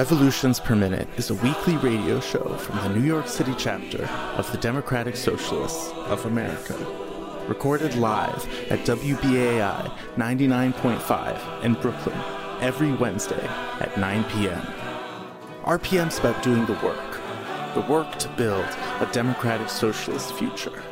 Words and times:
Revolutions 0.00 0.58
Per 0.58 0.74
Minute 0.74 1.06
is 1.18 1.28
a 1.28 1.34
weekly 1.34 1.76
radio 1.76 2.20
show 2.20 2.56
from 2.56 2.76
the 2.78 2.98
New 2.98 3.06
York 3.06 3.28
City 3.28 3.52
chapter 3.58 4.02
of 4.38 4.50
the 4.50 4.56
Democratic 4.56 5.14
Socialists 5.14 5.90
of 6.06 6.24
America. 6.24 6.74
Recorded 7.46 7.94
live 7.96 8.48
at 8.72 8.78
WBAI 8.86 9.92
99.5 10.16 11.64
in 11.64 11.74
Brooklyn 11.74 12.18
every 12.62 12.94
Wednesday 12.94 13.46
at 13.80 13.94
9 13.98 14.24
p.m. 14.30 14.62
RPM's 15.64 16.18
about 16.18 16.42
doing 16.42 16.64
the 16.64 16.80
work, 16.82 17.20
the 17.74 17.82
work 17.82 18.18
to 18.20 18.28
build 18.38 18.64
a 19.00 19.08
democratic 19.12 19.68
socialist 19.68 20.32
future. 20.32 20.82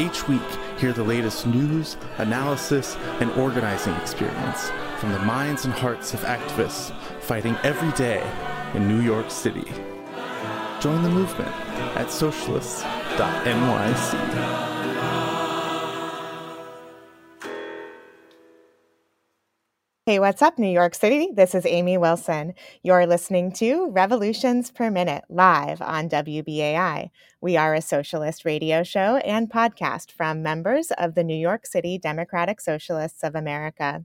Each 0.00 0.26
week, 0.26 0.42
hear 0.78 0.92
the 0.92 1.04
latest 1.04 1.46
news, 1.46 1.96
analysis, 2.18 2.96
and 3.20 3.30
organizing 3.32 3.94
experience 3.94 4.68
from 4.98 5.12
the 5.12 5.20
minds 5.20 5.64
and 5.64 5.72
hearts 5.72 6.12
of 6.12 6.20
activists 6.20 6.92
fighting 7.26 7.56
every 7.64 7.90
day 7.92 8.22
in 8.74 8.86
New 8.86 9.00
York 9.00 9.32
City. 9.32 9.64
Join 10.80 11.02
the 11.02 11.10
movement 11.10 11.50
at 11.96 12.08
socialists.nyc. 12.08 14.76
Hey, 20.08 20.20
what's 20.20 20.40
up, 20.40 20.56
New 20.56 20.70
York 20.70 20.94
City? 20.94 21.30
This 21.34 21.52
is 21.52 21.66
Amy 21.66 21.98
Wilson. 21.98 22.54
You're 22.84 23.06
listening 23.06 23.50
to 23.54 23.90
Revolutions 23.90 24.70
Per 24.70 24.88
Minute 24.88 25.24
live 25.28 25.82
on 25.82 26.08
WBAI. 26.08 27.10
We 27.40 27.56
are 27.56 27.74
a 27.74 27.82
socialist 27.82 28.44
radio 28.44 28.84
show 28.84 29.16
and 29.16 29.50
podcast 29.50 30.12
from 30.12 30.44
members 30.44 30.92
of 30.92 31.16
the 31.16 31.24
New 31.24 31.34
York 31.34 31.66
City 31.66 31.98
Democratic 31.98 32.60
Socialists 32.60 33.24
of 33.24 33.34
America. 33.34 34.04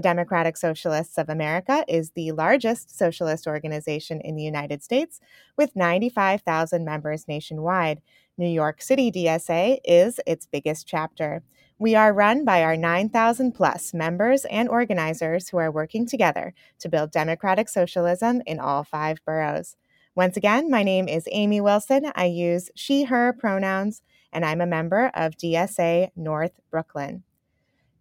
The 0.00 0.08
Democratic 0.08 0.56
Socialists 0.56 1.18
of 1.18 1.28
America 1.28 1.84
is 1.86 2.12
the 2.12 2.32
largest 2.32 2.96
socialist 2.96 3.46
organization 3.46 4.22
in 4.22 4.34
the 4.34 4.42
United 4.42 4.82
States 4.82 5.20
with 5.58 5.76
95,000 5.76 6.86
members 6.86 7.28
nationwide. 7.28 8.00
New 8.38 8.48
York 8.48 8.80
City 8.80 9.12
DSA 9.12 9.76
is 9.84 10.18
its 10.26 10.46
biggest 10.46 10.86
chapter. 10.86 11.42
We 11.78 11.94
are 11.96 12.14
run 12.14 12.46
by 12.46 12.62
our 12.62 12.78
9,000 12.78 13.52
plus 13.52 13.92
members 13.92 14.46
and 14.46 14.70
organizers 14.70 15.50
who 15.50 15.58
are 15.58 15.70
working 15.70 16.06
together 16.06 16.54
to 16.78 16.88
build 16.88 17.10
democratic 17.10 17.68
socialism 17.68 18.40
in 18.46 18.58
all 18.58 18.84
five 18.84 19.18
boroughs. 19.26 19.76
Once 20.14 20.34
again, 20.34 20.70
my 20.70 20.82
name 20.82 21.08
is 21.08 21.28
Amy 21.30 21.60
Wilson. 21.60 22.10
I 22.14 22.24
use 22.24 22.70
she, 22.74 23.04
her 23.04 23.34
pronouns, 23.34 24.00
and 24.32 24.46
I'm 24.46 24.62
a 24.62 24.66
member 24.66 25.10
of 25.12 25.36
DSA 25.36 26.12
North 26.16 26.58
Brooklyn. 26.70 27.24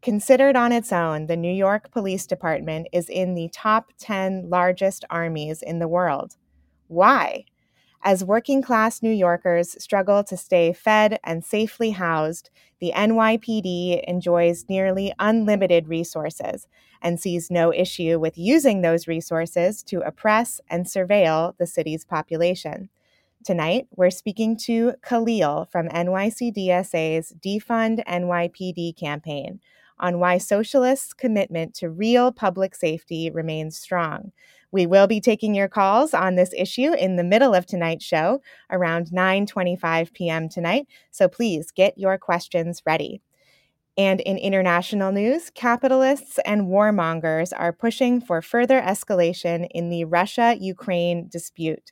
Considered 0.01 0.55
on 0.55 0.71
its 0.71 0.93
own, 0.93 1.25
the 1.25 1.35
New 1.35 1.51
York 1.51 1.91
Police 1.91 2.25
Department 2.25 2.87
is 2.93 3.09
in 3.09 3.35
the 3.35 3.49
top 3.51 3.91
10 3.97 4.49
largest 4.49 5.03
armies 5.09 5.61
in 5.61 5.79
the 5.79 5.89
world. 5.89 6.37
Why? 6.87 7.43
As 8.01 8.23
working 8.23 8.61
class 8.61 9.03
New 9.03 9.11
Yorkers 9.11 9.75
struggle 9.83 10.23
to 10.23 10.37
stay 10.37 10.71
fed 10.71 11.19
and 11.25 11.43
safely 11.43 11.91
housed, 11.91 12.49
the 12.79 12.93
NYPD 12.95 14.01
enjoys 14.05 14.69
nearly 14.69 15.11
unlimited 15.19 15.89
resources 15.89 16.65
and 17.01 17.19
sees 17.19 17.51
no 17.51 17.73
issue 17.73 18.17
with 18.17 18.37
using 18.37 18.81
those 18.81 19.05
resources 19.05 19.83
to 19.83 19.99
oppress 19.99 20.61
and 20.69 20.85
surveil 20.85 21.57
the 21.57 21.67
city's 21.67 22.05
population. 22.05 22.87
Tonight, 23.43 23.87
we're 23.97 24.11
speaking 24.11 24.55
to 24.59 24.93
Khalil 25.01 25.67
from 25.69 25.89
NYCDSA's 25.89 27.33
Defund 27.41 28.05
NYPD 28.05 28.97
campaign 28.97 29.59
on 29.99 30.19
why 30.19 30.37
socialists' 30.37 31.13
commitment 31.13 31.73
to 31.75 31.89
real 31.89 32.31
public 32.31 32.75
safety 32.75 33.29
remains 33.29 33.77
strong. 33.77 34.31
We 34.71 34.85
will 34.85 35.07
be 35.07 35.19
taking 35.19 35.55
your 35.55 35.67
calls 35.67 36.13
on 36.13 36.35
this 36.35 36.53
issue 36.55 36.93
in 36.93 37.15
the 37.15 37.23
middle 37.23 37.55
of 37.55 37.65
tonight's 37.65 38.05
show 38.05 38.41
around 38.69 39.07
9:25 39.11 40.13
p.m. 40.13 40.49
tonight, 40.49 40.87
so 41.11 41.27
please 41.27 41.71
get 41.71 41.97
your 41.97 42.17
questions 42.17 42.81
ready. 42.85 43.21
And 43.97 44.21
in 44.21 44.37
international 44.37 45.11
news, 45.11 45.49
capitalists 45.49 46.39
and 46.45 46.67
warmongers 46.67 47.51
are 47.53 47.73
pushing 47.73 48.21
for 48.21 48.41
further 48.41 48.79
escalation 48.79 49.67
in 49.71 49.89
the 49.89 50.05
Russia 50.05 50.55
Ukraine 50.57 51.27
dispute. 51.27 51.91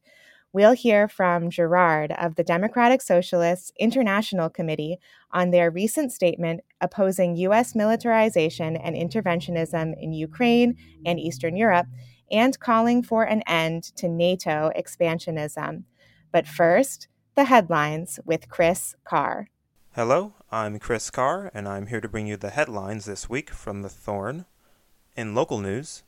We'll 0.57 0.73
hear 0.73 1.07
from 1.07 1.51
Gerard 1.51 2.11
of 2.13 2.33
the 2.33 2.43
Democratic 2.43 3.03
Socialists 3.03 3.71
International 3.79 4.49
Committee 4.49 4.97
on 5.29 5.51
their 5.51 5.69
recent 5.69 6.11
statement 6.11 6.61
opposing 6.81 7.35
U.S. 7.35 7.75
militarization 7.75 8.75
and 8.75 8.95
interventionism 8.95 9.93
in 10.01 10.13
Ukraine 10.13 10.75
and 11.05 11.19
Eastern 11.19 11.55
Europe 11.55 11.85
and 12.31 12.59
calling 12.59 13.03
for 13.03 13.21
an 13.21 13.43
end 13.45 13.83
to 13.97 14.09
NATO 14.09 14.71
expansionism. 14.75 15.83
But 16.31 16.47
first, 16.47 17.07
the 17.35 17.45
headlines 17.45 18.19
with 18.25 18.49
Chris 18.49 18.95
Carr. 19.03 19.49
Hello, 19.91 20.33
I'm 20.51 20.79
Chris 20.79 21.11
Carr, 21.11 21.51
and 21.53 21.67
I'm 21.67 21.85
here 21.85 22.01
to 22.01 22.09
bring 22.09 22.25
you 22.25 22.35
the 22.35 22.49
headlines 22.49 23.05
this 23.05 23.29
week 23.29 23.51
from 23.51 23.83
the 23.83 23.89
Thorn. 23.89 24.47
In 25.15 25.35
local 25.35 25.59
news, 25.59 26.01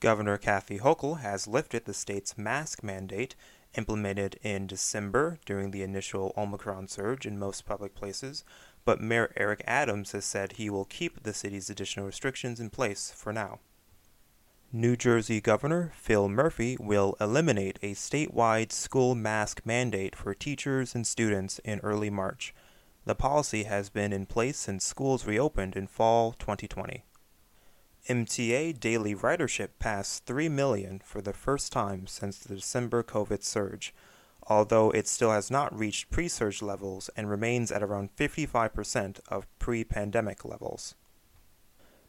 Governor 0.00 0.38
Kathy 0.38 0.78
Hochul 0.78 1.20
has 1.20 1.46
lifted 1.46 1.84
the 1.84 1.92
state's 1.92 2.38
mask 2.38 2.82
mandate 2.82 3.34
implemented 3.76 4.38
in 4.42 4.66
December 4.66 5.38
during 5.44 5.70
the 5.70 5.82
initial 5.82 6.32
Omicron 6.36 6.88
surge 6.88 7.26
in 7.26 7.38
most 7.38 7.66
public 7.66 7.94
places, 7.94 8.44
but 8.84 9.00
Mayor 9.00 9.32
Eric 9.36 9.62
Adams 9.66 10.12
has 10.12 10.24
said 10.24 10.52
he 10.52 10.70
will 10.70 10.84
keep 10.84 11.22
the 11.22 11.34
city's 11.34 11.68
additional 11.68 12.06
restrictions 12.06 12.60
in 12.60 12.70
place 12.70 13.12
for 13.14 13.32
now. 13.32 13.60
New 14.70 14.96
Jersey 14.96 15.40
Governor 15.40 15.92
Phil 15.94 16.28
Murphy 16.28 16.76
will 16.78 17.16
eliminate 17.20 17.78
a 17.82 17.94
statewide 17.94 18.70
school 18.70 19.14
mask 19.14 19.62
mandate 19.64 20.14
for 20.14 20.34
teachers 20.34 20.94
and 20.94 21.06
students 21.06 21.58
in 21.60 21.80
early 21.80 22.10
March. 22.10 22.54
The 23.06 23.14
policy 23.14 23.64
has 23.64 23.88
been 23.88 24.12
in 24.12 24.26
place 24.26 24.58
since 24.58 24.84
schools 24.84 25.26
reopened 25.26 25.74
in 25.74 25.86
fall 25.86 26.32
2020. 26.32 27.04
MTA 28.08 28.80
daily 28.80 29.14
ridership 29.14 29.68
passed 29.78 30.24
3 30.24 30.48
million 30.48 31.02
for 31.04 31.20
the 31.20 31.34
first 31.34 31.70
time 31.70 32.06
since 32.06 32.38
the 32.38 32.54
December 32.54 33.02
COVID 33.02 33.42
surge, 33.42 33.94
although 34.46 34.90
it 34.92 35.06
still 35.06 35.30
has 35.30 35.50
not 35.50 35.78
reached 35.78 36.08
pre 36.08 36.26
surge 36.26 36.62
levels 36.62 37.10
and 37.16 37.28
remains 37.28 37.70
at 37.70 37.82
around 37.82 38.16
55% 38.16 39.20
of 39.28 39.46
pre 39.58 39.84
pandemic 39.84 40.42
levels. 40.46 40.94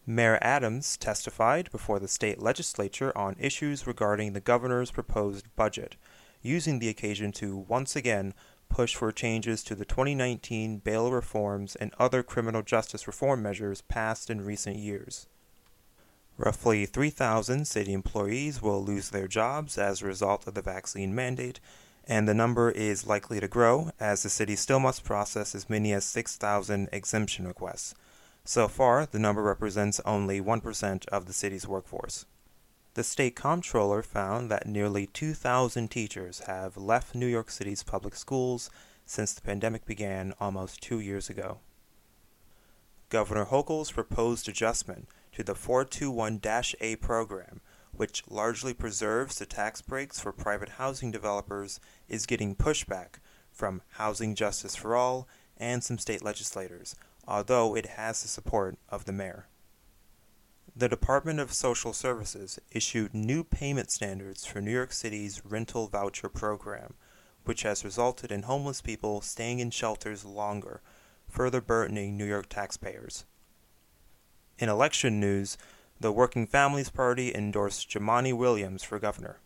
Mayor 0.05 0.39
Adams 0.41 0.95
testified 0.95 1.69
before 1.69 1.99
the 1.99 2.07
state 2.07 2.41
legislature 2.41 3.11
on 3.17 3.35
issues 3.37 3.85
regarding 3.85 4.31
the 4.31 4.39
governor's 4.39 4.91
proposed 4.91 5.53
budget, 5.57 5.97
using 6.41 6.79
the 6.79 6.87
occasion 6.87 7.33
to 7.33 7.57
once 7.57 7.97
again 7.97 8.33
push 8.69 8.95
for 8.95 9.11
changes 9.11 9.65
to 9.65 9.75
the 9.75 9.83
2019 9.83 10.77
bail 10.77 11.11
reforms 11.11 11.75
and 11.75 11.93
other 11.99 12.23
criminal 12.23 12.61
justice 12.61 13.05
reform 13.05 13.41
measures 13.41 13.81
passed 13.81 14.29
in 14.29 14.39
recent 14.39 14.77
years. 14.77 15.27
Roughly 16.39 16.85
3,000 16.85 17.67
city 17.67 17.91
employees 17.91 18.61
will 18.61 18.81
lose 18.81 19.09
their 19.09 19.27
jobs 19.27 19.77
as 19.77 20.01
a 20.01 20.05
result 20.05 20.47
of 20.47 20.53
the 20.53 20.61
vaccine 20.61 21.13
mandate, 21.13 21.59
and 22.05 22.25
the 22.25 22.33
number 22.33 22.71
is 22.71 23.05
likely 23.05 23.41
to 23.41 23.47
grow 23.49 23.91
as 23.99 24.23
the 24.23 24.29
city 24.29 24.55
still 24.55 24.79
must 24.79 25.03
process 25.03 25.53
as 25.53 25.69
many 25.69 25.91
as 25.91 26.05
6,000 26.05 26.87
exemption 26.93 27.45
requests. 27.45 27.93
So 28.45 28.69
far, 28.69 29.05
the 29.05 29.19
number 29.19 29.43
represents 29.43 29.99
only 30.05 30.39
1% 30.39 31.05
of 31.09 31.25
the 31.25 31.33
city's 31.33 31.67
workforce. 31.67 32.25
The 32.93 33.03
state 33.03 33.35
comptroller 33.35 34.01
found 34.01 34.49
that 34.49 34.65
nearly 34.65 35.07
2,000 35.07 35.91
teachers 35.91 36.39
have 36.47 36.77
left 36.77 37.13
New 37.13 37.27
York 37.27 37.51
City's 37.51 37.83
public 37.83 38.15
schools 38.15 38.69
since 39.05 39.33
the 39.33 39.41
pandemic 39.41 39.85
began 39.85 40.33
almost 40.39 40.81
two 40.81 41.01
years 41.01 41.29
ago. 41.29 41.57
Governor 43.09 43.43
Hochul's 43.43 43.91
proposed 43.91 44.47
adjustment 44.47 45.09
to 45.39 45.43
the 45.45 45.53
421-A 45.53 46.97
program, 46.97 47.61
which 47.93 48.23
largely 48.29 48.73
preserves 48.73 49.39
the 49.39 49.45
tax 49.45 49.81
breaks 49.81 50.19
for 50.19 50.33
private 50.33 50.67
housing 50.71 51.11
developers, 51.11 51.79
is 52.09 52.25
getting 52.25 52.53
pushback 52.53 53.21
from 53.49 53.81
Housing 53.91 54.35
Justice 54.35 54.75
for 54.75 54.97
All 54.97 55.29
and 55.55 55.81
some 55.81 55.97
state 55.97 56.21
legislators, 56.21 56.93
although 57.25 57.73
it 57.73 57.85
has 57.85 58.21
the 58.21 58.27
support 58.27 58.77
of 58.89 59.05
the 59.05 59.13
mayor. 59.13 59.47
The 60.75 60.89
Department 60.89 61.39
of 61.39 61.53
Social 61.53 61.93
Services 61.93 62.59
issued 62.73 63.13
new 63.13 63.45
payment 63.45 63.91
standards 63.91 64.45
for 64.45 64.59
New 64.59 64.73
York 64.73 64.91
City's 64.91 65.41
rental 65.45 65.87
voucher 65.87 66.27
program, 66.27 66.95
which 67.45 67.63
has 67.63 67.85
resulted 67.85 68.29
in 68.29 68.43
homeless 68.43 68.81
people 68.81 69.21
staying 69.21 69.59
in 69.59 69.71
shelters 69.71 70.25
longer, 70.25 70.81
further 71.29 71.61
burdening 71.61 72.17
New 72.17 72.25
York 72.25 72.49
taxpayers. 72.49 73.23
In 74.59 74.67
election 74.67 75.21
news, 75.21 75.57
the 76.01 76.11
Working 76.11 76.45
Families 76.45 76.89
Party 76.89 77.33
endorsed 77.33 77.89
Jumaane 77.89 78.35
Williams 78.35 78.83
for 78.83 78.99
governor. 78.99 79.39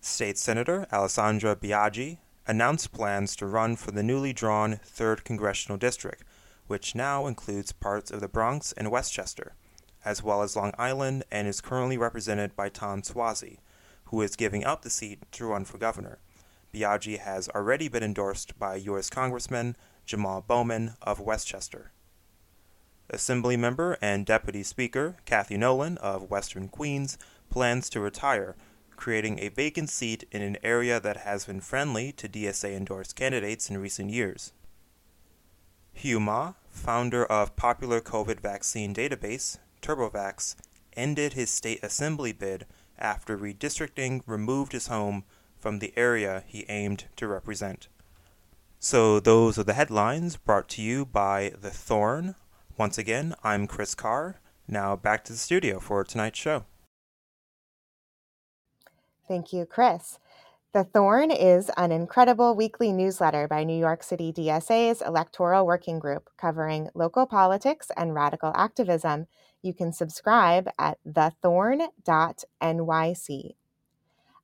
State 0.00 0.38
Senator 0.38 0.86
Alessandra 0.90 1.54
Biaggi 1.54 2.16
announced 2.46 2.90
plans 2.90 3.36
to 3.36 3.44
run 3.44 3.76
for 3.76 3.90
the 3.90 4.02
newly 4.02 4.32
drawn 4.32 4.80
3rd 4.82 5.24
Congressional 5.24 5.76
District, 5.76 6.24
which 6.68 6.94
now 6.94 7.26
includes 7.26 7.72
parts 7.72 8.10
of 8.10 8.20
the 8.20 8.28
Bronx 8.28 8.72
and 8.72 8.90
Westchester, 8.90 9.52
as 10.06 10.22
well 10.22 10.40
as 10.40 10.56
Long 10.56 10.72
Island 10.78 11.24
and 11.30 11.46
is 11.46 11.60
currently 11.60 11.98
represented 11.98 12.56
by 12.56 12.70
Tom 12.70 13.02
Suozzi, 13.02 13.58
who 14.04 14.22
is 14.22 14.36
giving 14.36 14.64
up 14.64 14.80
the 14.80 14.90
seat 14.90 15.20
to 15.32 15.44
run 15.44 15.66
for 15.66 15.76
governor. 15.76 16.18
Biaggi 16.72 17.18
has 17.18 17.50
already 17.50 17.88
been 17.88 18.02
endorsed 18.02 18.58
by 18.58 18.76
U.S. 18.76 19.10
Congressman 19.10 19.76
Jamal 20.06 20.40
Bowman 20.40 20.94
of 21.02 21.20
Westchester. 21.20 21.92
Assembly 23.10 23.56
member 23.56 23.96
and 24.02 24.26
Deputy 24.26 24.62
Speaker 24.62 25.16
Kathy 25.24 25.56
Nolan 25.56 25.96
of 25.98 26.30
Western 26.30 26.68
Queens 26.68 27.16
plans 27.50 27.88
to 27.90 28.00
retire, 28.00 28.54
creating 28.96 29.38
a 29.38 29.48
vacant 29.48 29.88
seat 29.88 30.24
in 30.30 30.42
an 30.42 30.58
area 30.62 31.00
that 31.00 31.18
has 31.18 31.46
been 31.46 31.60
friendly 31.60 32.12
to 32.12 32.28
DSA 32.28 32.76
endorsed 32.76 33.16
candidates 33.16 33.70
in 33.70 33.78
recent 33.78 34.10
years. 34.10 34.52
Huge 35.92 36.20
Ma, 36.20 36.52
founder 36.68 37.24
of 37.24 37.56
popular 37.56 38.00
COVID 38.00 38.40
vaccine 38.40 38.94
database, 38.94 39.58
TurboVax, 39.82 40.54
ended 40.94 41.32
his 41.32 41.50
state 41.50 41.82
assembly 41.82 42.32
bid 42.32 42.66
after 42.98 43.38
redistricting 43.38 44.22
removed 44.26 44.72
his 44.72 44.88
home 44.88 45.24
from 45.58 45.78
the 45.78 45.92
area 45.96 46.44
he 46.46 46.66
aimed 46.68 47.06
to 47.16 47.26
represent. 47.26 47.88
So, 48.78 49.18
those 49.18 49.58
are 49.58 49.64
the 49.64 49.74
headlines 49.74 50.36
brought 50.36 50.68
to 50.70 50.82
you 50.82 51.04
by 51.04 51.52
The 51.60 51.70
Thorn. 51.70 52.36
Once 52.78 52.96
again, 52.96 53.34
I'm 53.42 53.66
Chris 53.66 53.96
Carr. 53.96 54.40
Now 54.68 54.94
back 54.94 55.24
to 55.24 55.32
the 55.32 55.38
studio 55.38 55.80
for 55.80 56.04
tonight's 56.04 56.38
show. 56.38 56.64
Thank 59.26 59.52
you, 59.52 59.66
Chris. 59.66 60.20
The 60.72 60.84
Thorn 60.84 61.32
is 61.32 61.72
an 61.76 61.90
incredible 61.90 62.54
weekly 62.54 62.92
newsletter 62.92 63.48
by 63.48 63.64
New 63.64 63.76
York 63.76 64.04
City 64.04 64.32
DSA's 64.32 65.02
Electoral 65.02 65.66
Working 65.66 65.98
Group 65.98 66.30
covering 66.38 66.88
local 66.94 67.26
politics 67.26 67.90
and 67.96 68.14
radical 68.14 68.52
activism. 68.54 69.26
You 69.60 69.74
can 69.74 69.92
subscribe 69.92 70.68
at 70.78 70.98
thethorn.nyc. 71.04 71.90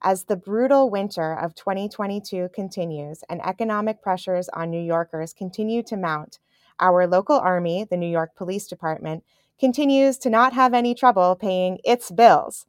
As 0.02 0.24
the 0.24 0.36
brutal 0.36 0.90
winter 0.90 1.32
of 1.34 1.54
2022 1.54 2.48
continues 2.52 3.22
and 3.30 3.40
economic 3.46 4.02
pressures 4.02 4.48
on 4.48 4.70
New 4.70 4.82
Yorkers 4.82 5.32
continue 5.32 5.84
to 5.84 5.96
mount, 5.96 6.40
our 6.80 7.06
local 7.06 7.38
army, 7.38 7.86
the 7.88 7.96
New 7.96 8.08
York 8.08 8.34
Police 8.36 8.66
Department, 8.66 9.24
continues 9.58 10.18
to 10.18 10.30
not 10.30 10.52
have 10.52 10.74
any 10.74 10.94
trouble 10.94 11.36
paying 11.36 11.78
its 11.84 12.10
bills. 12.10 12.66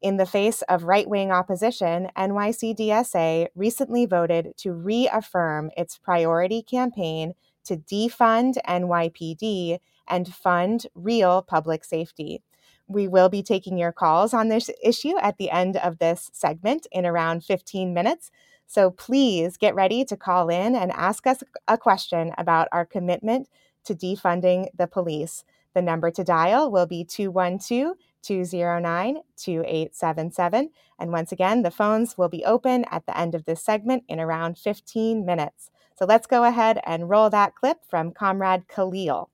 In 0.00 0.16
the 0.16 0.26
face 0.26 0.62
of 0.62 0.84
right 0.84 1.08
wing 1.08 1.32
opposition, 1.32 2.08
NYCDSA 2.16 3.48
recently 3.56 4.06
voted 4.06 4.54
to 4.58 4.72
reaffirm 4.72 5.70
its 5.76 5.98
priority 5.98 6.62
campaign 6.62 7.34
to 7.64 7.76
defund 7.76 8.58
NYPD 8.66 9.78
and 10.06 10.32
fund 10.32 10.86
real 10.94 11.42
public 11.42 11.84
safety. 11.84 12.42
We 12.86 13.08
will 13.08 13.28
be 13.28 13.42
taking 13.42 13.76
your 13.76 13.92
calls 13.92 14.32
on 14.32 14.48
this 14.48 14.70
issue 14.82 15.18
at 15.18 15.36
the 15.36 15.50
end 15.50 15.76
of 15.76 15.98
this 15.98 16.30
segment 16.32 16.86
in 16.92 17.04
around 17.04 17.44
15 17.44 17.92
minutes. 17.92 18.30
So 18.68 18.90
please 18.90 19.56
get 19.56 19.74
ready 19.74 20.04
to 20.04 20.16
call 20.16 20.50
in 20.50 20.76
and 20.76 20.92
ask 20.92 21.26
us 21.26 21.42
a 21.66 21.78
question 21.78 22.32
about 22.36 22.68
our 22.70 22.84
commitment 22.84 23.48
to 23.84 23.94
defunding 23.94 24.68
the 24.76 24.86
police. 24.86 25.42
The 25.72 25.80
number 25.80 26.10
to 26.10 26.22
dial 26.22 26.70
will 26.70 26.86
be 26.86 27.02
212 27.02 27.96
209 28.20 29.20
2877. 29.36 30.70
And 30.98 31.12
once 31.12 31.32
again, 31.32 31.62
the 31.62 31.70
phones 31.70 32.18
will 32.18 32.28
be 32.28 32.44
open 32.44 32.84
at 32.90 33.06
the 33.06 33.18
end 33.18 33.34
of 33.34 33.46
this 33.46 33.62
segment 33.62 34.04
in 34.06 34.20
around 34.20 34.58
15 34.58 35.24
minutes. 35.24 35.70
So 35.98 36.04
let's 36.04 36.26
go 36.26 36.44
ahead 36.44 36.78
and 36.84 37.08
roll 37.08 37.30
that 37.30 37.54
clip 37.54 37.78
from 37.88 38.12
Comrade 38.12 38.68
Khalil. 38.68 39.30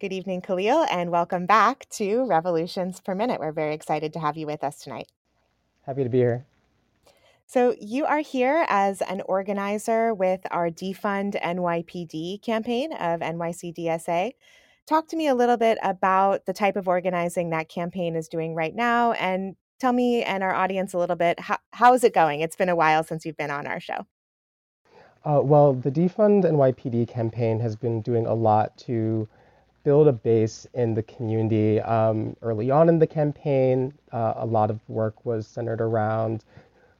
Good 0.00 0.12
evening, 0.12 0.40
Khalil, 0.40 0.84
and 0.90 1.12
welcome 1.12 1.46
back 1.46 1.88
to 1.90 2.26
Revolutions 2.26 3.00
Per 3.00 3.14
Minute. 3.14 3.38
We're 3.38 3.52
very 3.52 3.74
excited 3.74 4.12
to 4.14 4.18
have 4.18 4.36
you 4.36 4.46
with 4.46 4.64
us 4.64 4.80
tonight. 4.80 5.12
Happy 5.82 6.02
to 6.02 6.10
be 6.10 6.18
here. 6.18 6.44
So, 7.46 7.74
you 7.78 8.04
are 8.06 8.20
here 8.20 8.64
as 8.68 9.02
an 9.02 9.20
organizer 9.22 10.14
with 10.14 10.40
our 10.50 10.70
Defund 10.70 11.40
NYPD 11.40 12.42
campaign 12.42 12.92
of 12.94 13.20
NYCDSA. 13.20 14.32
Talk 14.86 15.08
to 15.08 15.16
me 15.16 15.28
a 15.28 15.34
little 15.34 15.56
bit 15.56 15.78
about 15.82 16.46
the 16.46 16.52
type 16.52 16.76
of 16.76 16.88
organizing 16.88 17.50
that 17.50 17.68
campaign 17.68 18.16
is 18.16 18.28
doing 18.28 18.54
right 18.54 18.74
now 18.74 19.12
and 19.12 19.56
tell 19.78 19.92
me 19.92 20.22
and 20.22 20.42
our 20.42 20.54
audience 20.54 20.94
a 20.94 20.98
little 20.98 21.16
bit 21.16 21.38
how, 21.38 21.58
how 21.72 21.92
is 21.94 22.02
it 22.02 22.14
going? 22.14 22.40
It's 22.40 22.56
been 22.56 22.68
a 22.68 22.76
while 22.76 23.04
since 23.04 23.24
you've 23.24 23.36
been 23.36 23.50
on 23.50 23.66
our 23.66 23.80
show. 23.80 24.06
Uh, 25.24 25.40
well, 25.42 25.74
the 25.74 25.90
Defund 25.90 26.44
NYPD 26.44 27.08
campaign 27.08 27.60
has 27.60 27.76
been 27.76 28.02
doing 28.02 28.26
a 28.26 28.34
lot 28.34 28.76
to 28.78 29.28
build 29.84 30.08
a 30.08 30.12
base 30.12 30.66
in 30.74 30.94
the 30.94 31.02
community. 31.02 31.80
Um, 31.80 32.36
early 32.42 32.70
on 32.70 32.88
in 32.88 32.98
the 32.98 33.06
campaign, 33.06 33.92
uh, 34.12 34.34
a 34.36 34.46
lot 34.46 34.70
of 34.70 34.80
work 34.88 35.24
was 35.24 35.46
centered 35.46 35.80
around 35.80 36.44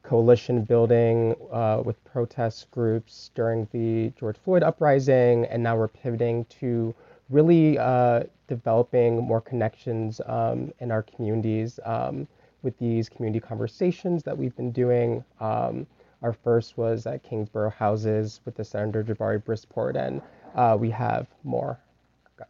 coalition 0.07 0.63
building 0.63 1.35
uh, 1.51 1.81
with 1.83 2.03
protest 2.05 2.69
groups 2.71 3.31
during 3.33 3.67
the 3.71 4.11
George 4.19 4.37
Floyd 4.37 4.63
uprising, 4.63 5.45
and 5.45 5.63
now 5.63 5.75
we're 5.75 5.87
pivoting 5.87 6.45
to 6.45 6.93
really 7.29 7.77
uh, 7.79 8.23
developing 8.47 9.17
more 9.23 9.41
connections 9.41 10.21
um, 10.27 10.71
in 10.79 10.91
our 10.91 11.01
communities 11.01 11.79
um, 11.85 12.27
with 12.61 12.77
these 12.77 13.09
community 13.09 13.39
conversations 13.39 14.23
that 14.23 14.37
we've 14.37 14.55
been 14.55 14.71
doing. 14.71 15.23
Um, 15.39 15.87
our 16.21 16.33
first 16.33 16.77
was 16.77 17.05
at 17.05 17.23
Kingsborough 17.23 17.71
Houses 17.71 18.41
with 18.45 18.55
the 18.55 18.63
Senator 18.63 19.03
Jabari 19.03 19.41
Brisport, 19.43 19.95
and 19.95 20.21
uh, 20.55 20.77
we 20.79 20.89
have 20.91 21.27
more 21.43 21.79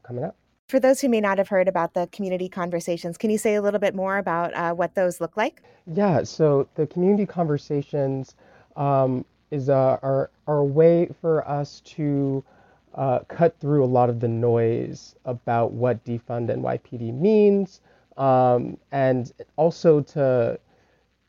coming 0.03 0.23
up. 0.23 0.35
For 0.67 0.79
those 0.79 0.99
who 0.99 1.09
may 1.09 1.21
not 1.21 1.37
have 1.37 1.47
heard 1.47 1.67
about 1.67 1.93
the 1.93 2.07
community 2.11 2.49
conversations, 2.49 3.19
can 3.19 3.29
you 3.29 3.37
say 3.37 3.53
a 3.53 3.61
little 3.61 3.79
bit 3.79 3.93
more 3.93 4.17
about 4.17 4.51
uh, 4.55 4.73
what 4.73 4.95
those 4.95 5.21
look 5.21 5.37
like? 5.37 5.61
Yeah, 5.85 6.23
so 6.23 6.67
the 6.73 6.87
community 6.87 7.27
conversations 7.27 8.33
um, 8.75 9.25
is 9.51 9.69
a, 9.69 9.99
are, 10.01 10.31
are 10.47 10.57
a 10.57 10.65
way 10.65 11.09
for 11.21 11.47
us 11.47 11.81
to 11.81 12.43
uh, 12.95 13.19
cut 13.27 13.59
through 13.59 13.83
a 13.83 13.85
lot 13.85 14.09
of 14.09 14.19
the 14.19 14.27
noise 14.27 15.15
about 15.25 15.71
what 15.71 16.03
defund 16.03 16.49
NYPD 16.49 17.13
means, 17.13 17.81
um, 18.17 18.75
and 18.91 19.33
also 19.57 20.01
to 20.01 20.59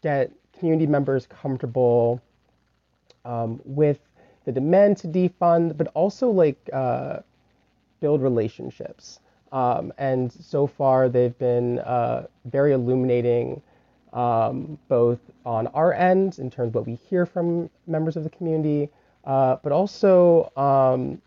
get 0.02 0.32
community 0.58 0.86
members 0.86 1.26
comfortable 1.26 2.22
um, 3.26 3.60
with 3.66 3.98
the 4.46 4.52
demand 4.52 4.96
to 4.96 5.08
defund, 5.08 5.76
but 5.76 5.88
also 5.88 6.30
like 6.30 6.70
uh, 6.72 7.18
build 8.00 8.22
relationships. 8.22 9.20
Um, 9.52 9.92
and 9.98 10.32
so 10.32 10.66
far, 10.66 11.08
they've 11.08 11.38
been 11.38 11.78
uh, 11.80 12.26
very 12.46 12.72
illuminating, 12.72 13.62
um, 14.12 14.78
both 14.88 15.18
on 15.44 15.66
our 15.68 15.92
end 15.92 16.38
in 16.38 16.50
terms 16.50 16.68
of 16.68 16.74
what 16.74 16.86
we 16.86 16.94
hear 16.94 17.26
from 17.26 17.70
members 17.86 18.16
of 18.16 18.24
the 18.24 18.30
community, 18.30 18.88
uh, 19.24 19.56
but 19.62 19.72
also 19.72 20.50
um, 20.56 21.20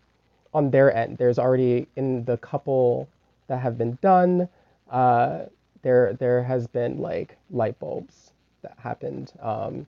on 0.52 0.70
their 0.70 0.94
end. 0.94 1.18
There's 1.18 1.38
already 1.38 1.86
in 1.96 2.24
the 2.24 2.36
couple 2.36 3.08
that 3.48 3.60
have 3.60 3.78
been 3.78 3.98
done, 4.00 4.48
uh, 4.90 5.46
there 5.82 6.14
there 6.14 6.42
has 6.42 6.66
been 6.66 6.98
like 6.98 7.36
light 7.50 7.78
bulbs 7.78 8.32
that 8.62 8.76
happened 8.78 9.32
um, 9.40 9.86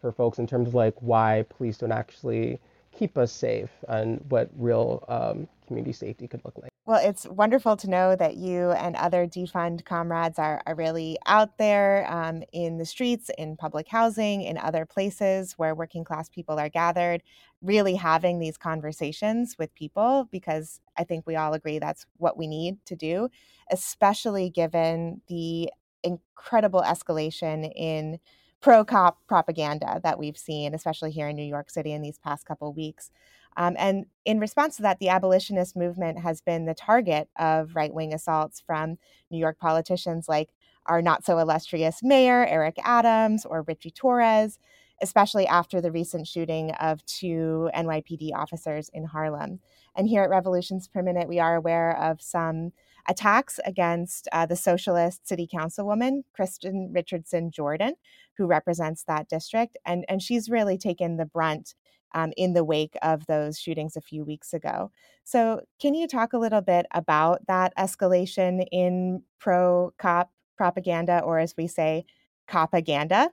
for 0.00 0.12
folks 0.12 0.38
in 0.38 0.46
terms 0.46 0.68
of 0.68 0.74
like 0.74 0.94
why 1.00 1.44
police 1.48 1.78
don't 1.78 1.92
actually 1.92 2.58
keep 2.96 3.18
us 3.18 3.30
safe 3.30 3.70
and 3.88 4.24
what 4.28 4.48
real 4.56 5.04
um, 5.08 5.46
community 5.66 5.92
safety 5.92 6.26
could 6.28 6.44
look 6.44 6.56
like. 6.58 6.70
Well, 6.86 7.00
it's 7.02 7.26
wonderful 7.26 7.76
to 7.78 7.90
know 7.90 8.14
that 8.14 8.36
you 8.36 8.70
and 8.70 8.94
other 8.94 9.26
defund 9.26 9.84
comrades 9.84 10.38
are, 10.38 10.62
are 10.66 10.76
really 10.76 11.18
out 11.26 11.58
there 11.58 12.06
um, 12.08 12.44
in 12.52 12.78
the 12.78 12.86
streets, 12.86 13.28
in 13.36 13.56
public 13.56 13.88
housing, 13.88 14.42
in 14.42 14.56
other 14.56 14.86
places 14.86 15.54
where 15.54 15.74
working 15.74 16.04
class 16.04 16.28
people 16.28 16.60
are 16.60 16.68
gathered, 16.68 17.24
really 17.60 17.96
having 17.96 18.38
these 18.38 18.56
conversations 18.56 19.56
with 19.58 19.74
people 19.74 20.28
because 20.30 20.80
I 20.96 21.02
think 21.02 21.26
we 21.26 21.34
all 21.34 21.54
agree 21.54 21.80
that's 21.80 22.06
what 22.18 22.38
we 22.38 22.46
need 22.46 22.84
to 22.86 22.94
do, 22.94 23.30
especially 23.70 24.48
given 24.48 25.22
the 25.26 25.70
incredible 26.04 26.82
escalation 26.82 27.68
in 27.74 28.20
pro 28.60 28.84
cop 28.84 29.18
propaganda 29.26 30.00
that 30.02 30.18
we've 30.18 30.38
seen, 30.38 30.74
especially 30.74 31.10
here 31.10 31.28
in 31.28 31.36
New 31.36 31.42
York 31.42 31.70
City 31.70 31.92
in 31.92 32.02
these 32.02 32.18
past 32.18 32.46
couple 32.46 32.72
weeks. 32.72 33.10
Um, 33.56 33.74
and 33.78 34.06
in 34.24 34.38
response 34.38 34.76
to 34.76 34.82
that, 34.82 34.98
the 34.98 35.08
abolitionist 35.08 35.76
movement 35.76 36.18
has 36.20 36.40
been 36.40 36.66
the 36.66 36.74
target 36.74 37.28
of 37.36 37.74
right 37.74 37.92
wing 37.92 38.12
assaults 38.12 38.62
from 38.64 38.98
New 39.30 39.38
York 39.38 39.58
politicians 39.58 40.28
like 40.28 40.50
our 40.86 41.02
not 41.02 41.24
so 41.24 41.38
illustrious 41.38 42.00
mayor, 42.02 42.46
Eric 42.46 42.76
Adams, 42.84 43.44
or 43.44 43.62
Richie 43.62 43.90
Torres, 43.90 44.58
especially 45.02 45.46
after 45.46 45.80
the 45.80 45.90
recent 45.90 46.26
shooting 46.26 46.70
of 46.72 47.04
two 47.06 47.70
NYPD 47.74 48.32
officers 48.34 48.90
in 48.92 49.04
Harlem. 49.04 49.60
And 49.94 50.08
here 50.08 50.22
at 50.22 50.30
Revolutions 50.30 50.88
Per 50.88 51.02
Minute, 51.02 51.28
we 51.28 51.38
are 51.38 51.56
aware 51.56 51.96
of 51.96 52.20
some 52.20 52.72
attacks 53.08 53.58
against 53.64 54.28
uh, 54.32 54.46
the 54.46 54.56
socialist 54.56 55.26
city 55.26 55.48
councilwoman, 55.52 56.22
Kristin 56.38 56.94
Richardson 56.94 57.50
Jordan, 57.50 57.94
who 58.36 58.46
represents 58.46 59.04
that 59.04 59.28
district. 59.28 59.78
And, 59.86 60.04
and 60.08 60.22
she's 60.22 60.50
really 60.50 60.76
taken 60.76 61.16
the 61.16 61.24
brunt 61.24 61.74
um, 62.14 62.32
in 62.36 62.52
the 62.52 62.64
wake 62.64 62.96
of 63.02 63.26
those 63.26 63.58
shootings 63.58 63.96
a 63.96 64.00
few 64.00 64.24
weeks 64.24 64.52
ago. 64.52 64.90
So, 65.24 65.62
can 65.80 65.94
you 65.94 66.06
talk 66.06 66.32
a 66.32 66.38
little 66.38 66.60
bit 66.60 66.86
about 66.92 67.46
that 67.46 67.76
escalation 67.76 68.66
in 68.70 69.22
pro 69.38 69.92
cop 69.98 70.30
propaganda, 70.56 71.20
or 71.20 71.38
as 71.38 71.54
we 71.56 71.66
say, 71.66 72.06
propaganda. 72.46 73.30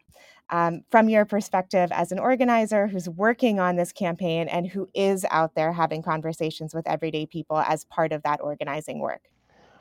Um, 0.49 0.81
from 0.91 1.09
your 1.09 1.25
perspective 1.25 1.89
as 1.91 2.11
an 2.11 2.19
organizer 2.19 2.87
who's 2.87 3.07
working 3.09 3.59
on 3.59 3.75
this 3.75 3.91
campaign 3.91 4.47
and 4.47 4.67
who 4.67 4.87
is 4.93 5.25
out 5.31 5.55
there 5.55 5.71
having 5.71 6.01
conversations 6.01 6.73
with 6.73 6.87
everyday 6.87 7.25
people 7.25 7.59
as 7.59 7.85
part 7.85 8.11
of 8.11 8.21
that 8.23 8.41
organizing 8.41 8.99
work? 8.99 9.21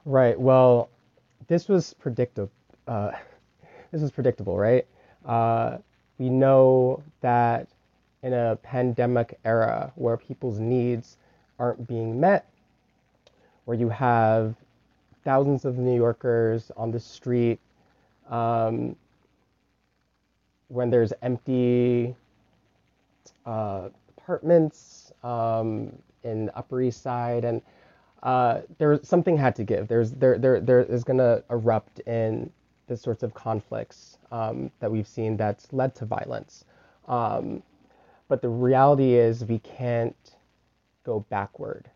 Right. 0.04 0.38
Well, 0.38 0.88
this 1.49 1.68
was 1.68 1.94
predictable. 1.94 2.50
Uh, 2.87 3.12
this 3.90 4.00
was 4.00 4.11
predictable, 4.11 4.56
right? 4.56 4.87
Uh, 5.26 5.78
we 6.18 6.30
know 6.30 7.02
that 7.20 7.68
in 8.23 8.33
a 8.33 8.57
pandemic 8.62 9.38
era 9.45 9.93
where 9.97 10.17
people's 10.17 10.59
needs 10.59 11.17
aren't 11.59 11.87
being 11.87 12.21
met, 12.21 12.49
where 13.64 13.76
you 13.76 13.88
have 13.88 14.55
thousands 15.25 15.64
of 15.64 15.79
New 15.79 15.95
Yorkers 15.97 16.71
on 16.76 16.91
the 16.91 17.00
street, 17.00 17.61
um, 18.31 18.97
when 20.69 20.91
there's 20.91 21.12
empty 21.23 22.14
uh, 23.47 23.88
apartments 24.17 25.12
um, 25.23 25.93
in 26.25 26.47
the 26.47 26.57
Upper 26.57 26.81
East 26.81 27.02
Side, 27.02 27.45
and 27.45 27.61
uh, 28.23 28.61
there 28.79 28.99
something 29.02 29.37
had 29.37 29.55
to 29.57 29.64
give. 29.64 29.88
There's 29.88 30.12
there 30.12 30.38
there 30.38 30.61
there 30.61 30.81
is 30.81 31.05
to 31.05 31.45
erupt 31.50 32.00
in 32.00 32.50
the 32.87 32.97
sorts 32.97 33.23
of 33.23 33.35
conflicts 33.35 34.19
um, 34.31 34.71
that 34.81 34.91
we've 34.91 35.07
seen 35.09 35.37
that's 35.37 35.73
led 35.73 35.95
to 35.97 36.05
violence. 36.05 36.64
Um, 37.09 37.62
but 38.33 38.41
the 38.41 38.49
reality 38.49 39.12
is 39.12 39.45
we 39.45 39.59
can't 39.59 40.17
go 41.05 41.21
backward. 41.29 41.91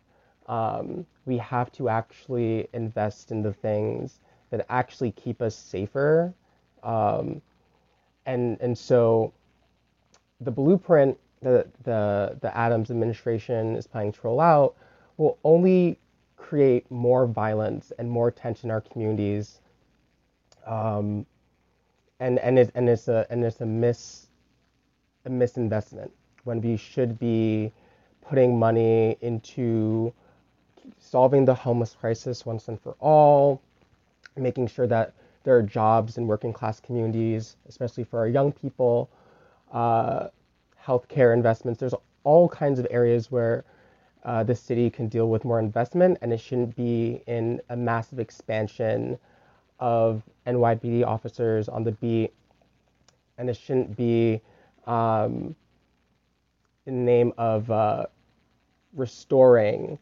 Um, 0.45 1.03
we 1.25 1.35
have 1.39 1.71
to 1.71 1.89
actually 1.89 2.67
invest 2.73 3.31
in 3.31 3.41
the 3.41 3.51
things 3.51 4.19
that 4.51 4.63
actually 4.69 5.13
keep 5.13 5.41
us 5.41 5.55
safer. 5.55 6.31
Um, 6.83 7.41
and 8.27 8.61
and 8.61 8.77
so 8.77 9.33
the 10.39 10.51
blueprint 10.51 11.17
that 11.41 11.73
the 11.83 12.37
the 12.39 12.55
Adams 12.55 12.91
administration 12.91 13.75
is 13.75 13.87
planning 13.87 14.11
to 14.11 14.19
roll 14.21 14.39
out 14.39 14.75
will 15.17 15.39
only 15.43 15.97
create 16.35 16.85
more 16.91 17.25
violence 17.25 17.91
and 17.97 18.11
more 18.11 18.29
tension 18.29 18.67
in 18.69 18.71
our 18.71 18.81
communities. 18.81 19.59
Um, 20.67 21.25
and 22.19 22.37
and 22.37 22.59
it's 22.59 22.71
and 22.75 22.87
it's 22.87 23.07
a 23.07 23.25
and 23.31 23.43
it's 23.43 23.59
a 23.59 23.65
miss 23.65 24.27
a 25.25 25.31
misinvestment 25.31 26.11
when 26.47 26.61
we 26.61 26.77
should 26.77 27.19
be 27.19 27.71
putting 28.21 28.57
money 28.57 29.17
into 29.21 30.13
solving 30.97 31.45
the 31.45 31.53
homeless 31.53 31.95
crisis 31.99 32.45
once 32.45 32.67
and 32.67 32.79
for 32.81 32.95
all, 32.99 33.61
making 34.35 34.67
sure 34.67 34.87
that 34.87 35.13
there 35.43 35.55
are 35.55 35.61
jobs 35.61 36.17
in 36.17 36.27
working 36.27 36.51
class 36.51 36.79
communities, 36.79 37.55
especially 37.67 38.03
for 38.03 38.19
our 38.19 38.27
young 38.27 38.51
people, 38.51 39.09
uh, 39.71 40.27
healthcare 40.83 41.33
investments. 41.33 41.79
There's 41.79 41.93
all 42.23 42.49
kinds 42.49 42.79
of 42.79 42.87
areas 42.89 43.31
where 43.31 43.63
uh, 44.23 44.43
the 44.43 44.55
city 44.55 44.89
can 44.89 45.07
deal 45.07 45.29
with 45.29 45.45
more 45.45 45.59
investment, 45.59 46.17
and 46.21 46.33
it 46.33 46.39
shouldn't 46.39 46.75
be 46.75 47.21
in 47.27 47.61
a 47.69 47.77
massive 47.77 48.19
expansion 48.19 49.17
of 49.79 50.23
NYPD 50.45 51.05
officers 51.05 51.69
on 51.69 51.83
the 51.83 51.91
beat, 51.91 52.33
and 53.37 53.49
it 53.49 53.55
shouldn't 53.55 53.95
be 53.95 54.41
um, 54.85 55.55
in 56.87 57.05
the 57.05 57.11
name 57.11 57.33
of 57.37 57.69
uh, 57.69 58.05
restoring 58.93 59.99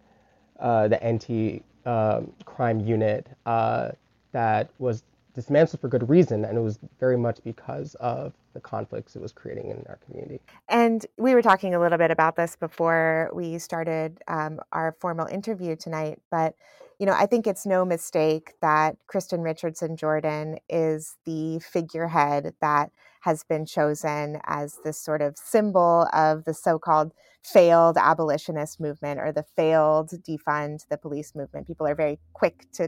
uh, 0.60 0.88
the 0.88 1.04
anti 1.04 1.64
um, 1.86 2.32
crime 2.46 2.80
unit 2.80 3.28
uh, 3.46 3.92
that 4.32 4.70
was 4.80 5.04
dismantled 5.34 5.82
for 5.82 5.90
good 5.90 6.08
reason, 6.10 6.46
and 6.46 6.58
it 6.58 6.62
was 6.62 6.80
very 7.00 7.18
much 7.18 7.40
because 7.44 7.96
of 7.96 8.34
the 8.54 8.60
conflicts 8.62 9.16
it 9.16 9.22
was 9.22 9.34
creating 9.34 9.70
in 9.70 9.84
our 9.90 10.00
community. 10.06 10.40
And 10.70 11.06
we 11.18 11.36
were 11.36 11.42
talking 11.42 11.76
a 11.76 11.80
little 11.80 11.98
bit 11.98 12.10
about 12.10 12.38
this 12.38 12.56
before 12.56 13.30
we 13.34 13.60
started 13.60 14.22
um, 14.30 14.60
our 14.72 14.96
formal 15.02 15.28
interview 15.28 15.76
tonight, 15.76 16.20
but 16.32 16.56
you 17.00 17.06
know, 17.06 17.14
I 17.14 17.26
think 17.26 17.46
it's 17.46 17.66
no 17.66 17.84
mistake 17.84 18.54
that 18.62 18.96
Kristin 19.14 19.44
Richardson 19.44 19.98
Jordan 19.98 20.60
is 20.70 21.18
the 21.26 21.60
figurehead 21.60 22.54
that 22.62 22.92
has 23.26 23.44
been 23.44 23.66
chosen 23.66 24.40
as 24.46 24.78
this 24.84 25.00
sort 25.02 25.20
of 25.20 25.36
symbol 25.36 26.08
of 26.14 26.46
the 26.46 26.54
so 26.54 26.78
called 26.78 27.12
failed 27.44 27.98
abolitionist 27.98 28.80
movement 28.80 29.20
or 29.20 29.32
the 29.32 29.42
failed 29.42 30.12
defund 30.28 30.88
the 30.90 30.98
police 30.98 31.34
movement. 31.34 31.66
People 31.66 31.88
are 31.88 31.96
very 31.96 32.20
quick 32.34 32.68
to 32.74 32.88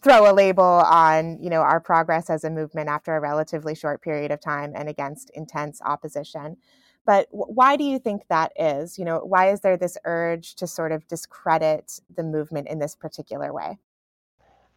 throw 0.00 0.30
a 0.30 0.32
label 0.32 0.62
on 0.62 1.42
you 1.42 1.50
know 1.50 1.62
our 1.62 1.80
progress 1.80 2.30
as 2.30 2.44
a 2.44 2.50
movement 2.50 2.88
after 2.88 3.16
a 3.16 3.20
relatively 3.20 3.74
short 3.74 4.00
period 4.00 4.30
of 4.30 4.40
time 4.40 4.72
and 4.76 4.88
against 4.88 5.30
intense 5.30 5.82
opposition. 5.84 6.56
But 7.04 7.26
why 7.30 7.76
do 7.76 7.82
you 7.82 7.98
think 7.98 8.22
that 8.28 8.52
is? 8.56 8.96
You 8.96 9.04
know 9.04 9.18
why 9.18 9.50
is 9.50 9.60
there 9.60 9.76
this 9.76 9.98
urge 10.04 10.54
to 10.56 10.68
sort 10.68 10.92
of 10.92 11.08
discredit 11.08 12.00
the 12.14 12.22
movement 12.22 12.68
in 12.68 12.78
this 12.78 12.94
particular 12.94 13.52
way? 13.52 13.78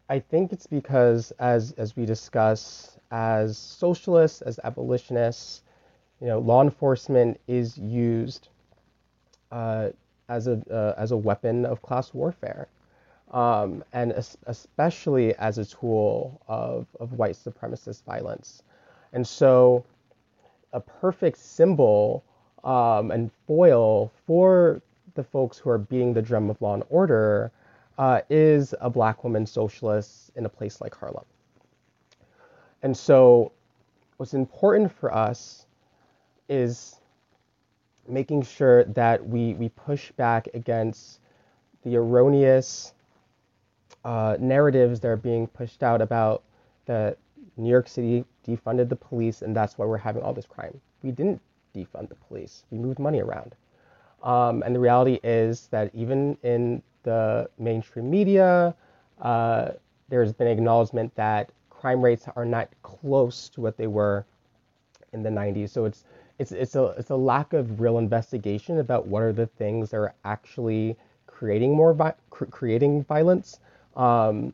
I 0.08 0.18
think 0.18 0.52
it's 0.52 0.66
because 0.66 1.30
as 1.38 1.70
as 1.78 1.94
we 1.94 2.04
discuss 2.04 2.98
as 3.10 3.58
socialists 3.58 4.42
as 4.42 4.60
abolitionists 4.64 5.62
you 6.20 6.26
know 6.26 6.38
law 6.38 6.62
enforcement 6.62 7.40
is 7.48 7.78
used 7.78 8.48
uh, 9.52 9.90
as 10.28 10.46
a 10.46 10.62
uh, 10.70 10.94
as 10.98 11.10
a 11.12 11.16
weapon 11.16 11.64
of 11.66 11.82
class 11.82 12.14
warfare 12.14 12.68
um, 13.32 13.84
and 13.92 14.12
es- 14.12 14.36
especially 14.46 15.34
as 15.36 15.58
a 15.58 15.64
tool 15.64 16.40
of, 16.48 16.86
of 17.00 17.12
white 17.14 17.36
supremacist 17.36 18.04
violence. 18.04 18.62
And 19.12 19.26
so, 19.26 19.84
a 20.72 20.80
perfect 20.80 21.38
symbol 21.38 22.24
um, 22.64 23.10
and 23.10 23.30
foil 23.46 24.12
for 24.26 24.82
the 25.14 25.24
folks 25.24 25.58
who 25.58 25.70
are 25.70 25.78
beating 25.78 26.14
the 26.14 26.22
drum 26.22 26.50
of 26.50 26.60
law 26.62 26.74
and 26.74 26.84
order 26.90 27.50
uh, 27.98 28.20
is 28.30 28.74
a 28.80 28.90
black 28.90 29.24
woman 29.24 29.46
socialist 29.46 30.30
in 30.36 30.46
a 30.46 30.48
place 30.48 30.80
like 30.80 30.94
Harlem. 30.94 31.24
And 32.82 32.96
so, 32.96 33.52
what's 34.16 34.34
important 34.34 34.92
for 34.92 35.14
us 35.14 35.66
is 36.48 37.00
making 38.08 38.42
sure 38.42 38.84
that 38.84 39.26
we, 39.26 39.54
we 39.54 39.68
push 39.70 40.10
back 40.12 40.48
against 40.54 41.20
the 41.84 41.96
erroneous 41.96 42.92
uh, 44.04 44.36
narratives 44.40 45.00
that 45.00 45.08
are 45.08 45.16
being 45.16 45.46
pushed 45.46 45.82
out 45.82 46.00
about 46.00 46.42
that 46.86 47.18
New 47.56 47.70
York 47.70 47.88
City 47.88 48.24
defunded 48.46 48.88
the 48.88 48.96
police 48.96 49.42
and 49.42 49.54
that's 49.54 49.78
why 49.78 49.84
we're 49.86 49.98
having 49.98 50.22
all 50.22 50.32
this 50.32 50.46
crime. 50.46 50.80
We 51.02 51.10
didn't 51.12 51.40
defund 51.74 52.08
the 52.08 52.14
police. 52.14 52.64
We 52.70 52.78
moved 52.78 52.98
money 52.98 53.20
around. 53.20 53.54
Um, 54.22 54.62
and 54.64 54.74
the 54.74 54.80
reality 54.80 55.20
is 55.22 55.68
that 55.68 55.90
even 55.94 56.36
in 56.42 56.82
the 57.02 57.48
mainstream 57.58 58.10
media, 58.10 58.74
uh, 59.20 59.70
there's 60.08 60.32
been 60.32 60.48
acknowledgement 60.48 61.14
that 61.14 61.50
crime 61.80 62.02
rates 62.04 62.26
are 62.36 62.44
not 62.46 62.68
close 62.82 63.48
to 63.50 63.60
what 63.60 63.76
they 63.76 63.86
were 63.86 64.26
in 65.12 65.22
the 65.22 65.30
90s. 65.30 65.72
So 65.72 65.84
it's 65.86 66.04
it's 66.38 66.52
it's 66.52 66.76
a 66.76 66.84
it's 66.98 67.10
a 67.10 67.16
lack 67.16 67.52
of 67.52 67.80
real 67.80 67.98
investigation 67.98 68.78
about 68.78 69.06
what 69.06 69.22
are 69.22 69.32
the 69.32 69.46
things 69.46 69.90
that 69.90 69.98
are 69.98 70.14
actually 70.24 70.96
creating 71.26 71.74
more 71.74 71.94
vi- 71.94 72.14
cr- 72.30 72.46
creating 72.46 73.04
violence 73.04 73.60
um, 73.96 74.52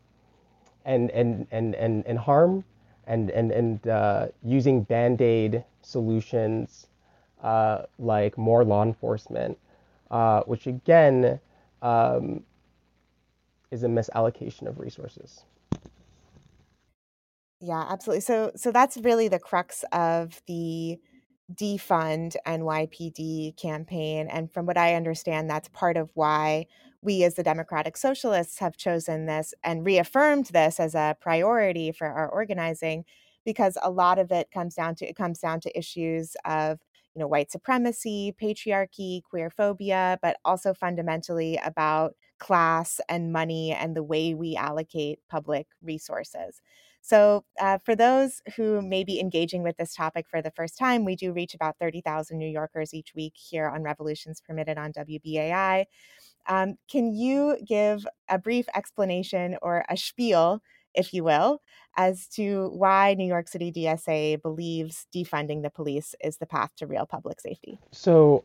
and, 0.84 1.10
and, 1.10 1.46
and, 1.50 1.74
and, 1.74 2.06
and 2.06 2.18
harm 2.18 2.64
and, 3.06 3.30
and, 3.30 3.52
and 3.52 3.88
uh, 3.88 4.28
using 4.44 4.82
band 4.82 5.20
aid 5.22 5.64
solutions 5.82 6.88
uh, 7.42 7.82
like 7.98 8.38
more 8.38 8.64
law 8.64 8.82
enforcement, 8.82 9.58
uh, 10.10 10.42
which 10.42 10.66
again 10.66 11.40
um, 11.82 12.42
is 13.70 13.82
a 13.84 13.88
misallocation 13.88 14.66
of 14.66 14.78
resources. 14.78 15.44
Yeah, 17.60 17.84
absolutely. 17.88 18.20
So, 18.20 18.52
so 18.56 18.70
that's 18.70 18.96
really 18.98 19.28
the 19.28 19.38
crux 19.38 19.84
of 19.92 20.42
the 20.46 20.98
defund 21.54 22.36
NYPD 22.44 23.54
campaign. 23.56 24.28
And 24.28 24.52
from 24.52 24.66
what 24.66 24.76
I 24.76 24.94
understand, 24.94 25.48
that's 25.48 25.68
part 25.70 25.96
of 25.96 26.10
why 26.14 26.66
we 27.02 27.24
as 27.24 27.34
the 27.34 27.42
Democratic 27.42 27.96
Socialists 27.96 28.58
have 28.58 28.76
chosen 28.76 29.26
this 29.26 29.54
and 29.64 29.86
reaffirmed 29.86 30.46
this 30.46 30.80
as 30.80 30.94
a 30.94 31.16
priority 31.20 31.92
for 31.92 32.08
our 32.08 32.28
organizing 32.28 33.04
because 33.44 33.78
a 33.82 33.90
lot 33.90 34.18
of 34.18 34.32
it 34.32 34.50
comes 34.50 34.74
down 34.74 34.96
to 34.96 35.06
it 35.08 35.14
comes 35.16 35.38
down 35.38 35.60
to 35.60 35.78
issues 35.78 36.36
of 36.44 36.80
you 37.14 37.20
know 37.20 37.28
white 37.28 37.50
supremacy, 37.52 38.34
patriarchy, 38.42 39.22
queer 39.22 39.50
phobia, 39.50 40.18
but 40.20 40.36
also 40.44 40.74
fundamentally 40.74 41.58
about 41.64 42.16
class 42.38 43.00
and 43.08 43.32
money 43.32 43.72
and 43.72 43.96
the 43.96 44.02
way 44.02 44.34
we 44.34 44.56
allocate 44.56 45.20
public 45.28 45.68
resources. 45.82 46.60
So, 47.06 47.44
uh, 47.60 47.78
for 47.84 47.94
those 47.94 48.42
who 48.56 48.82
may 48.82 49.04
be 49.04 49.20
engaging 49.20 49.62
with 49.62 49.76
this 49.76 49.94
topic 49.94 50.26
for 50.28 50.42
the 50.42 50.50
first 50.50 50.76
time, 50.76 51.04
we 51.04 51.14
do 51.14 51.32
reach 51.32 51.54
about 51.54 51.76
30,000 51.78 52.36
New 52.36 52.48
Yorkers 52.48 52.92
each 52.92 53.14
week 53.14 53.34
here 53.36 53.68
on 53.68 53.84
Revolutions 53.84 54.40
Per 54.40 54.52
Minute 54.52 54.76
on 54.76 54.92
WBAI. 54.92 55.84
Um, 56.48 56.74
can 56.90 57.14
you 57.14 57.58
give 57.64 58.04
a 58.28 58.40
brief 58.40 58.66
explanation 58.74 59.56
or 59.62 59.84
a 59.88 59.96
spiel 59.96 60.60
if 60.94 61.14
you 61.14 61.22
will, 61.22 61.62
as 61.96 62.26
to 62.26 62.70
why 62.70 63.14
New 63.14 63.26
York 63.26 63.46
City 63.46 63.70
DSA 63.70 64.42
believes 64.42 65.06
defunding 65.14 65.62
the 65.62 65.70
police 65.70 66.16
is 66.24 66.38
the 66.38 66.46
path 66.46 66.70
to 66.78 66.86
real 66.86 67.06
public 67.06 67.40
safety. 67.40 67.78
So, 67.92 68.42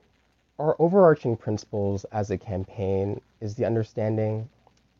our 0.59 0.75
overarching 0.77 1.35
principles 1.35 2.05
as 2.11 2.29
a 2.29 2.37
campaign 2.37 3.21
is 3.39 3.55
the 3.55 3.65
understanding 3.65 4.47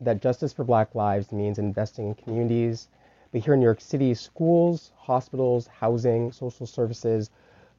that 0.00 0.20
justice 0.20 0.52
for 0.52 0.64
Black 0.64 0.96
lives 0.96 1.30
means 1.30 1.60
investing 1.60 2.08
in 2.08 2.14
communities. 2.16 2.88
But 3.32 3.42
here 3.42 3.54
in 3.54 3.60
New 3.60 3.66
York 3.66 3.80
City, 3.80 4.12
schools, 4.14 4.92
hospitals, 4.96 5.66
housing, 5.66 6.32
social 6.32 6.66
services 6.66 7.30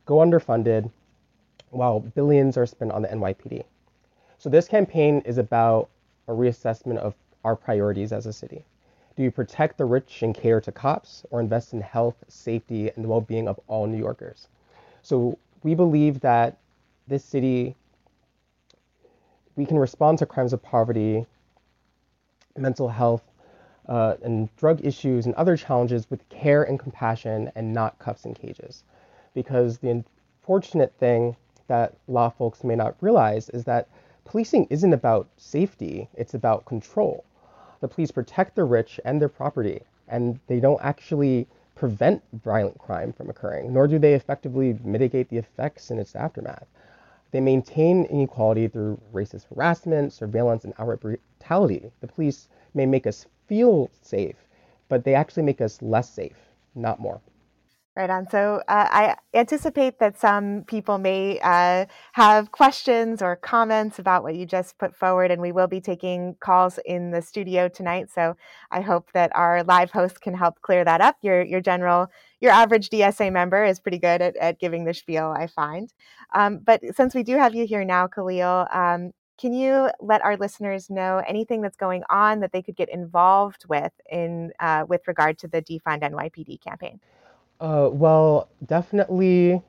go 0.06 0.16
underfunded 0.16 0.92
while 1.70 2.00
billions 2.00 2.58
are 2.58 2.66
spent 2.66 2.92
on 2.92 3.04
the 3.04 3.08
NYPD. 3.08 3.64
So, 4.38 4.50
this 4.50 4.68
campaign 4.68 5.22
is 5.26 5.38
about 5.38 5.90
a 6.28 6.32
reassessment 6.32 6.98
of 6.98 7.14
our 7.44 7.56
priorities 7.56 8.12
as 8.12 8.26
a 8.26 8.34
city. 8.34 8.66
Do 9.16 9.24
you 9.24 9.32
protect 9.32 9.78
the 9.78 9.86
rich 9.86 10.24
and 10.24 10.34
cater 10.34 10.60
to 10.62 10.72
cops, 10.72 11.26
or 11.30 11.40
invest 11.40 11.74
in 11.74 11.82
health, 11.82 12.16
safety, 12.28 12.90
and 12.90 13.06
the 13.06 13.10
well 13.10 13.22
being 13.22 13.48
of 13.48 13.60
all 13.68 13.86
New 13.86 13.98
Yorkers? 13.98 14.48
So, 15.04 15.38
we 15.62 15.76
believe 15.76 16.20
that 16.22 16.58
this 17.08 17.24
city, 17.24 17.76
we 19.56 19.66
can 19.66 19.78
respond 19.78 20.20
to 20.20 20.26
crimes 20.26 20.52
of 20.52 20.64
poverty, 20.64 21.26
mental 22.58 22.90
health, 22.90 23.24
uh, 23.88 24.16
and 24.24 24.56
drug 24.56 24.84
issues 24.86 25.26
and 25.26 25.36
other 25.36 25.58
challenges 25.58 26.10
with 26.10 26.28
care 26.30 26.64
and 26.64 26.80
compassion 26.80 27.52
and 27.56 27.74
not 27.74 28.00
cuffs 28.00 28.26
and 28.26 28.36
cages. 28.36 28.84
Because 29.34 29.78
the 29.78 29.90
unfortunate 29.90 30.94
thing 31.00 31.36
that 31.68 31.96
law 32.08 32.30
folks 32.30 32.64
may 32.64 32.76
not 32.76 32.96
realize 33.02 33.50
is 33.50 33.64
that 33.66 33.88
policing 34.26 34.68
isn't 34.70 34.94
about 34.94 35.28
safety, 35.38 36.08
it's 36.16 36.34
about 36.34 36.66
control. 36.66 37.26
The 37.82 37.88
police 37.88 38.12
protect 38.12 38.56
the 38.56 38.64
rich 38.64 39.00
and 39.04 39.20
their 39.20 39.30
property, 39.30 39.82
and 40.08 40.40
they 40.48 40.60
don't 40.60 40.82
actually 40.82 41.48
prevent 41.76 42.22
violent 42.44 42.78
crime 42.78 43.12
from 43.12 43.30
occurring, 43.30 43.74
nor 43.74 43.88
do 43.88 44.00
they 44.00 44.14
effectively 44.14 44.78
mitigate 44.84 45.30
the 45.30 45.38
effects 45.38 45.92
in 45.92 46.00
its 46.00 46.16
aftermath. 46.16 46.68
They 47.32 47.42
maintain 47.42 48.06
inequality 48.06 48.68
through 48.68 49.02
racist 49.12 49.48
harassment, 49.54 50.14
surveillance, 50.14 50.66
and 50.66 50.74
outright 50.78 51.00
brutality. 51.00 51.92
The 52.00 52.08
police 52.08 52.48
may 52.74 52.86
make 52.86 53.08
us 53.08 53.26
feel 53.54 53.92
safe, 54.02 54.36
but 54.90 55.04
they 55.04 55.14
actually 55.14 55.44
make 55.44 55.62
us 55.62 55.80
less 55.84 56.10
safe, 56.10 56.40
not 56.74 57.00
more. 57.00 57.22
Right 57.96 58.10
on. 58.10 58.28
So 58.28 58.64
uh, 58.68 58.88
I 58.90 59.16
anticipate 59.36 60.00
that 60.00 60.20
some 60.20 60.64
people 60.64 60.98
may 60.98 61.40
uh, 61.44 61.86
have 62.14 62.52
questions 62.52 63.22
or 63.22 63.36
comments 63.36 64.00
about 64.00 64.24
what 64.24 64.34
you 64.34 64.48
just 64.48 64.80
put 64.80 64.96
forward, 64.96 65.30
and 65.30 65.40
we 65.40 65.52
will 65.52 65.68
be 65.68 65.80
taking 65.80 66.36
calls 66.40 66.80
in 66.84 67.12
the 67.12 67.22
studio 67.22 67.68
tonight. 67.70 68.08
So 68.10 68.36
I 68.72 68.82
hope 68.82 69.12
that 69.14 69.32
our 69.36 69.64
live 69.64 69.92
host 69.92 70.22
can 70.22 70.34
help 70.34 70.60
clear 70.64 70.84
that 70.84 71.02
up. 71.02 71.18
Your 71.22 71.44
your 71.44 71.62
general, 71.62 72.08
your 72.42 72.52
average 72.52 72.90
DSA 72.90 73.32
member 73.32 73.64
is 73.64 73.80
pretty 73.80 74.00
good 74.00 74.24
at, 74.24 74.36
at 74.38 74.60
giving 74.60 74.86
the 74.86 74.96
spiel, 74.96 75.32
I 75.38 75.46
find. 75.46 75.94
Um, 76.34 76.62
but 76.66 76.82
since 76.96 77.14
we 77.14 77.22
do 77.22 77.38
have 77.38 77.54
you 77.54 77.68
here 77.68 77.86
now, 77.86 78.08
Khalil, 78.08 78.66
um, 78.74 79.12
can 79.38 79.54
you 79.54 79.90
let 80.00 80.24
our 80.24 80.38
listeners 80.38 80.90
know 80.90 81.22
anything 81.28 81.62
that's 81.62 81.76
going 81.76 82.04
on 82.10 82.40
that 82.42 82.52
they 82.52 82.62
could 82.62 82.76
get 82.76 82.90
involved 82.90 83.66
with 83.68 83.92
in 84.10 84.52
uh, 84.60 84.86
with 84.88 85.08
regard 85.08 85.38
to 85.40 85.48
the 85.48 85.62
Defund 85.62 86.02
NYPD 86.02 86.62
campaign? 86.62 87.00
Uh, 87.60 87.90
well, 87.92 88.50
definitely 88.66 89.62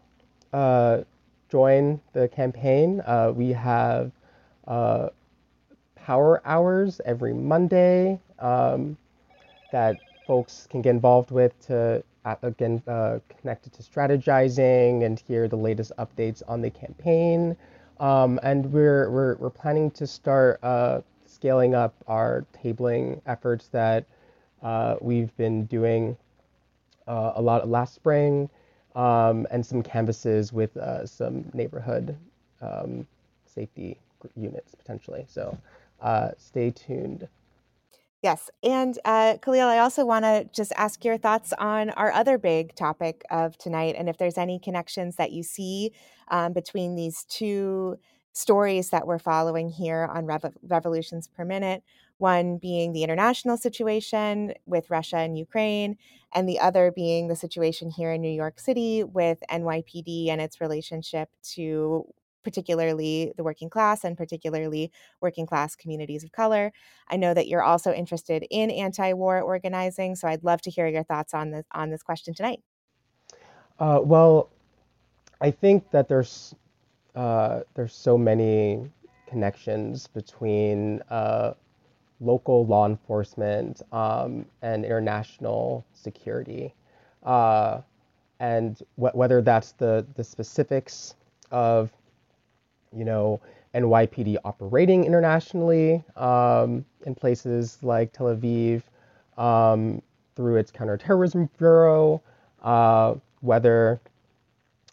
uh, 0.52 1.02
join 1.48 2.00
the 2.12 2.28
campaign. 2.28 3.02
Uh, 3.06 3.32
we 3.34 3.50
have 3.50 4.12
uh, 4.66 5.08
power 5.94 6.42
hours 6.44 7.00
every 7.04 7.32
Monday 7.32 8.18
um, 8.38 8.96
that 9.72 9.96
folks 10.26 10.66
can 10.70 10.82
get 10.82 10.90
involved 10.90 11.30
with 11.30 11.58
to 11.66 12.02
again 12.42 12.82
uh, 12.88 13.18
connected 13.40 13.72
to 13.74 13.82
strategizing 13.82 15.04
and 15.04 15.20
hear 15.20 15.46
the 15.48 15.56
latest 15.56 15.92
updates 15.98 16.42
on 16.48 16.62
the 16.62 16.70
campaign. 16.70 17.56
Um, 18.00 18.40
and 18.42 18.72
we're, 18.72 19.10
we're, 19.10 19.36
we're 19.36 19.50
planning 19.50 19.90
to 19.92 20.06
start 20.06 20.58
uh, 20.62 21.00
scaling 21.26 21.74
up 21.74 21.94
our 22.06 22.44
tabling 22.52 23.20
efforts 23.26 23.68
that 23.68 24.06
we've 25.00 25.34
been 25.36 25.66
doing 25.66 26.16
uh, 27.06 27.32
a 27.36 27.42
lot 27.42 27.68
last 27.68 27.94
spring, 27.94 28.48
um, 28.94 29.46
and 29.50 29.64
some 29.64 29.82
canvases 29.82 30.52
with 30.52 30.76
uh, 30.76 31.06
some 31.06 31.44
neighborhood 31.52 32.16
um, 32.62 33.06
safety 33.44 33.98
units 34.36 34.74
potentially. 34.74 35.24
So 35.28 35.56
uh, 36.00 36.30
stay 36.38 36.70
tuned. 36.70 37.28
Yes. 38.24 38.48
And 38.62 38.98
uh, 39.04 39.36
Khalil, 39.42 39.68
I 39.68 39.80
also 39.80 40.06
want 40.06 40.24
to 40.24 40.48
just 40.50 40.72
ask 40.78 41.04
your 41.04 41.18
thoughts 41.18 41.52
on 41.58 41.90
our 41.90 42.10
other 42.10 42.38
big 42.38 42.74
topic 42.74 43.22
of 43.30 43.58
tonight 43.58 43.96
and 43.98 44.08
if 44.08 44.16
there's 44.16 44.38
any 44.38 44.58
connections 44.58 45.16
that 45.16 45.32
you 45.32 45.42
see 45.42 45.92
um, 46.28 46.54
between 46.54 46.94
these 46.94 47.24
two 47.24 47.98
stories 48.32 48.88
that 48.88 49.06
we're 49.06 49.18
following 49.18 49.68
here 49.68 50.08
on 50.10 50.24
Rev- 50.24 50.56
Revolutions 50.62 51.28
Per 51.28 51.44
Minute 51.44 51.82
one 52.16 52.56
being 52.56 52.92
the 52.92 53.02
international 53.02 53.56
situation 53.56 54.54
with 54.66 54.88
Russia 54.90 55.16
and 55.16 55.36
Ukraine, 55.36 55.96
and 56.32 56.48
the 56.48 56.60
other 56.60 56.92
being 56.94 57.28
the 57.28 57.36
situation 57.36 57.90
here 57.90 58.12
in 58.12 58.20
New 58.22 58.30
York 58.30 58.58
City 58.58 59.04
with 59.04 59.38
NYPD 59.50 60.28
and 60.28 60.40
its 60.40 60.60
relationship 60.60 61.28
to 61.42 62.06
particularly 62.44 63.32
the 63.36 63.42
working 63.42 63.68
class 63.68 64.04
and 64.04 64.16
particularly 64.16 64.92
working 65.20 65.46
class 65.46 65.74
communities 65.74 66.22
of 66.22 66.30
color. 66.30 66.72
I 67.08 67.16
know 67.16 67.34
that 67.34 67.48
you're 67.48 67.62
also 67.62 67.92
interested 67.92 68.46
in 68.50 68.70
anti-war 68.70 69.40
organizing, 69.40 70.14
so 70.14 70.28
I'd 70.28 70.44
love 70.44 70.60
to 70.62 70.70
hear 70.70 70.86
your 70.86 71.02
thoughts 71.02 71.34
on 71.34 71.50
this 71.50 71.64
on 71.72 71.90
this 71.90 72.02
question 72.02 72.34
tonight. 72.34 72.60
Uh, 73.78 74.00
well, 74.02 74.50
I 75.40 75.50
think 75.50 75.90
that 75.90 76.08
there's 76.08 76.54
uh, 77.16 77.60
there's 77.74 77.94
so 77.94 78.16
many 78.16 78.88
connections 79.26 80.06
between 80.06 81.02
uh, 81.10 81.54
local 82.20 82.66
law 82.66 82.86
enforcement 82.86 83.82
um, 83.92 84.46
and 84.62 84.84
international 84.84 85.84
security. 85.92 86.74
Uh, 87.22 87.80
and 88.40 88.82
wh- 88.96 89.14
whether 89.14 89.40
that's 89.42 89.72
the, 89.72 90.06
the 90.14 90.24
specifics 90.24 91.14
of, 91.50 91.90
you 92.96 93.04
know, 93.04 93.40
NYPD 93.74 94.36
operating 94.44 95.04
internationally 95.04 96.04
um, 96.16 96.84
in 97.06 97.14
places 97.14 97.78
like 97.82 98.12
Tel 98.12 98.26
Aviv 98.26 98.82
um, 99.36 100.00
through 100.36 100.56
its 100.56 100.70
counterterrorism 100.70 101.48
bureau, 101.58 102.22
uh, 102.62 103.14
whether 103.40 104.00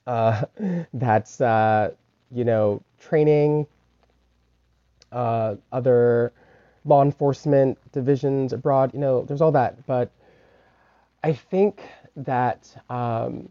uh, 0.07 0.43
that's, 0.93 1.41
uh, 1.41 1.91
you 2.31 2.43
know, 2.43 2.81
training 2.99 3.67
uh, 5.11 5.55
other 5.71 6.33
law 6.85 7.03
enforcement 7.03 7.77
divisions 7.91 8.53
abroad. 8.53 8.93
You 8.93 8.99
know, 8.99 9.23
there's 9.23 9.41
all 9.41 9.51
that. 9.51 9.85
But 9.85 10.11
I 11.23 11.33
think 11.33 11.81
that 12.15 12.75
um, 12.89 13.49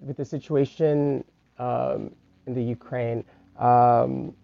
with 0.00 0.16
the 0.16 0.24
situation 0.24 1.24
um, 1.58 2.12
in 2.46 2.54
the 2.54 2.62
Ukraine, 2.62 3.24
um, 3.58 4.34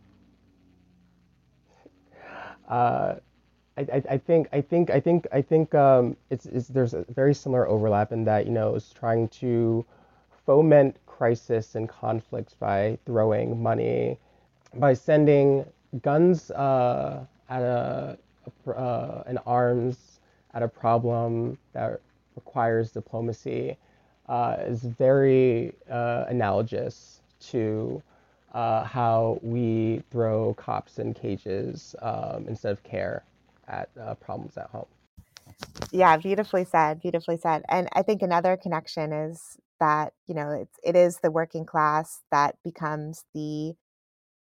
uh, 2.69 3.15
I, 3.77 4.03
I, 4.11 4.19
think 4.19 4.49
I 4.53 4.61
think 4.61 4.91
I 4.91 5.01
think 5.01 5.27
I 5.33 5.41
think 5.41 5.75
um, 5.75 6.17
it's, 6.31 6.47
it's, 6.47 6.69
there's 6.69 6.95
a 6.95 7.05
very 7.09 7.35
similar 7.35 7.69
overlap 7.69 8.13
in 8.13 8.25
that 8.25 8.47
you 8.47 8.53
know 8.53 8.75
it's 8.75 8.93
trying 8.93 9.29
to 9.41 9.85
foment 10.45 10.97
crisis 11.07 11.75
and 11.75 11.89
conflicts 11.89 12.55
by 12.55 12.99
throwing 13.07 13.63
money, 13.63 14.19
by 14.75 14.95
sending 14.95 15.65
guns 16.03 16.51
uh, 16.51 17.25
at 17.49 17.63
a, 17.63 18.19
uh, 18.67 19.23
and 19.27 19.39
arms 19.47 20.21
at 20.55 20.63
a 20.63 20.69
problem 20.69 21.57
that 21.73 22.01
requires 22.35 22.91
diplomacy 22.93 23.77
uh, 24.29 24.57
is 24.61 24.83
very 24.83 25.73
uh, 25.91 26.25
analogous 26.29 27.18
to 27.41 28.03
uh, 28.53 28.85
how 28.85 29.39
we 29.43 30.03
throw 30.11 30.55
cops 30.55 30.99
in 30.99 31.15
cages 31.15 31.95
um, 32.03 32.47
instead 32.49 32.73
of 32.73 32.83
care 32.83 33.23
at 33.69 33.89
uh, 34.01 34.15
problems 34.15 34.57
at 34.57 34.69
home. 34.71 34.87
Yeah, 35.93 36.17
beautifully 36.17 36.65
said. 36.65 37.01
Beautifully 37.01 37.37
said. 37.37 37.63
And 37.69 37.89
I 37.93 38.03
think 38.03 38.23
another 38.23 38.57
connection 38.57 39.13
is 39.13 39.59
that 39.81 40.13
you 40.27 40.35
know 40.35 40.51
it's 40.51 40.79
it 40.83 40.97
is 40.97 41.19
the 41.19 41.31
working 41.31 41.65
class 41.65 42.23
that 42.31 42.57
becomes 42.65 43.25
the 43.35 43.75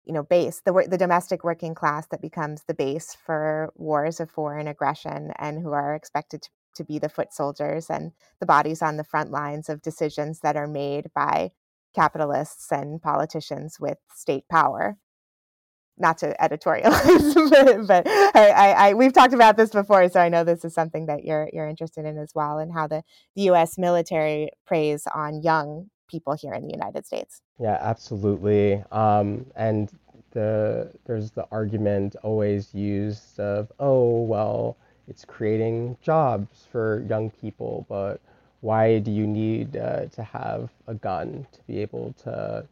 you 0.05 0.13
know 0.13 0.23
base 0.23 0.61
the 0.65 0.87
the 0.89 0.97
domestic 0.97 1.43
working 1.43 1.75
class 1.75 2.07
that 2.07 2.21
becomes 2.21 2.63
the 2.67 2.73
base 2.73 3.15
for 3.25 3.71
wars 3.75 4.19
of 4.19 4.31
foreign 4.31 4.67
aggression 4.67 5.31
and 5.37 5.61
who 5.61 5.71
are 5.71 5.95
expected 5.95 6.41
to, 6.41 6.49
to 6.75 6.83
be 6.85 6.97
the 6.97 7.09
foot 7.09 7.33
soldiers 7.33 7.89
and 7.89 8.13
the 8.39 8.45
bodies 8.45 8.81
on 8.81 8.97
the 8.97 9.03
front 9.03 9.31
lines 9.31 9.67
of 9.67 9.81
decisions 9.81 10.39
that 10.39 10.55
are 10.55 10.67
made 10.67 11.07
by 11.13 11.51
capitalists 11.97 12.71
and 12.71 13.01
politicians 13.01 13.77
with 13.79 13.97
state 14.13 14.43
power 14.49 14.97
not 15.99 16.19
to 16.19 16.35
editorialize, 16.39 17.33
but, 17.49 17.87
but 17.87 18.07
I, 18.07 18.49
I, 18.49 18.89
I, 18.89 18.93
we've 18.93 19.13
talked 19.13 19.33
about 19.33 19.57
this 19.57 19.71
before, 19.71 20.07
so 20.09 20.19
I 20.19 20.29
know 20.29 20.43
this 20.43 20.63
is 20.63 20.73
something 20.73 21.07
that 21.07 21.25
you're 21.25 21.49
you're 21.51 21.67
interested 21.67 22.05
in 22.05 22.19
as 22.19 22.33
well, 22.35 22.59
and 22.59 22.71
how 22.71 22.85
the, 22.87 23.01
the 23.35 23.43
U.S. 23.43 23.77
military 23.77 24.51
preys 24.67 25.07
on 25.13 25.41
young 25.41 25.89
people 26.07 26.35
here 26.39 26.53
in 26.53 26.67
the 26.67 26.71
United 26.71 27.05
States. 27.05 27.41
Yeah, 27.59 27.77
absolutely. 27.81 28.83
Um, 28.91 29.47
and 29.55 29.91
the 30.31 30.91
there's 31.05 31.31
the 31.31 31.47
argument 31.51 32.15
always 32.21 32.73
used 32.75 33.39
of, 33.39 33.71
oh 33.79 34.21
well, 34.21 34.77
it's 35.07 35.25
creating 35.25 35.97
jobs 36.01 36.67
for 36.71 37.03
young 37.09 37.31
people, 37.31 37.87
but 37.89 38.21
why 38.67 38.99
do 38.99 39.11
you 39.11 39.25
need 39.25 39.77
uh, 39.77 40.07
to 40.07 40.21
have 40.21 40.69
a 40.87 40.93
gun 40.93 41.47
to 41.53 41.59
be 41.67 41.79
able 41.79 42.13
to 42.21 42.65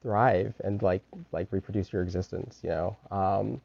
thrive 0.00 0.54
and 0.62 0.80
like 0.80 1.02
like 1.32 1.48
reproduce 1.50 1.92
your 1.92 2.02
existence 2.02 2.60
you 2.62 2.68
know? 2.70 2.96
Um, 3.10 3.60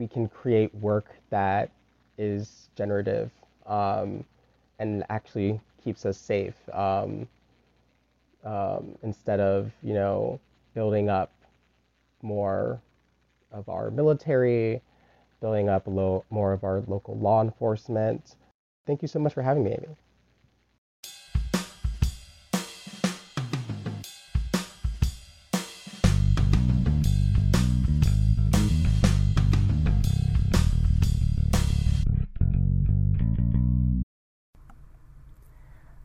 we 0.00 0.08
can 0.08 0.26
create 0.26 0.74
work 0.74 1.06
that 1.30 1.70
is 2.18 2.68
generative 2.74 3.30
um, 3.66 4.24
and 4.80 5.04
actually 5.08 5.60
keeps 5.84 6.04
us 6.04 6.18
safe 6.18 6.56
um, 6.72 7.28
um 8.44 8.98
instead 9.04 9.38
of 9.38 9.70
you 9.84 9.94
know 9.94 10.40
building 10.74 11.08
up 11.08 11.30
more 12.22 12.80
of 13.52 13.68
our 13.68 13.88
military 13.92 14.82
building 15.40 15.68
up 15.68 15.84
lo- 15.86 16.24
more 16.28 16.52
of 16.52 16.64
our 16.64 16.82
local 16.88 17.16
law 17.18 17.40
enforcement 17.40 18.34
thank 18.86 19.02
you 19.02 19.08
so 19.08 19.18
much 19.18 19.34
for 19.34 19.42
having 19.42 19.64
me 19.64 19.72
amy 19.72 19.96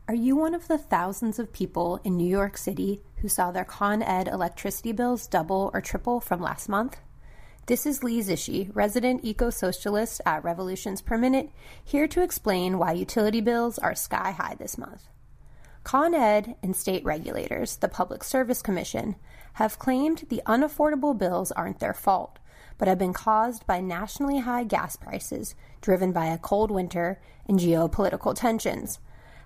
Are 0.08 0.14
you 0.14 0.36
one 0.36 0.54
of 0.54 0.68
the 0.68 0.78
thousands 0.78 1.38
of 1.38 1.52
people 1.52 2.00
in 2.02 2.16
New 2.16 2.26
York 2.26 2.56
City 2.56 3.02
who 3.16 3.28
saw 3.28 3.50
their 3.50 3.66
Con 3.66 4.02
Ed 4.02 4.26
electricity 4.26 4.90
bills 4.92 5.26
double 5.26 5.70
or 5.74 5.82
triple 5.82 6.18
from 6.18 6.40
last 6.40 6.66
month? 6.66 6.98
This 7.68 7.84
is 7.84 8.02
Lee 8.02 8.20
Zishi, 8.20 8.70
resident 8.72 9.26
eco 9.26 9.50
socialist 9.50 10.22
at 10.24 10.42
Revolutions 10.42 11.02
Per 11.02 11.18
Minute, 11.18 11.50
here 11.84 12.08
to 12.08 12.22
explain 12.22 12.78
why 12.78 12.92
utility 12.92 13.42
bills 13.42 13.78
are 13.78 13.94
sky 13.94 14.30
high 14.30 14.54
this 14.54 14.78
month. 14.78 15.02
Con 15.84 16.14
Ed 16.14 16.56
and 16.62 16.74
state 16.74 17.04
regulators, 17.04 17.76
the 17.76 17.86
Public 17.86 18.24
Service 18.24 18.62
Commission, 18.62 19.16
have 19.52 19.78
claimed 19.78 20.24
the 20.30 20.40
unaffordable 20.46 21.18
bills 21.18 21.52
aren't 21.52 21.78
their 21.78 21.92
fault, 21.92 22.38
but 22.78 22.88
have 22.88 22.96
been 22.96 23.12
caused 23.12 23.66
by 23.66 23.82
nationally 23.82 24.38
high 24.38 24.64
gas 24.64 24.96
prices 24.96 25.54
driven 25.82 26.10
by 26.10 26.24
a 26.24 26.38
cold 26.38 26.70
winter 26.70 27.20
and 27.46 27.58
geopolitical 27.58 28.34
tensions 28.34 28.98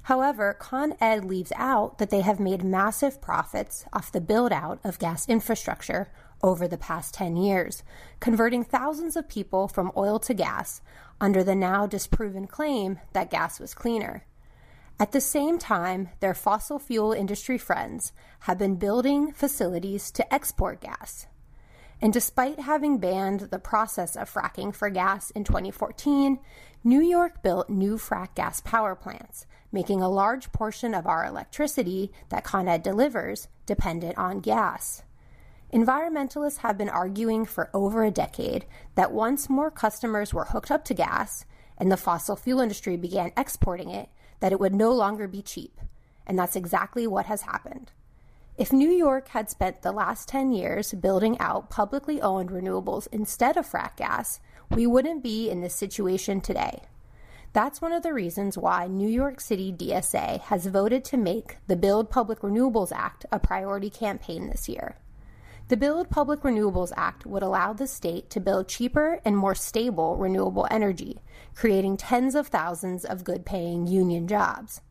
However, 0.07 0.55
Con 0.55 0.95
Ed 1.01 1.25
leaves 1.25 1.53
out 1.55 1.99
that 1.99 2.11
they 2.11 2.23
have 2.23 2.41
made 2.41 2.65
massive 2.65 3.21
profits 3.21 3.85
off 3.93 4.11
the 4.11 4.21
build 4.21 4.53
out 4.53 4.81
of 4.83 4.99
gas 4.99 5.29
infrastructure 5.29 6.11
over 6.43 6.67
the 6.67 6.79
past 6.79 7.15
10 7.15 7.37
years, 7.37 7.83
converting 8.21 8.65
thousands 8.65 9.17
of 9.17 9.29
people 9.29 9.69
from 9.69 9.93
oil 9.97 10.19
to 10.19 10.35
gas 10.35 10.81
under 11.21 11.45
the 11.45 11.55
now 11.55 11.87
disproven 11.87 12.47
claim 12.47 12.99
that 13.13 13.31
gas 13.31 13.61
was 13.61 13.75
cleaner. 13.75 14.25
At 14.99 15.13
the 15.13 15.21
same 15.21 15.59
time, 15.59 16.11
their 16.21 16.35
fossil 16.35 16.79
fuel 16.79 17.13
industry 17.13 17.59
friends 17.59 18.13
have 18.41 18.59
been 18.59 18.77
building 18.77 19.33
facilities 19.33 20.11
to 20.13 20.35
export 20.35 20.81
gas. 20.81 21.27
And 22.01 22.13
despite 22.13 22.61
having 22.61 22.99
banned 22.99 23.41
the 23.51 23.59
process 23.59 24.17
of 24.17 24.33
fracking 24.33 24.75
for 24.75 24.91
gas 24.91 25.31
in 25.31 25.45
2014, 25.45 26.39
New 26.85 27.01
York 27.01 27.43
built 27.43 27.71
new 27.71 27.97
frack 27.97 28.35
gas 28.35 28.61
power 28.61 28.95
plants 28.95 29.47
making 29.73 30.03
a 30.03 30.09
large 30.09 30.53
portion 30.53 30.95
of 30.95 31.07
our 31.07 31.25
electricity 31.25 32.13
that 32.29 32.45
Con 32.45 32.69
Ed 32.69 32.83
delivers 32.83 33.49
dependent 33.65 34.19
on 34.19 34.41
gas. 34.41 35.03
Environmentalists 35.73 36.59
have 36.59 36.77
been 36.77 36.91
arguing 36.91 37.47
for 37.47 37.71
over 37.73 38.05
a 38.05 38.11
decade 38.11 38.67
that 38.95 39.11
once 39.11 39.49
more 39.49 39.71
customers 39.71 40.35
were 40.35 40.45
hooked 40.45 40.71
up 40.71 40.85
to 40.85 40.93
gas 40.93 41.47
and 41.79 41.91
the 41.91 41.97
fossil 41.97 42.37
fuel 42.37 42.61
industry 42.61 42.95
began 42.99 43.33
exporting 43.39 43.89
it, 43.89 44.11
that 44.41 44.53
it 44.53 44.61
would 44.61 44.75
no 44.75 44.93
longer 44.93 45.27
be 45.27 45.41
cheap. 45.41 45.81
And 46.27 46.39
that's 46.39 46.57
exactly 46.57 47.07
what 47.07 47.25
has 47.25 47.43
happened. 47.43 47.91
If 48.59 48.71
New 48.71 48.91
York 48.91 49.29
had 49.29 49.49
spent 49.49 49.81
the 49.81 49.93
last 49.93 50.29
10 50.29 50.53
years 50.53 50.93
building 50.93 51.39
out 51.41 51.71
publicly 51.71 52.21
owned 52.21 52.51
renewables 52.51 53.09
instead 53.11 53.57
of 53.57 53.67
frack 53.67 53.97
gas, 53.97 54.41
we 54.71 54.87
wouldn't 54.87 55.23
be 55.23 55.49
in 55.49 55.63
this 55.63 55.75
situation 55.75 56.43
today. 56.43 56.83
That's 57.55 57.81
one 57.81 57.93
of 57.93 58.03
the 58.03 58.13
reasons 58.13 58.59
why 58.59 58.89
New 58.89 59.09
York 59.09 59.41
City 59.41 59.73
DSA 59.73 60.43
has 60.43 60.67
voted 60.67 61.03
to 61.07 61.17
make 61.17 61.57
the 61.67 61.77
Build 61.77 62.11
Public 62.11 62.41
Renewables 62.41 62.93
Act 62.93 63.25
a 63.33 63.39
priority 63.39 63.89
campaign 63.89 64.51
this 64.51 64.69
year. 64.69 64.97
The 65.73 65.79
Build 65.79 66.11
Public 66.11 66.43
Renewables 66.43 66.93
Act 66.99 67.25
would 67.25 67.43
allow 67.43 67.73
the 67.73 67.87
state 67.87 68.29
to 68.29 68.41
build 68.41 68.69
cheaper 68.69 69.23
and 69.25 69.35
more 69.35 69.55
stable 69.55 70.19
renewable 70.19 70.69
energy, 70.71 71.23
creating 71.55 71.97
tens 71.97 72.35
of 72.35 72.49
thousands 72.49 73.07
of 73.07 73.25
good 73.25 73.47
paying 73.47 73.87
union 73.87 74.29
jobs. 74.29 74.83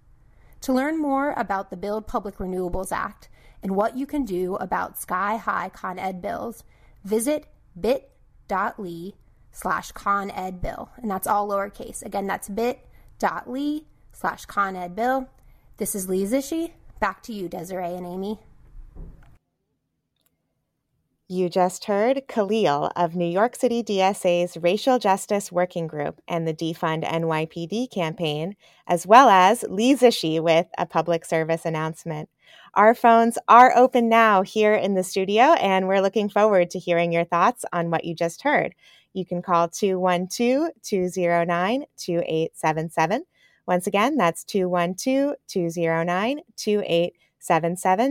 To 0.61 0.73
learn 0.73 0.99
more 0.99 1.35
about 1.37 1.69
the 1.69 1.77
Build 1.77 2.07
Public 2.07 2.37
Renewables 2.37 2.91
Act 2.91 3.29
and 3.61 3.75
what 3.75 3.95
you 3.95 4.07
can 4.07 4.25
do 4.25 4.55
about 4.55 4.97
sky 4.97 5.37
high 5.37 5.69
Con 5.69 5.99
Ed 5.99 6.19
bills, 6.19 6.63
visit 7.03 7.45
bit.ly 7.79 9.13
slash 9.51 9.91
con 9.91 10.31
ed 10.31 10.63
bill. 10.63 10.89
And 10.97 11.11
that's 11.11 11.27
all 11.27 11.47
lowercase. 11.47 12.03
Again, 12.03 12.25
that's 12.25 12.49
bit.ly 12.49 13.81
slash 14.13 14.45
con 14.47 14.75
ed 14.75 14.95
bill. 14.95 15.29
This 15.77 15.93
is 15.93 16.09
Lee 16.09 16.25
Zishi. 16.25 16.71
Back 16.99 17.21
to 17.21 17.33
you, 17.33 17.47
Desiree 17.47 17.93
and 17.93 18.07
Amy. 18.07 18.39
You 21.33 21.47
just 21.47 21.85
heard 21.85 22.23
Khalil 22.27 22.91
of 22.93 23.15
New 23.15 23.23
York 23.23 23.55
City 23.55 23.81
DSA's 23.81 24.57
Racial 24.57 24.99
Justice 24.99 25.49
Working 25.49 25.87
Group 25.87 26.19
and 26.27 26.45
the 26.45 26.53
Defund 26.53 27.05
NYPD 27.05 27.89
campaign, 27.89 28.57
as 28.85 29.07
well 29.07 29.29
as 29.29 29.63
Lee 29.69 29.95
Zishi 29.95 30.41
with 30.41 30.67
a 30.77 30.85
public 30.85 31.23
service 31.23 31.63
announcement. 31.63 32.27
Our 32.73 32.93
phones 32.93 33.37
are 33.47 33.71
open 33.77 34.09
now 34.09 34.41
here 34.41 34.73
in 34.73 34.95
the 34.95 35.05
studio, 35.05 35.53
and 35.53 35.87
we're 35.87 36.01
looking 36.01 36.27
forward 36.27 36.69
to 36.71 36.79
hearing 36.79 37.13
your 37.13 37.23
thoughts 37.23 37.63
on 37.71 37.91
what 37.91 38.03
you 38.03 38.13
just 38.13 38.43
heard. 38.43 38.75
You 39.13 39.25
can 39.25 39.41
call 39.41 39.69
212 39.69 40.71
209 40.83 41.85
2877. 41.95 43.23
Once 43.65 43.87
again, 43.87 44.17
that's 44.17 44.43
212 44.43 45.35
209 45.47 46.41
2877 46.57 47.20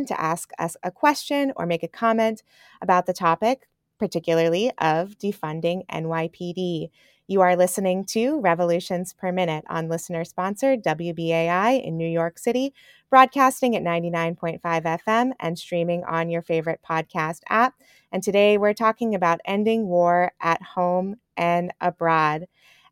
to 0.07 0.21
ask 0.21 0.51
us 0.59 0.77
a 0.83 0.91
question 0.91 1.53
or 1.57 1.67
make 1.67 1.83
a 1.83 1.89
comment 1.89 2.43
about 2.83 3.07
the 3.07 3.13
topic, 3.13 3.69
particularly 3.99 4.73
of 4.79 5.19
defunding 5.19 5.87
NYPD. 5.89 6.91
You 7.31 7.43
are 7.43 7.55
listening 7.55 8.05
to 8.07 8.41
Revolutions 8.41 9.13
Per 9.13 9.31
Minute 9.31 9.65
on 9.69 9.89
listener 9.89 10.25
sponsored 10.25 10.83
WBAI 10.83 11.81
in 11.81 11.97
New 11.97 12.09
York 12.09 12.41
City, 12.41 12.75
broadcasting 13.09 13.77
at 13.77 13.85
99.5 13.85 14.61
FM 14.61 15.31
and 15.39 15.57
streaming 15.57 16.03
on 16.03 16.29
your 16.29 16.43
favorite 16.43 16.81
podcast 16.85 17.43
app. 17.49 17.75
And 18.11 18.23
today 18.23 18.59
we're 18.59 18.75
talking 18.75 19.15
about 19.15 19.41
ending 19.45 19.87
war 19.87 20.33
at 20.41 20.61
home 20.61 21.19
and 21.37 21.73
abroad. 21.81 22.49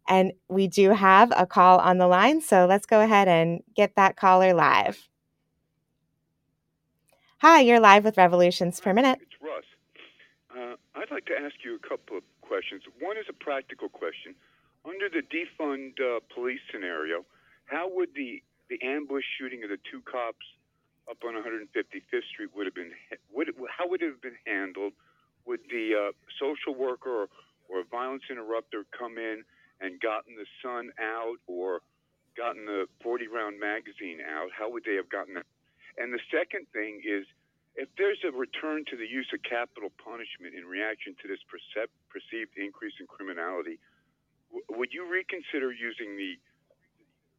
And 0.07 0.33
we 0.48 0.68
do 0.68 0.90
have 0.90 1.33
a 1.37 1.44
call 1.44 1.81
on 1.81 1.98
the 1.98 2.07
line, 2.07 2.40
so 2.40 2.66
let's 2.66 2.87
go 2.87 3.01
ahead 3.01 3.27
and 3.27 3.62
get 3.74 3.96
that 3.96 4.16
caller 4.16 4.55
live. 4.55 5.08
Hi, 7.40 7.61
you're 7.61 7.81
live 7.81 8.05
with 8.05 8.16
Revolutions 8.16 8.81
Per 8.81 8.92
Minute. 8.92 9.20
It's 9.22 9.40
Russ. 9.40 9.64
Uh, 10.51 10.74
I'd 10.94 11.11
like 11.11 11.27
to 11.27 11.35
ask 11.38 11.55
you 11.64 11.77
a 11.77 11.88
couple 11.88 12.16
of 12.18 12.24
questions. 12.40 12.83
One 12.98 13.16
is 13.16 13.27
a 13.29 13.33
practical 13.33 13.88
question. 13.88 14.35
Under 14.85 15.09
the 15.09 15.22
defund 15.22 16.01
uh, 16.01 16.20
police 16.35 16.61
scenario, 16.72 17.24
how 17.66 17.88
would 17.94 18.11
the, 18.14 18.42
the 18.68 18.79
ambush 18.83 19.24
shooting 19.38 19.62
of 19.62 19.70
the 19.70 19.79
two 19.90 20.03
cops 20.03 20.44
up 21.09 21.18
on 21.24 21.35
155th 21.35 22.27
Street 22.33 22.51
would 22.57 22.66
have 22.66 22.74
been 22.74 22.90
would 23.33 23.48
it, 23.48 23.55
how 23.70 23.88
would 23.88 24.03
it 24.03 24.11
have 24.11 24.20
been 24.20 24.38
handled? 24.46 24.92
would 25.48 25.61
the 25.70 25.94
uh, 25.96 26.12
social 26.38 26.79
worker 26.79 27.24
or, 27.24 27.29
or 27.68 27.83
violence 27.90 28.22
interrupter 28.31 28.85
come 28.96 29.16
in 29.16 29.42
and 29.81 29.98
gotten 30.01 30.37
the 30.37 30.44
son 30.62 30.90
out 31.01 31.37
or 31.46 31.81
gotten 32.37 32.66
the 32.66 32.85
40 33.03 33.27
round 33.29 33.59
magazine 33.59 34.20
out? 34.20 34.51
How 34.57 34.70
would 34.70 34.85
they 34.85 34.94
have 34.94 35.09
gotten 35.09 35.35
that? 35.35 35.46
And 35.99 36.15
the 36.15 36.23
second 36.31 36.71
thing 36.73 37.03
is 37.03 37.27
if 37.75 37.91
there's 37.99 38.23
a 38.23 38.31
return 38.31 38.87
to 38.91 38.97
the 38.97 39.07
use 39.07 39.27
of 39.35 39.43
capital 39.43 39.91
punishment 39.99 40.55
in 40.55 40.67
reaction 40.67 41.15
to 41.23 41.27
this 41.29 41.43
perceived 41.47 42.55
increase 42.57 42.95
in 42.99 43.07
criminality, 43.07 43.79
w- 44.51 44.67
would 44.79 44.95
you 44.95 45.07
reconsider 45.07 45.71
using 45.75 46.17
the 46.17 46.39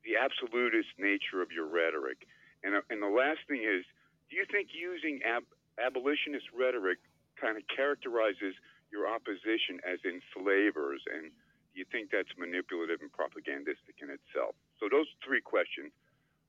the 0.07 0.15
absolutist 0.15 0.95
nature 0.95 1.43
of 1.43 1.51
your 1.51 1.67
rhetoric? 1.67 2.23
And, 2.63 2.71
uh, 2.71 2.87
and 2.87 3.03
the 3.03 3.11
last 3.11 3.43
thing 3.51 3.67
is, 3.67 3.83
do 4.31 4.39
you 4.39 4.47
think 4.47 4.71
using 4.71 5.19
ab- 5.27 5.51
abolitionist 5.75 6.47
rhetoric 6.55 7.03
kind 7.35 7.59
of 7.59 7.63
characterizes 7.67 8.55
your 8.91 9.07
opposition 9.07 9.79
as 9.85 9.99
enslavers, 10.03 11.01
and 11.07 11.31
do 11.71 11.75
you 11.79 11.85
think 11.91 12.09
that's 12.11 12.31
manipulative 12.37 13.01
and 13.01 13.11
propagandistic 13.13 14.01
in 14.01 14.09
itself. 14.09 14.57
So 14.81 14.89
those 14.89 15.07
three 15.23 15.41
questions: 15.41 15.93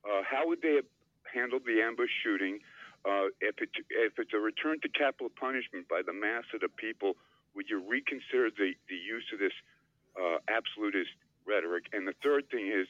uh, 0.04 0.22
How 0.24 0.48
would 0.48 0.62
they 0.62 0.80
handled 1.28 1.62
the 1.66 1.82
ambush 1.82 2.10
shooting? 2.22 2.60
Uh, 3.04 3.32
if, 3.40 3.56
it, 3.64 3.70
if 3.88 4.18
it's 4.18 4.34
a 4.34 4.38
return 4.38 4.80
to 4.80 4.88
capital 4.88 5.30
punishment 5.32 5.88
by 5.88 6.02
the 6.04 6.12
mass 6.12 6.44
of 6.52 6.60
the 6.60 6.68
people, 6.68 7.16
would 7.54 7.66
you 7.68 7.80
reconsider 7.80 8.50
the, 8.52 8.76
the 8.88 8.96
use 8.98 9.24
of 9.32 9.38
this 9.38 9.56
uh, 10.20 10.38
absolutist 10.48 11.10
rhetoric? 11.46 11.88
And 11.92 12.06
the 12.06 12.14
third 12.22 12.50
thing 12.50 12.68
is, 12.68 12.86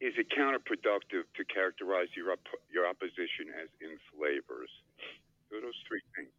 is 0.00 0.14
it 0.18 0.26
counterproductive 0.32 1.28
to 1.36 1.42
characterize 1.46 2.08
your 2.16 2.32
op- 2.32 2.60
your 2.72 2.86
opposition 2.86 3.54
as 3.54 3.68
enslavers? 3.80 4.70
So 5.48 5.60
those 5.60 5.78
three 5.86 6.02
things. 6.16 6.32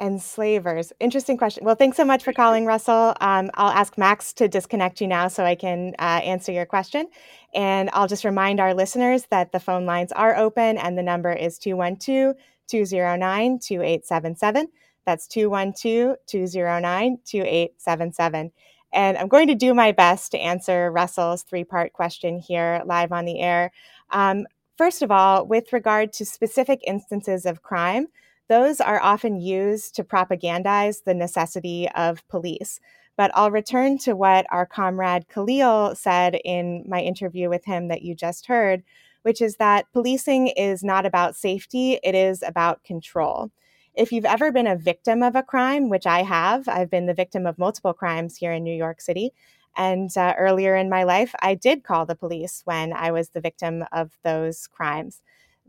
Enslavers. 0.00 0.92
Interesting 1.00 1.36
question. 1.36 1.64
Well, 1.64 1.74
thanks 1.74 1.96
so 1.96 2.04
much 2.04 2.22
for 2.22 2.32
calling, 2.32 2.66
Russell. 2.66 3.14
Um, 3.20 3.50
I'll 3.54 3.70
ask 3.70 3.98
Max 3.98 4.32
to 4.34 4.48
disconnect 4.48 5.00
you 5.00 5.06
now 5.06 5.28
so 5.28 5.44
I 5.44 5.54
can 5.54 5.94
uh, 5.98 6.20
answer 6.22 6.52
your 6.52 6.66
question. 6.66 7.08
And 7.54 7.90
I'll 7.92 8.08
just 8.08 8.24
remind 8.24 8.60
our 8.60 8.74
listeners 8.74 9.24
that 9.30 9.52
the 9.52 9.60
phone 9.60 9.86
lines 9.86 10.12
are 10.12 10.36
open 10.36 10.78
and 10.78 10.96
the 10.96 11.02
number 11.02 11.32
is 11.32 11.58
212 11.58 12.36
209 12.68 13.58
2877. 13.58 14.68
That's 15.04 15.26
212 15.26 16.16
209 16.26 17.18
2877. 17.24 18.52
And 18.92 19.18
I'm 19.18 19.28
going 19.28 19.48
to 19.48 19.54
do 19.54 19.74
my 19.74 19.92
best 19.92 20.30
to 20.32 20.38
answer 20.38 20.90
Russell's 20.90 21.42
three 21.42 21.64
part 21.64 21.92
question 21.92 22.38
here 22.38 22.82
live 22.86 23.12
on 23.12 23.24
the 23.24 23.40
air. 23.40 23.72
Um, 24.10 24.46
first 24.76 25.02
of 25.02 25.10
all, 25.10 25.46
with 25.46 25.72
regard 25.72 26.12
to 26.14 26.24
specific 26.24 26.80
instances 26.86 27.44
of 27.44 27.62
crime, 27.62 28.08
those 28.48 28.80
are 28.80 29.00
often 29.00 29.40
used 29.40 29.94
to 29.96 30.04
propagandize 30.04 31.04
the 31.04 31.14
necessity 31.14 31.88
of 31.94 32.26
police. 32.28 32.80
But 33.16 33.30
I'll 33.34 33.50
return 33.50 33.98
to 33.98 34.14
what 34.14 34.46
our 34.50 34.64
comrade 34.64 35.28
Khalil 35.28 35.94
said 35.94 36.38
in 36.44 36.84
my 36.86 37.00
interview 37.00 37.48
with 37.48 37.64
him 37.64 37.88
that 37.88 38.02
you 38.02 38.14
just 38.14 38.46
heard, 38.46 38.82
which 39.22 39.42
is 39.42 39.56
that 39.56 39.86
policing 39.92 40.48
is 40.48 40.84
not 40.84 41.04
about 41.04 41.36
safety, 41.36 41.98
it 42.02 42.14
is 42.14 42.42
about 42.42 42.84
control. 42.84 43.50
If 43.94 44.12
you've 44.12 44.24
ever 44.24 44.52
been 44.52 44.68
a 44.68 44.76
victim 44.76 45.24
of 45.24 45.34
a 45.34 45.42
crime, 45.42 45.88
which 45.88 46.06
I 46.06 46.22
have, 46.22 46.68
I've 46.68 46.90
been 46.90 47.06
the 47.06 47.14
victim 47.14 47.46
of 47.46 47.58
multiple 47.58 47.92
crimes 47.92 48.36
here 48.36 48.52
in 48.52 48.62
New 48.62 48.74
York 48.74 49.00
City. 49.00 49.32
And 49.76 50.16
uh, 50.16 50.34
earlier 50.38 50.76
in 50.76 50.88
my 50.88 51.02
life, 51.02 51.34
I 51.42 51.54
did 51.54 51.82
call 51.82 52.06
the 52.06 52.14
police 52.14 52.62
when 52.64 52.92
I 52.92 53.10
was 53.10 53.30
the 53.30 53.40
victim 53.40 53.84
of 53.92 54.16
those 54.22 54.68
crimes 54.68 55.20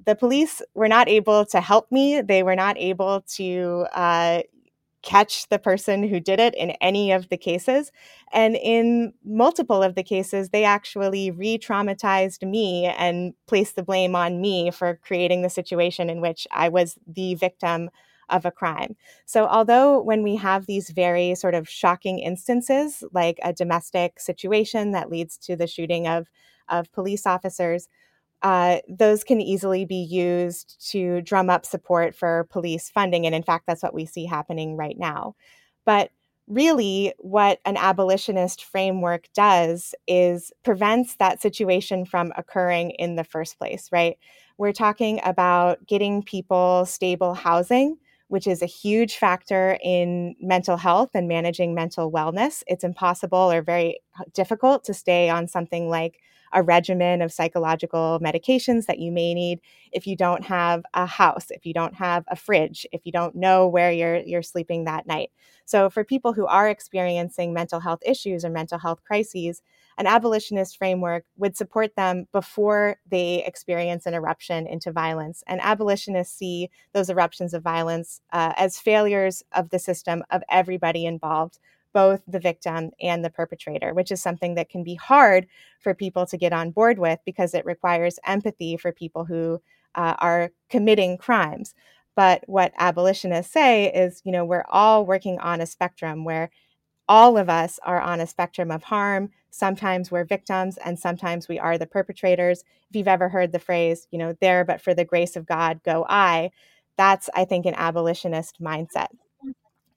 the 0.05 0.15
police 0.15 0.61
were 0.73 0.87
not 0.87 1.07
able 1.09 1.45
to 1.47 1.61
help 1.61 1.91
me. 1.91 2.21
They 2.21 2.43
were 2.43 2.55
not 2.55 2.77
able 2.77 3.21
to 3.35 3.85
uh, 3.93 4.41
catch 5.01 5.47
the 5.49 5.59
person 5.59 6.03
who 6.03 6.19
did 6.19 6.39
it 6.39 6.53
in 6.55 6.71
any 6.81 7.11
of 7.11 7.29
the 7.29 7.37
cases. 7.37 7.91
And 8.33 8.55
in 8.55 9.13
multiple 9.23 9.81
of 9.81 9.95
the 9.95 10.03
cases, 10.03 10.49
they 10.49 10.65
actually 10.65 11.31
re 11.31 11.57
traumatized 11.57 12.47
me 12.47 12.85
and 12.85 13.33
placed 13.47 13.75
the 13.75 13.83
blame 13.83 14.15
on 14.15 14.41
me 14.41 14.71
for 14.71 14.99
creating 15.03 15.41
the 15.41 15.49
situation 15.49 16.09
in 16.09 16.21
which 16.21 16.47
I 16.51 16.69
was 16.69 16.97
the 17.07 17.35
victim 17.35 17.89
of 18.29 18.45
a 18.45 18.51
crime. 18.51 18.95
So, 19.25 19.47
although 19.47 20.01
when 20.01 20.21
we 20.21 20.35
have 20.35 20.65
these 20.65 20.89
very 20.91 21.33
sort 21.35 21.55
of 21.55 21.67
shocking 21.67 22.19
instances, 22.19 23.03
like 23.11 23.39
a 23.41 23.53
domestic 23.53 24.19
situation 24.19 24.91
that 24.91 25.09
leads 25.09 25.37
to 25.39 25.55
the 25.55 25.65
shooting 25.67 26.07
of, 26.07 26.27
of 26.67 26.91
police 26.91 27.25
officers, 27.25 27.87
uh, 28.41 28.77
those 28.87 29.23
can 29.23 29.41
easily 29.41 29.85
be 29.85 30.03
used 30.03 30.77
to 30.91 31.21
drum 31.21 31.49
up 31.49 31.65
support 31.65 32.15
for 32.15 32.47
police 32.49 32.89
funding. 32.89 33.25
And 33.25 33.35
in 33.35 33.43
fact, 33.43 33.65
that's 33.67 33.83
what 33.83 33.93
we 33.93 34.05
see 34.05 34.25
happening 34.25 34.77
right 34.77 34.97
now. 34.97 35.35
But 35.85 36.11
really, 36.47 37.13
what 37.17 37.59
an 37.65 37.77
abolitionist 37.77 38.63
framework 38.63 39.27
does 39.33 39.93
is 40.07 40.51
prevents 40.63 41.15
that 41.17 41.41
situation 41.41 42.05
from 42.05 42.31
occurring 42.37 42.91
in 42.91 43.15
the 43.15 43.23
first 43.23 43.57
place, 43.57 43.89
right? 43.91 44.17
We're 44.57 44.73
talking 44.73 45.19
about 45.23 45.85
getting 45.85 46.23
people 46.23 46.85
stable 46.85 47.33
housing. 47.33 47.97
Which 48.31 48.45
is 48.45 48.61
a 48.61 48.67
huge 48.67 49.15
factor 49.15 49.79
in 49.83 50.35
mental 50.39 50.77
health 50.77 51.09
and 51.15 51.27
managing 51.27 51.73
mental 51.73 52.11
wellness. 52.11 52.61
It's 52.67 52.83
impossible 52.83 53.51
or 53.51 53.63
very 53.63 54.01
difficult 54.35 54.83
to 54.83 54.93
stay 54.93 55.31
on 55.31 55.47
something 55.47 55.89
like 55.89 56.19
a 56.51 56.63
regimen 56.63 57.21
of 57.21 57.31
psychological 57.31 58.19
medications 58.21 58.85
that 58.85 58.99
you 58.99 59.11
may 59.11 59.33
need 59.33 59.59
if 59.91 60.07
you 60.07 60.15
don't 60.15 60.43
have 60.45 60.83
a 60.93 61.05
house, 61.05 61.47
if 61.49 61.65
you 61.65 61.73
don't 61.73 61.95
have 61.95 62.23
a 62.27 62.35
fridge, 62.35 62.85
if 62.91 63.01
you 63.05 63.11
don't 63.11 63.35
know 63.35 63.67
where 63.67 63.91
you're 63.91 64.17
you're 64.17 64.41
sleeping 64.41 64.85
that 64.85 65.07
night. 65.07 65.31
So 65.65 65.89
for 65.89 66.03
people 66.03 66.33
who 66.33 66.47
are 66.47 66.67
experiencing 66.67 67.53
mental 67.53 67.79
health 67.79 67.99
issues 68.05 68.43
or 68.43 68.49
mental 68.49 68.79
health 68.79 69.03
crises, 69.03 69.61
an 69.99 70.07
abolitionist 70.07 70.77
framework 70.77 71.25
would 71.37 71.55
support 71.55 71.95
them 71.95 72.25
before 72.31 72.97
they 73.09 73.43
experience 73.45 74.05
an 74.05 74.13
eruption 74.13 74.65
into 74.65 74.91
violence. 74.91 75.43
And 75.45 75.61
abolitionists 75.61 76.35
see 76.35 76.69
those 76.93 77.09
eruptions 77.09 77.53
of 77.53 77.61
violence 77.61 78.21
uh, 78.31 78.53
as 78.57 78.79
failures 78.79 79.43
of 79.51 79.69
the 79.69 79.77
system 79.77 80.23
of 80.31 80.41
everybody 80.49 81.05
involved, 81.05 81.59
both 81.93 82.21
the 82.27 82.39
victim 82.39 82.91
and 83.01 83.23
the 83.23 83.29
perpetrator, 83.29 83.93
which 83.93 84.11
is 84.11 84.21
something 84.21 84.55
that 84.55 84.69
can 84.69 84.83
be 84.83 84.95
hard 84.95 85.47
for 85.79 85.93
people 85.93 86.25
to 86.27 86.37
get 86.37 86.53
on 86.53 86.71
board 86.71 86.99
with 86.99 87.19
because 87.25 87.53
it 87.53 87.65
requires 87.65 88.19
empathy 88.25 88.77
for 88.77 88.91
people 88.91 89.25
who 89.25 89.61
uh, 89.95 90.15
are 90.19 90.51
committing 90.69 91.17
crimes. 91.17 91.73
But 92.15 92.43
what 92.47 92.73
abolitionists 92.77 93.53
say 93.53 93.91
is, 93.93 94.21
you 94.25 94.31
know, 94.31 94.45
we're 94.45 94.65
all 94.69 95.05
working 95.05 95.39
on 95.39 95.61
a 95.61 95.65
spectrum 95.65 96.25
where 96.25 96.49
all 97.07 97.37
of 97.37 97.49
us 97.49 97.79
are 97.83 97.99
on 97.99 98.19
a 98.19 98.27
spectrum 98.27 98.69
of 98.71 98.83
harm. 98.83 99.31
Sometimes 99.49 100.11
we're 100.11 100.25
victims 100.25 100.77
and 100.77 100.99
sometimes 100.99 101.47
we 101.47 101.57
are 101.57 101.77
the 101.77 101.87
perpetrators. 101.87 102.63
If 102.89 102.95
you've 102.95 103.07
ever 103.07 103.29
heard 103.29 103.51
the 103.51 103.59
phrase, 103.59 104.07
you 104.11 104.19
know, 104.19 104.35
there 104.41 104.63
but 104.63 104.79
for 104.81 104.93
the 104.93 105.05
grace 105.05 105.35
of 105.35 105.47
God 105.47 105.81
go 105.83 106.05
I, 106.07 106.51
that's, 106.97 107.29
I 107.33 107.45
think, 107.45 107.65
an 107.65 107.75
abolitionist 107.75 108.61
mindset. 108.61 109.07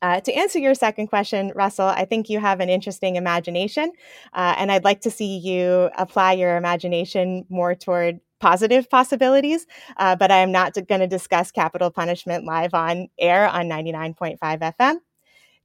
Uh, 0.02 0.20
to 0.20 0.32
answer 0.32 0.58
your 0.58 0.74
second 0.74 1.06
question, 1.06 1.52
Russell, 1.54 1.86
I 1.86 2.04
think 2.04 2.28
you 2.28 2.40
have 2.40 2.58
an 2.58 2.68
interesting 2.68 3.14
imagination, 3.14 3.92
uh, 4.34 4.56
and 4.58 4.72
I'd 4.72 4.84
like 4.84 5.00
to 5.02 5.10
see 5.10 5.38
you 5.38 5.90
apply 5.96 6.32
your 6.32 6.56
imagination 6.56 7.46
more 7.48 7.76
toward 7.76 8.20
positive 8.40 8.90
possibilities. 8.90 9.66
Uh, 9.96 10.16
but 10.16 10.32
I 10.32 10.38
am 10.38 10.50
not 10.50 10.74
going 10.88 11.00
to 11.00 11.06
discuss 11.06 11.52
capital 11.52 11.90
punishment 11.90 12.44
live 12.44 12.74
on 12.74 13.08
air 13.18 13.48
on 13.48 13.68
99.5 13.68 14.38
FM. 14.40 14.96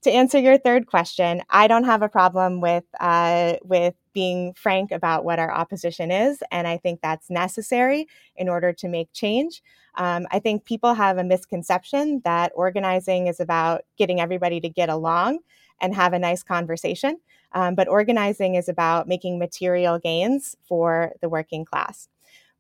To 0.04 0.12
answer 0.12 0.38
your 0.38 0.60
third 0.60 0.86
question, 0.86 1.42
I 1.50 1.68
don't 1.68 1.86
have 1.86 2.04
a 2.04 2.08
problem 2.08 2.62
with 2.62 2.84
uh, 3.00 3.56
with 3.64 3.96
being 4.18 4.52
frank 4.56 4.92
about 4.92 5.24
what 5.24 5.38
our 5.38 5.54
opposition 5.54 6.10
is, 6.10 6.42
and 6.50 6.68
I 6.68 6.78
think 6.78 7.02
that's 7.02 7.30
necessary 7.30 8.08
in 8.36 8.50
order 8.50 8.74
to 8.74 8.88
make 8.88 9.14
change. 9.14 9.62
Um, 9.94 10.26
I 10.32 10.40
think 10.40 10.66
people 10.66 10.96
have 10.96 11.20
a 11.20 11.24
misconception 11.24 12.24
that 12.24 12.52
organizing 12.56 13.28
is 13.28 13.40
about 13.40 13.82
getting 13.96 14.20
everybody 14.20 14.60
to 14.62 14.70
get 14.70 14.90
along 14.90 15.38
and 15.80 15.94
have 15.94 16.14
a 16.14 16.20
nice 16.20 16.42
conversation. 16.42 17.20
Um, 17.52 17.76
but 17.76 17.88
organizing 17.88 18.56
is 18.56 18.68
about 18.68 19.08
making 19.08 19.38
material 19.38 20.00
gains 20.00 20.56
for 20.68 21.14
the 21.22 21.30
working 21.30 21.64
class. 21.64 22.10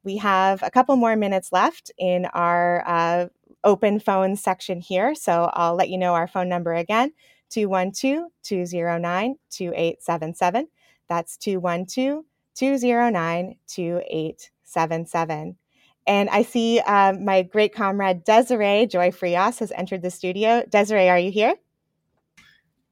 We 0.04 0.17
have 0.17 0.62
a 0.62 0.70
couple 0.70 0.96
more 0.96 1.15
minutes 1.15 1.52
left 1.52 1.89
in 1.98 2.28
our 2.36 2.84
uh, 2.86 3.30
open 3.63 4.00
phone 4.00 4.36
section 4.36 4.80
here. 4.80 5.15
So 5.15 5.50
I'll 5.54 5.74
let 5.74 5.89
you 5.89 5.98
know 5.98 6.13
our 6.13 6.28
phone 6.28 6.50
number 6.50 6.76
again 6.76 7.13
212 7.50 8.30
209 8.43 9.36
2877. 9.50 10.67
That's 11.10 11.38
212 11.38 12.24
209 12.56 13.56
2877. 13.67 15.58
And 16.08 16.30
I 16.30 16.41
see 16.41 16.80
um, 16.80 17.26
my 17.26 17.43
great 17.43 17.74
comrade 17.74 18.24
Desiree 18.24 18.88
Joy 18.88 19.12
Frias 19.12 19.60
has 19.60 19.72
entered 19.74 20.02
the 20.02 20.10
studio. 20.10 20.63
Desiree, 20.70 21.10
are 21.10 21.20
you 21.20 21.32
here? 21.32 21.56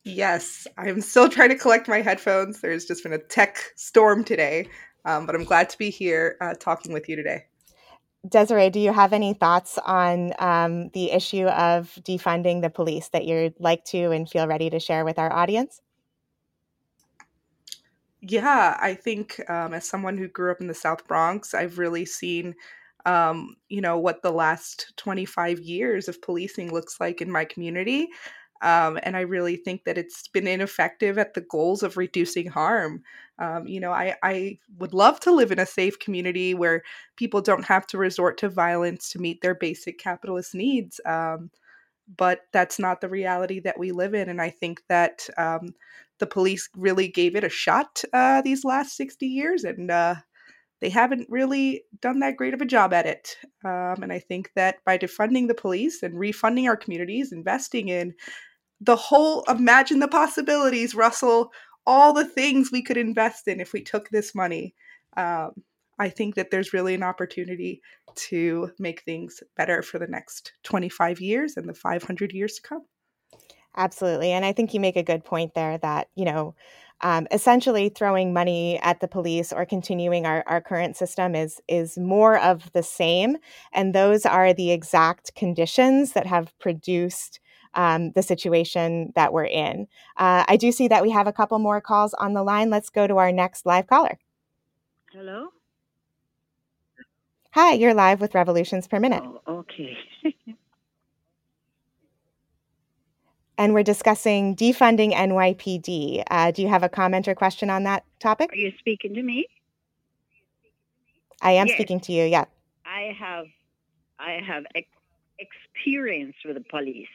Yes, 0.04 0.68
I'm 0.78 1.02
still 1.02 1.30
trying 1.30 1.50
to 1.50 1.56
collect 1.56 1.88
my 1.88 2.02
headphones. 2.02 2.62
There's 2.62 2.86
just 2.86 3.04
been 3.04 3.14
a 3.14 3.18
tech 3.18 3.72
storm 3.76 4.24
today, 4.24 4.70
um, 5.06 5.26
but 5.26 5.34
I'm 5.34 5.46
glad 5.46 5.70
to 5.72 5.78
be 5.78 5.90
here 5.90 6.38
uh, 6.42 6.54
talking 6.54 6.94
with 6.94 7.10
you 7.10 7.16
today. 7.16 7.46
Desiree, 8.28 8.70
do 8.70 8.80
you 8.80 8.92
have 8.92 9.14
any 9.14 9.34
thoughts 9.34 9.78
on 9.86 10.34
um, 10.40 10.90
the 10.90 11.12
issue 11.12 11.46
of 11.48 11.98
defunding 12.02 12.62
the 12.62 12.70
police 12.70 13.10
that 13.10 13.26
you'd 13.26 13.54
like 13.60 13.84
to 13.86 14.12
and 14.12 14.30
feel 14.30 14.48
ready 14.48 14.70
to 14.70 14.80
share 14.80 15.06
with 15.06 15.18
our 15.18 15.32
audience? 15.32 15.82
Yeah, 18.28 18.78
I 18.82 18.94
think 18.96 19.40
um, 19.50 19.74
as 19.74 19.88
someone 19.88 20.18
who 20.18 20.28
grew 20.28 20.52
up 20.52 20.62
in 20.62 20.68
the 20.68 20.74
South 20.74 21.08
Bronx, 21.08 21.54
I've 21.54 21.78
really 21.78 22.06
seen 22.06 22.56
um, 23.06 23.56
you 23.70 23.82
know, 23.82 24.00
what 24.00 24.24
the 24.24 24.32
last 24.32 24.92
25 24.98 25.60
years 25.60 26.08
of 26.08 26.22
policing 26.24 26.74
looks 26.74 27.00
like 27.00 27.22
in 27.22 27.32
my 27.32 27.46
community. 27.46 28.08
Um, 28.64 28.98
and 29.04 29.16
I 29.16 29.22
really 29.22 29.58
think 29.58 29.84
that 29.84 29.98
it's 30.00 30.28
been 30.28 30.48
ineffective 30.48 31.20
at 31.20 31.36
the 31.36 31.42
goals 31.42 31.84
of 31.84 31.98
reducing 31.98 32.48
harm. 32.48 33.04
Um, 33.38 33.68
you 33.68 33.80
know, 33.80 33.92
I, 33.92 34.16
I 34.24 34.58
would 34.80 34.94
love 34.96 35.20
to 35.22 35.32
live 35.32 35.52
in 35.52 35.60
a 35.60 35.68
safe 35.68 36.00
community 36.00 36.56
where 36.56 36.82
people 37.16 37.42
don't 37.42 37.66
have 37.66 37.86
to 37.88 38.00
resort 38.00 38.40
to 38.40 38.50
violence 38.50 39.12
to 39.12 39.20
meet 39.20 39.42
their 39.42 39.54
basic 39.54 40.00
capitalist 40.00 40.56
needs. 40.56 41.00
Um, 41.06 41.52
but 42.18 42.42
that's 42.54 42.78
not 42.78 43.02
the 43.02 43.10
reality 43.10 43.60
that 43.62 43.80
we 43.80 43.92
live 43.92 44.14
in. 44.14 44.30
And 44.30 44.42
I 44.42 44.50
think 44.50 44.82
that 44.90 45.28
um, 45.38 45.74
the 46.20 46.28
police 46.28 46.70
really 46.76 47.08
gave 47.08 47.36
it 47.36 47.44
a 47.44 47.50
shot 47.50 48.04
uh, 48.14 48.42
these 48.42 48.64
last 48.64 48.96
60 48.96 49.26
years, 49.26 49.64
and 49.64 49.92
uh, 49.92 50.16
they 50.82 50.90
haven't 50.90 51.28
really 51.30 51.84
done 52.02 52.20
that 52.20 52.38
great 52.38 52.54
of 52.54 52.62
a 52.62 52.66
job 52.66 52.94
at 52.94 53.06
it. 53.06 53.38
Um, 53.64 54.04
and 54.04 54.12
I 54.12 54.20
think 54.20 54.52
that 54.56 54.78
by 54.86 54.98
defunding 54.98 55.48
the 55.48 55.54
police 55.54 56.04
and 56.04 56.20
refunding 56.20 56.68
our 56.68 56.78
communities, 56.78 57.32
investing 57.32 57.90
in 57.90 58.14
the 58.82 58.96
whole, 58.96 59.44
imagine 59.48 60.00
the 60.00 60.08
possibilities, 60.08 60.96
Russell, 60.96 61.52
all 61.86 62.14
the 62.14 62.28
things 62.28 62.72
we 62.72 62.82
could 62.82 62.98
invest 62.98 63.48
in 63.48 63.60
if 63.60 63.74
we 63.74 63.82
took 63.82 64.10
this 64.10 64.36
money. 64.36 64.76
Um, 65.18 65.52
I 65.98 66.10
think 66.10 66.36
that 66.36 66.52
there's 66.52 66.74
really 66.74 66.94
an 66.94 67.04
opportunity 67.04 67.82
to 68.16 68.72
make 68.80 69.02
things 69.02 69.42
better 69.56 69.82
for 69.82 69.98
the 69.98 70.08
next 70.08 70.54
25 70.64 71.22
years 71.22 71.56
and 71.56 71.70
the 71.70 71.74
500 71.74 72.34
years 72.34 72.56
to 72.56 72.62
come. 72.62 72.86
Absolutely. 73.76 74.32
And 74.32 74.46
I 74.46 74.54
think 74.54 74.74
you 74.74 74.80
make 74.80 74.96
a 74.96 75.04
good 75.04 75.24
point 75.24 75.54
there 75.54 75.78
that, 75.80 76.08
you 76.16 76.26
know, 76.26 76.56
um, 77.02 77.28
essentially 77.32 77.90
throwing 77.90 78.34
money 78.34 78.80
at 78.80 79.02
the 79.02 79.08
police 79.08 79.52
or 79.52 79.66
continuing 79.66 80.26
our, 80.26 80.44
our 80.48 80.62
current 80.62 80.96
system 80.96 81.36
is 81.36 81.62
is 81.68 81.98
more 81.98 82.40
of 82.40 82.72
the 82.72 82.84
same. 82.84 83.38
And 83.74 83.94
those 83.94 84.26
are 84.26 84.54
the 84.54 84.72
exact 84.72 85.36
conditions 85.36 86.14
that 86.14 86.26
have 86.26 86.58
produced 86.60 87.42
um, 87.74 88.12
the 88.12 88.24
situation 88.24 89.12
that 89.16 89.34
we're 89.34 89.46
in. 89.46 89.88
Uh, 90.16 90.46
I 90.48 90.56
do 90.56 90.72
see 90.72 90.88
that 90.88 91.04
we 91.04 91.12
have 91.12 91.28
a 91.28 91.34
couple 91.34 91.60
more 91.60 91.82
calls 91.82 92.14
on 92.14 92.34
the 92.34 92.44
line. 92.44 92.70
Let's 92.70 92.90
go 92.90 93.06
to 93.08 93.18
our 93.18 93.34
next 93.34 93.66
live 93.66 93.88
caller. 93.88 94.18
Hello? 95.12 95.50
Hi, 97.52 97.74
you're 97.74 97.94
live 97.94 98.22
with 98.22 98.36
Revolutions 98.36 98.88
Per 98.88 99.00
Minute. 99.00 99.24
Oh, 99.26 99.42
okay. 99.48 99.98
and 103.58 103.74
we're 103.74 103.84
discussing 103.84 104.56
defunding 104.56 105.14
NYPD. 105.14 106.24
Uh, 106.30 106.52
do 106.52 106.62
you 106.62 106.68
have 106.68 106.84
a 106.84 106.90
comment 106.90 107.28
or 107.28 107.36
question 107.36 107.70
on 107.70 107.84
that 107.84 108.04
topic? 108.20 108.52
Are 108.52 108.56
you 108.58 108.72
speaking 108.80 109.14
to 109.14 109.24
me? 109.24 109.48
I 111.42 111.52
am 111.52 111.68
Yes. 111.68 111.76
speaking 111.76 112.00
to 112.02 112.12
you, 112.12 112.26
yeah. 112.26 112.46
I 112.86 113.14
have 113.18 113.48
I 114.18 114.40
have 114.46 114.66
ex- 114.76 114.88
experience 115.40 116.36
with 116.46 116.56
the 116.56 116.64
police. 116.70 117.08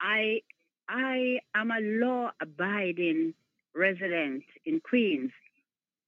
I 0.00 0.42
I 0.88 1.38
am 1.54 1.70
a 1.70 1.80
law 1.80 2.32
abiding 2.40 3.34
resident 3.74 4.42
in 4.64 4.80
Queens. 4.80 5.30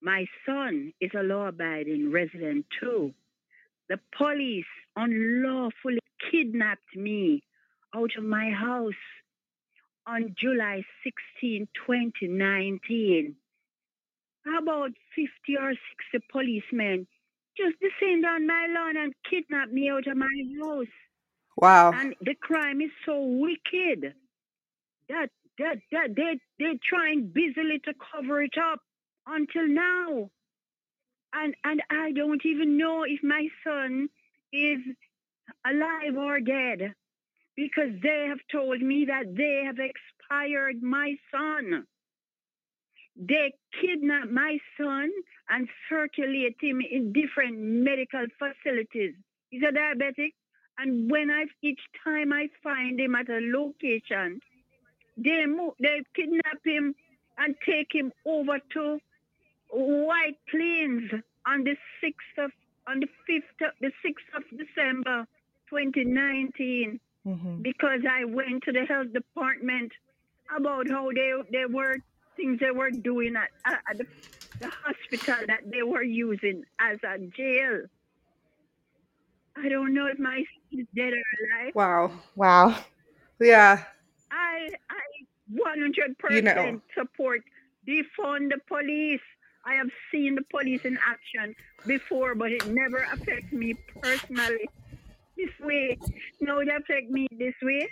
My 0.02 0.26
son 0.44 0.92
is 1.00 1.10
a 1.14 1.22
law 1.22 1.46
abiding 1.46 2.10
resident 2.10 2.66
too. 2.80 3.14
The 3.88 4.00
police 4.16 4.66
unlawfully 4.96 6.00
kidnapped 6.30 6.96
me 6.96 7.42
out 7.94 8.10
of 8.18 8.24
my 8.24 8.50
house 8.50 8.92
on 10.06 10.34
July 10.38 10.84
16, 11.02 11.68
2019. 11.86 13.36
About 14.58 14.90
50 15.16 15.30
or 15.58 15.72
60 16.12 16.26
policemen 16.30 17.06
just 17.56 17.76
descend 17.80 18.26
on 18.26 18.46
my 18.46 18.66
lawn 18.68 18.96
and 18.96 19.14
kidnap 19.28 19.70
me 19.70 19.90
out 19.90 20.06
of 20.06 20.16
my 20.16 20.26
house. 20.60 20.86
Wow. 21.56 21.92
And 21.94 22.14
the 22.20 22.34
crime 22.34 22.80
is 22.80 22.90
so 23.06 23.20
wicked 23.22 24.14
that 25.08 25.28
that 25.58 25.76
that 25.92 26.14
they 26.16 26.38
they're 26.58 26.74
trying 26.82 27.28
busily 27.32 27.78
to 27.84 27.94
cover 28.12 28.42
it 28.42 28.58
up 28.58 28.80
until 29.26 29.68
now. 29.68 30.30
And 31.32 31.54
and 31.64 31.82
I 31.90 32.12
don't 32.12 32.44
even 32.44 32.76
know 32.76 33.04
if 33.04 33.22
my 33.22 33.48
son 33.64 34.08
is 34.52 34.80
alive 35.64 36.16
or 36.16 36.40
dead 36.40 36.94
because 37.56 37.90
they 38.02 38.26
have 38.28 38.40
told 38.50 38.80
me 38.80 39.04
that 39.06 39.34
they 39.36 39.62
have 39.64 39.78
expired 39.78 40.82
my 40.82 41.14
son. 41.30 41.86
They 43.16 43.52
kidnap 43.80 44.28
my 44.28 44.58
son 44.76 45.10
and 45.48 45.68
circulate 45.88 46.56
him 46.60 46.80
in 46.80 47.12
different 47.12 47.58
medical 47.58 48.26
facilities. 48.38 49.14
He's 49.50 49.62
a 49.62 49.72
diabetic, 49.72 50.32
and 50.78 51.08
when 51.08 51.30
I 51.30 51.44
each 51.62 51.80
time 52.02 52.32
I 52.32 52.48
find 52.62 52.98
him 52.98 53.14
at 53.14 53.28
a 53.28 53.38
location, 53.40 54.40
they 55.16 55.46
move, 55.46 55.74
they 55.78 56.02
kidnap 56.16 56.58
him 56.64 56.94
and 57.38 57.54
take 57.64 57.92
him 57.92 58.12
over 58.26 58.58
to 58.72 58.98
White 59.70 60.38
Plains 60.50 61.10
on 61.46 61.62
the 61.62 61.76
sixth 62.00 62.38
of 62.38 62.50
on 62.88 63.00
the 63.00 63.08
fifth 63.26 63.72
the 63.80 63.92
sixth 64.02 64.26
of 64.34 64.42
December, 64.58 65.26
2019 65.70 66.98
Mhm. 67.26 67.62
because 67.62 68.00
I 68.08 68.24
went 68.24 68.62
to 68.64 68.72
the 68.72 68.84
health 68.86 69.12
department 69.12 69.92
about 70.56 70.88
how 70.90 71.10
they 71.12 71.32
they 71.52 71.66
were 71.66 71.96
things 72.36 72.60
they 72.60 72.70
were 72.70 72.90
doing 72.90 73.34
at, 73.36 73.50
at 73.66 73.80
at 73.90 73.98
the, 73.98 74.06
the 74.60 74.70
hospital 74.84 75.36
that 75.46 75.60
they 75.70 75.82
were 75.82 76.02
using 76.02 76.62
as 76.80 76.98
a 77.04 77.18
jail. 77.36 77.82
I 79.56 79.68
don't 79.68 79.94
know 79.94 80.06
if 80.06 80.18
my 80.18 80.36
son 80.36 80.80
is 80.80 80.86
dead 80.94 81.12
or 81.12 81.24
alive. 81.62 81.74
Wow. 81.74 82.12
Wow. 82.36 82.76
Yeah. 83.40 83.84
I 84.30 84.68
I 84.90 85.02
100 85.48 86.18
percent 86.18 86.82
support 86.96 87.40
defund 87.88 88.50
the 88.50 88.58
police. 88.68 89.20
I 89.66 89.74
have 89.74 89.88
seen 90.10 90.34
the 90.34 90.42
police 90.50 90.80
in 90.84 90.96
action 91.06 91.54
before, 91.86 92.34
but 92.34 92.52
it 92.52 92.64
never 92.66 93.06
affects 93.12 93.52
me 93.52 93.74
personally 94.02 94.70
this 95.36 95.50
way. 95.60 95.98
No, 96.40 96.58
it 96.60 96.68
affect 96.68 97.10
me 97.10 97.26
this 97.38 97.54
way. 97.62 97.88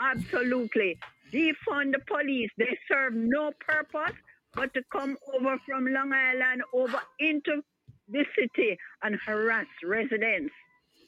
Absolutely. 0.00 0.98
Defund 1.32 1.92
the 1.92 2.00
police. 2.06 2.50
They 2.58 2.78
serve 2.88 3.14
no 3.14 3.52
purpose 3.60 4.16
but 4.54 4.74
to 4.74 4.82
come 4.90 5.16
over 5.34 5.56
from 5.66 5.86
Long 5.86 6.12
Island 6.12 6.62
over 6.72 7.00
into 7.20 7.62
the 8.08 8.24
city 8.36 8.76
and 9.02 9.16
harass 9.24 9.66
residents. 9.84 10.52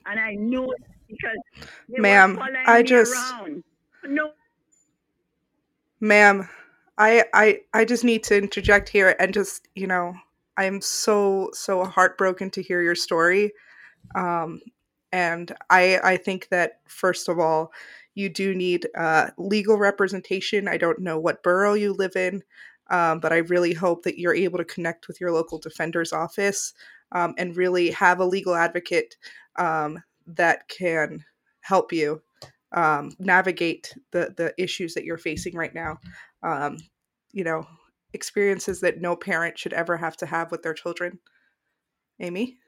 And 0.07 0.21
I 0.21 0.35
know 0.35 0.73
because 1.09 1.69
they 1.89 1.99
Ma'am, 1.99 2.39
I 2.67 2.83
just- 2.83 3.13
around. 3.13 3.65
No 4.05 4.33
Ma'am, 6.01 6.49
I 6.99 7.25
I 7.33 7.61
I 7.73 7.85
just 7.85 8.03
need 8.05 8.25
to 8.25 8.37
interject 8.37 8.89
here 8.89 9.15
and 9.21 9.33
just, 9.33 9.69
you 9.77 9.87
know, 9.87 10.15
I 10.57 10.65
am 10.65 10.81
so 10.81 11.51
so 11.53 11.85
heartbroken 11.85 12.51
to 12.51 12.63
hear 12.63 12.83
your 12.83 12.97
story. 12.97 13.53
Um 14.15 14.61
and 15.12 15.55
I 15.70 15.98
I 16.03 16.16
think 16.16 16.48
that 16.48 16.81
first 16.87 17.29
of 17.29 17.38
all, 17.38 17.72
you 18.14 18.29
do 18.29 18.55
need 18.55 18.88
uh, 18.96 19.31
legal 19.38 19.77
representation. 19.79 20.68
I 20.68 20.77
don't 20.77 21.01
know 21.01 21.18
what 21.18 21.42
borough 21.42 21.75
you 21.75 21.92
live 21.92 22.16
in, 22.16 22.42
um, 22.90 23.20
but 23.20 23.33
I 23.33 23.38
really 23.38 23.72
hope 23.75 24.03
that 24.05 24.18
you're 24.18 24.35
able 24.35 24.59
to 24.59 24.64
connect 24.64 25.09
with 25.09 25.20
your 25.20 25.33
local 25.33 25.59
defender's 25.59 26.12
office 26.12 26.75
um, 27.12 27.35
and 27.38 27.57
really 27.57 27.90
have 27.90 28.20
a 28.20 28.25
legal 28.25 28.55
advocate 28.55 29.16
um, 29.57 30.03
that 30.27 30.68
can 30.68 31.25
help 31.61 31.92
you 31.92 32.22
um, 32.72 33.12
navigate 33.18 33.94
the 34.12 34.35
the 34.37 34.55
issues 34.59 34.94
that 34.94 35.05
you're 35.05 35.18
facing 35.18 35.55
right 35.57 35.74
now. 35.74 35.99
Um, 36.43 36.78
you 37.32 37.45
know, 37.45 37.66
experiences 38.12 38.80
that 38.80 39.01
no 39.01 39.16
parent 39.16 39.59
should 39.59 39.72
ever 39.72 39.97
have 39.97 40.16
to 40.18 40.26
have 40.26 40.51
with 40.51 40.62
their 40.62 40.74
children. 40.74 41.18
Amy. 42.20 42.59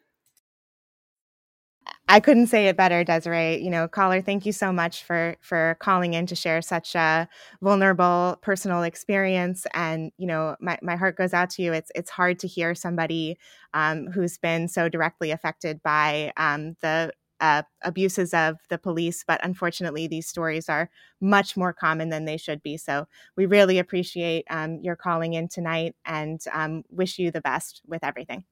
I 2.06 2.20
couldn't 2.20 2.48
say 2.48 2.68
it 2.68 2.76
better, 2.76 3.02
Desiree. 3.02 3.62
You 3.62 3.70
know, 3.70 3.88
caller, 3.88 4.20
thank 4.20 4.44
you 4.44 4.52
so 4.52 4.72
much 4.72 5.02
for 5.04 5.36
for 5.40 5.76
calling 5.80 6.12
in 6.12 6.26
to 6.26 6.34
share 6.36 6.60
such 6.60 6.94
a 6.94 7.26
vulnerable 7.62 8.38
personal 8.42 8.82
experience. 8.82 9.66
And 9.72 10.12
you 10.18 10.26
know, 10.26 10.56
my, 10.60 10.78
my 10.82 10.96
heart 10.96 11.16
goes 11.16 11.32
out 11.32 11.48
to 11.50 11.62
you. 11.62 11.72
It's 11.72 11.90
it's 11.94 12.10
hard 12.10 12.38
to 12.40 12.46
hear 12.46 12.74
somebody 12.74 13.38
um, 13.72 14.06
who's 14.08 14.36
been 14.36 14.68
so 14.68 14.88
directly 14.90 15.30
affected 15.30 15.82
by 15.82 16.32
um, 16.36 16.76
the 16.82 17.10
uh, 17.40 17.62
abuses 17.82 18.32
of 18.34 18.56
the 18.68 18.78
police, 18.78 19.24
but 19.26 19.40
unfortunately, 19.44 20.06
these 20.06 20.26
stories 20.28 20.68
are 20.68 20.90
much 21.20 21.56
more 21.56 21.72
common 21.72 22.08
than 22.10 22.26
they 22.26 22.36
should 22.36 22.62
be. 22.62 22.76
So 22.76 23.06
we 23.36 23.46
really 23.46 23.78
appreciate 23.78 24.44
um, 24.50 24.78
your 24.82 24.94
calling 24.96 25.32
in 25.34 25.48
tonight, 25.48 25.94
and 26.04 26.40
um, 26.52 26.84
wish 26.90 27.18
you 27.18 27.30
the 27.30 27.40
best 27.40 27.80
with 27.86 28.04
everything. 28.04 28.44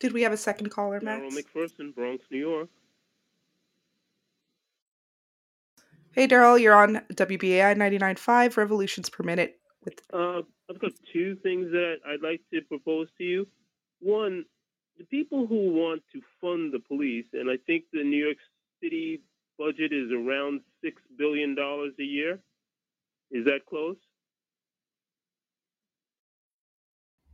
Did 0.00 0.12
we 0.12 0.22
have 0.22 0.32
a 0.32 0.36
second 0.36 0.70
caller, 0.70 1.00
Max? 1.00 1.22
Daryl 1.22 1.42
McPherson, 1.42 1.94
Bronx, 1.94 2.24
New 2.30 2.38
York. 2.38 2.68
Hey, 6.12 6.28
Daryl, 6.28 6.60
you're 6.60 6.74
on 6.74 7.00
WBAI 7.12 7.74
99.5 7.76 8.56
revolutions 8.56 9.08
per 9.10 9.24
minute. 9.24 9.58
With 9.84 10.00
Uh, 10.12 10.42
I've 10.70 10.78
got 10.78 10.92
two 11.12 11.36
things 11.42 11.70
that 11.72 11.96
I'd 12.06 12.22
like 12.22 12.40
to 12.52 12.60
propose 12.62 13.08
to 13.18 13.24
you. 13.24 13.46
One, 14.00 14.44
the 14.98 15.04
people 15.04 15.46
who 15.46 15.72
want 15.72 16.02
to 16.12 16.20
fund 16.40 16.72
the 16.72 16.78
police, 16.78 17.26
and 17.32 17.50
I 17.50 17.56
think 17.66 17.84
the 17.92 18.04
New 18.04 18.24
York 18.24 18.36
City 18.80 19.22
budget 19.58 19.92
is 19.92 20.10
around 20.12 20.60
six 20.82 21.02
billion 21.18 21.54
dollars 21.54 21.94
a 21.98 22.04
year. 22.04 22.38
Is 23.30 23.44
that 23.46 23.66
close? 23.68 23.96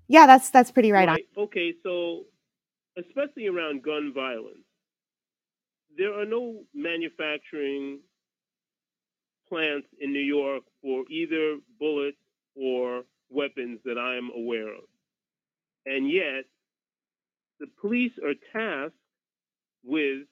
Yeah, 0.08 0.26
that's 0.26 0.50
that's 0.50 0.70
pretty 0.70 0.90
right 0.90 1.08
on. 1.08 1.18
Okay, 1.36 1.74
so 1.82 2.24
especially 2.98 3.46
around 3.46 3.82
gun 3.82 4.12
violence, 4.14 4.64
there 5.96 6.14
are 6.18 6.24
no 6.26 6.62
manufacturing 6.74 8.00
plants 9.48 9.86
in 10.00 10.12
New 10.12 10.20
York 10.20 10.62
for 10.80 11.04
either 11.10 11.58
bullets 11.78 12.16
or 12.54 13.02
weapons 13.30 13.80
that 13.84 13.98
I 13.98 14.16
am 14.16 14.30
aware 14.34 14.72
of. 14.72 14.84
And 15.86 16.10
yet, 16.10 16.44
the 17.58 17.66
police 17.80 18.12
are 18.24 18.34
tasked 18.52 18.96
with 19.84 20.26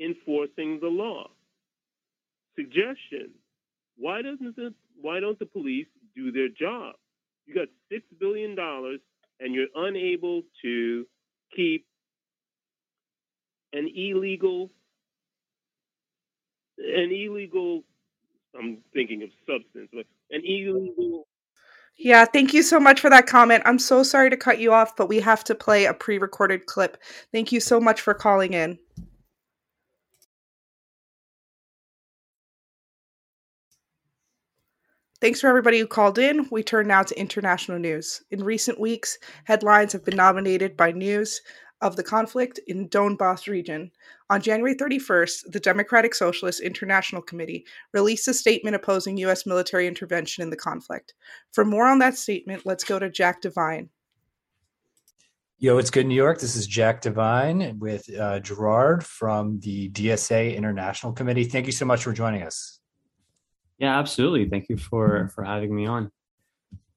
enforcing 0.00 0.78
the 0.80 0.88
law. 0.88 1.30
Suggestion: 2.56 3.30
Why 3.96 4.22
doesn't 4.22 4.56
the 4.56 4.74
why 5.00 5.20
don't 5.20 5.38
the 5.38 5.46
police 5.46 5.86
do 6.14 6.32
their 6.32 6.48
job? 6.48 6.94
You 7.46 7.54
got 7.54 7.68
six 7.90 8.04
billion 8.20 8.54
dollars, 8.54 9.00
and 9.40 9.54
you're 9.54 9.68
unable 9.74 10.42
to 10.62 11.06
keep 11.58 11.84
an 13.72 13.90
illegal 13.94 14.70
an 16.78 17.10
illegal 17.10 17.82
I'm 18.56 18.78
thinking 18.94 19.22
of 19.24 19.30
substance, 19.46 19.88
but 19.92 20.06
an 20.30 20.42
illegal 20.44 21.26
Yeah, 21.96 22.24
thank 22.24 22.54
you 22.54 22.62
so 22.62 22.78
much 22.78 23.00
for 23.00 23.10
that 23.10 23.26
comment. 23.26 23.64
I'm 23.66 23.80
so 23.80 24.04
sorry 24.04 24.30
to 24.30 24.36
cut 24.36 24.60
you 24.60 24.72
off, 24.72 24.94
but 24.94 25.08
we 25.08 25.18
have 25.18 25.42
to 25.44 25.54
play 25.56 25.86
a 25.86 25.94
pre 25.94 26.18
recorded 26.18 26.66
clip. 26.66 26.96
Thank 27.32 27.50
you 27.50 27.58
so 27.58 27.80
much 27.80 28.00
for 28.00 28.14
calling 28.14 28.52
in. 28.52 28.78
Thanks 35.20 35.40
for 35.40 35.48
everybody 35.48 35.80
who 35.80 35.86
called 35.88 36.16
in. 36.16 36.46
We 36.52 36.62
turn 36.62 36.86
now 36.86 37.02
to 37.02 37.18
international 37.18 37.80
news. 37.80 38.22
In 38.30 38.44
recent 38.44 38.78
weeks, 38.78 39.18
headlines 39.44 39.92
have 39.92 40.04
been 40.04 40.16
nominated 40.16 40.76
by 40.76 40.92
news 40.92 41.40
of 41.80 41.96
the 41.96 42.04
conflict 42.04 42.60
in 42.68 42.88
Donbass 42.88 43.48
region. 43.48 43.90
On 44.30 44.40
January 44.40 44.76
31st, 44.76 45.50
the 45.50 45.58
Democratic 45.58 46.14
Socialist 46.14 46.60
International 46.60 47.20
Committee 47.20 47.66
released 47.92 48.28
a 48.28 48.34
statement 48.34 48.76
opposing 48.76 49.16
U.S. 49.18 49.44
military 49.44 49.88
intervention 49.88 50.42
in 50.42 50.50
the 50.50 50.56
conflict. 50.56 51.14
For 51.52 51.64
more 51.64 51.88
on 51.88 51.98
that 51.98 52.16
statement, 52.16 52.62
let's 52.64 52.84
go 52.84 53.00
to 53.00 53.10
Jack 53.10 53.42
Devine. 53.42 53.90
Yo, 55.58 55.78
it's 55.78 55.90
good, 55.90 56.06
New 56.06 56.14
York. 56.14 56.38
This 56.38 56.54
is 56.54 56.68
Jack 56.68 57.00
Devine 57.00 57.76
with 57.80 58.08
uh, 58.16 58.38
Gerard 58.38 59.04
from 59.04 59.58
the 59.58 59.90
DSA 59.90 60.56
International 60.56 61.12
Committee. 61.12 61.42
Thank 61.42 61.66
you 61.66 61.72
so 61.72 61.84
much 61.84 62.04
for 62.04 62.12
joining 62.12 62.44
us. 62.44 62.77
Yeah, 63.78 63.98
absolutely. 63.98 64.48
Thank 64.48 64.68
you 64.68 64.76
for 64.76 65.30
for 65.34 65.44
having 65.44 65.74
me 65.74 65.86
on. 65.86 66.10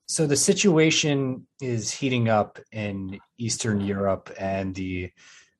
So 0.07 0.27
the 0.27 0.35
situation 0.35 1.47
is 1.61 1.91
heating 1.91 2.27
up 2.27 2.59
in 2.71 3.19
Eastern 3.37 3.79
Europe, 3.79 4.29
and 4.37 4.75
the 4.75 5.11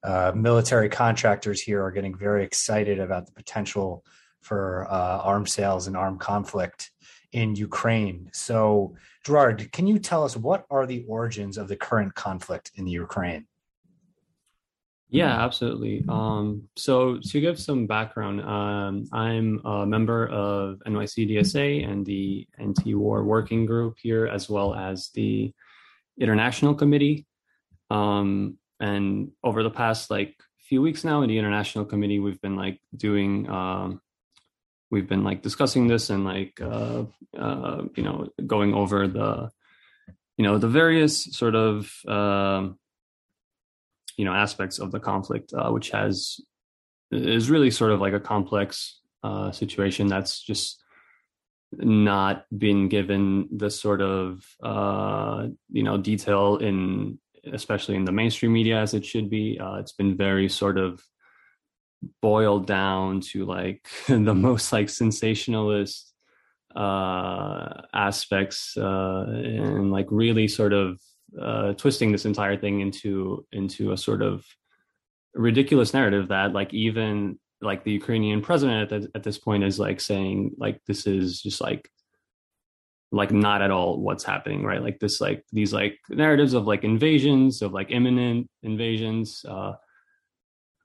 uh, 0.03 0.33
military 0.35 0.89
contractors 0.89 1.61
here 1.61 1.83
are 1.83 1.91
getting 1.91 2.17
very 2.17 2.43
excited 2.43 2.99
about 2.99 3.27
the 3.27 3.31
potential 3.31 4.03
for 4.41 4.87
uh, 4.89 5.19
arms 5.19 5.53
sales 5.53 5.87
and 5.87 5.95
armed 5.95 6.19
conflict 6.19 6.91
in 7.31 7.55
Ukraine. 7.55 8.29
So, 8.33 8.95
Gerard, 9.23 9.71
can 9.71 9.87
you 9.87 9.99
tell 9.99 10.23
us 10.23 10.35
what 10.35 10.65
are 10.69 10.85
the 10.85 11.05
origins 11.07 11.57
of 11.57 11.67
the 11.67 11.77
current 11.77 12.15
conflict 12.15 12.71
in 12.75 12.83
the 12.83 12.91
Ukraine? 12.91 13.45
Yeah, 15.13 15.43
absolutely. 15.43 16.05
Um, 16.07 16.69
so 16.77 17.17
to 17.17 17.41
give 17.41 17.59
some 17.59 17.85
background, 17.85 18.39
um, 18.41 19.07
I'm 19.11 19.59
a 19.65 19.85
member 19.85 20.25
of 20.27 20.81
NYC 20.87 21.29
DSA 21.29 21.85
and 21.85 22.05
the 22.05 22.47
anti-war 22.57 23.25
working 23.25 23.65
group 23.65 23.97
here, 24.01 24.25
as 24.25 24.49
well 24.49 24.73
as 24.73 25.09
the 25.13 25.51
international 26.17 26.75
committee. 26.75 27.27
Um, 27.89 28.57
and 28.79 29.31
over 29.43 29.63
the 29.63 29.69
past 29.69 30.09
like 30.09 30.33
few 30.57 30.81
weeks 30.81 31.03
now 31.03 31.23
in 31.23 31.27
the 31.27 31.37
international 31.37 31.83
committee, 31.83 32.19
we've 32.19 32.39
been 32.39 32.55
like 32.55 32.79
doing, 32.95 33.49
um, 33.49 33.99
we've 34.91 35.09
been 35.09 35.25
like 35.25 35.41
discussing 35.41 35.87
this 35.89 36.09
and 36.09 36.23
like, 36.23 36.61
uh, 36.61 37.03
uh, 37.37 37.83
you 37.97 38.03
know, 38.03 38.29
going 38.47 38.73
over 38.73 39.09
the, 39.09 39.51
you 40.37 40.45
know, 40.45 40.57
the 40.57 40.69
various 40.69 41.25
sort 41.35 41.55
of, 41.55 41.91
um, 42.07 42.77
you 44.21 44.25
know 44.25 44.35
aspects 44.35 44.77
of 44.77 44.91
the 44.91 44.99
conflict, 44.99 45.51
uh, 45.51 45.71
which 45.71 45.89
has 45.89 46.39
is 47.11 47.49
really 47.49 47.71
sort 47.71 47.91
of 47.91 47.99
like 47.99 48.13
a 48.13 48.19
complex 48.19 48.99
uh, 49.23 49.51
situation 49.51 50.05
that's 50.05 50.39
just 50.39 50.83
not 51.73 52.45
been 52.55 52.87
given 52.87 53.49
the 53.51 53.71
sort 53.71 53.99
of 53.99 54.45
uh, 54.61 55.47
you 55.71 55.81
know 55.81 55.97
detail 55.97 56.57
in 56.57 57.17
especially 57.51 57.95
in 57.95 58.05
the 58.05 58.11
mainstream 58.11 58.53
media 58.53 58.77
as 58.77 58.93
it 58.93 59.03
should 59.03 59.27
be. 59.27 59.59
Uh, 59.59 59.77
it's 59.77 59.93
been 59.93 60.15
very 60.15 60.47
sort 60.47 60.77
of 60.77 61.01
boiled 62.21 62.67
down 62.67 63.21
to 63.21 63.43
like 63.43 63.87
the 64.07 64.35
most 64.35 64.71
like 64.71 64.89
sensationalist 64.89 66.13
uh 66.75 67.81
aspects 67.93 68.77
uh 68.77 69.25
and 69.27 69.91
like 69.91 70.07
really 70.09 70.47
sort 70.47 70.71
of 70.71 71.01
uh, 71.39 71.73
twisting 71.73 72.11
this 72.11 72.25
entire 72.25 72.57
thing 72.57 72.81
into 72.81 73.45
into 73.51 73.91
a 73.91 73.97
sort 73.97 74.21
of 74.21 74.45
ridiculous 75.33 75.93
narrative 75.93 76.27
that 76.29 76.53
like 76.53 76.73
even 76.73 77.39
like 77.61 77.83
the 77.83 77.91
Ukrainian 77.91 78.41
president 78.41 78.91
at, 78.91 79.03
at 79.15 79.23
this 79.23 79.37
point 79.37 79.63
is 79.63 79.79
like 79.79 80.01
saying 80.01 80.51
like 80.57 80.81
this 80.87 81.05
is 81.05 81.41
just 81.41 81.61
like 81.61 81.89
like 83.11 83.31
not 83.31 83.61
at 83.61 83.71
all 83.71 83.99
what's 83.99 84.23
happening 84.23 84.63
right? 84.63 84.81
Like 84.81 84.99
this 84.99 85.21
like 85.21 85.45
these 85.51 85.73
like 85.73 85.99
narratives 86.09 86.53
of 86.53 86.65
like 86.67 86.83
invasions 86.83 87.61
of 87.61 87.71
like 87.71 87.91
imminent 87.91 88.49
invasions 88.63 89.45
uh 89.47 89.73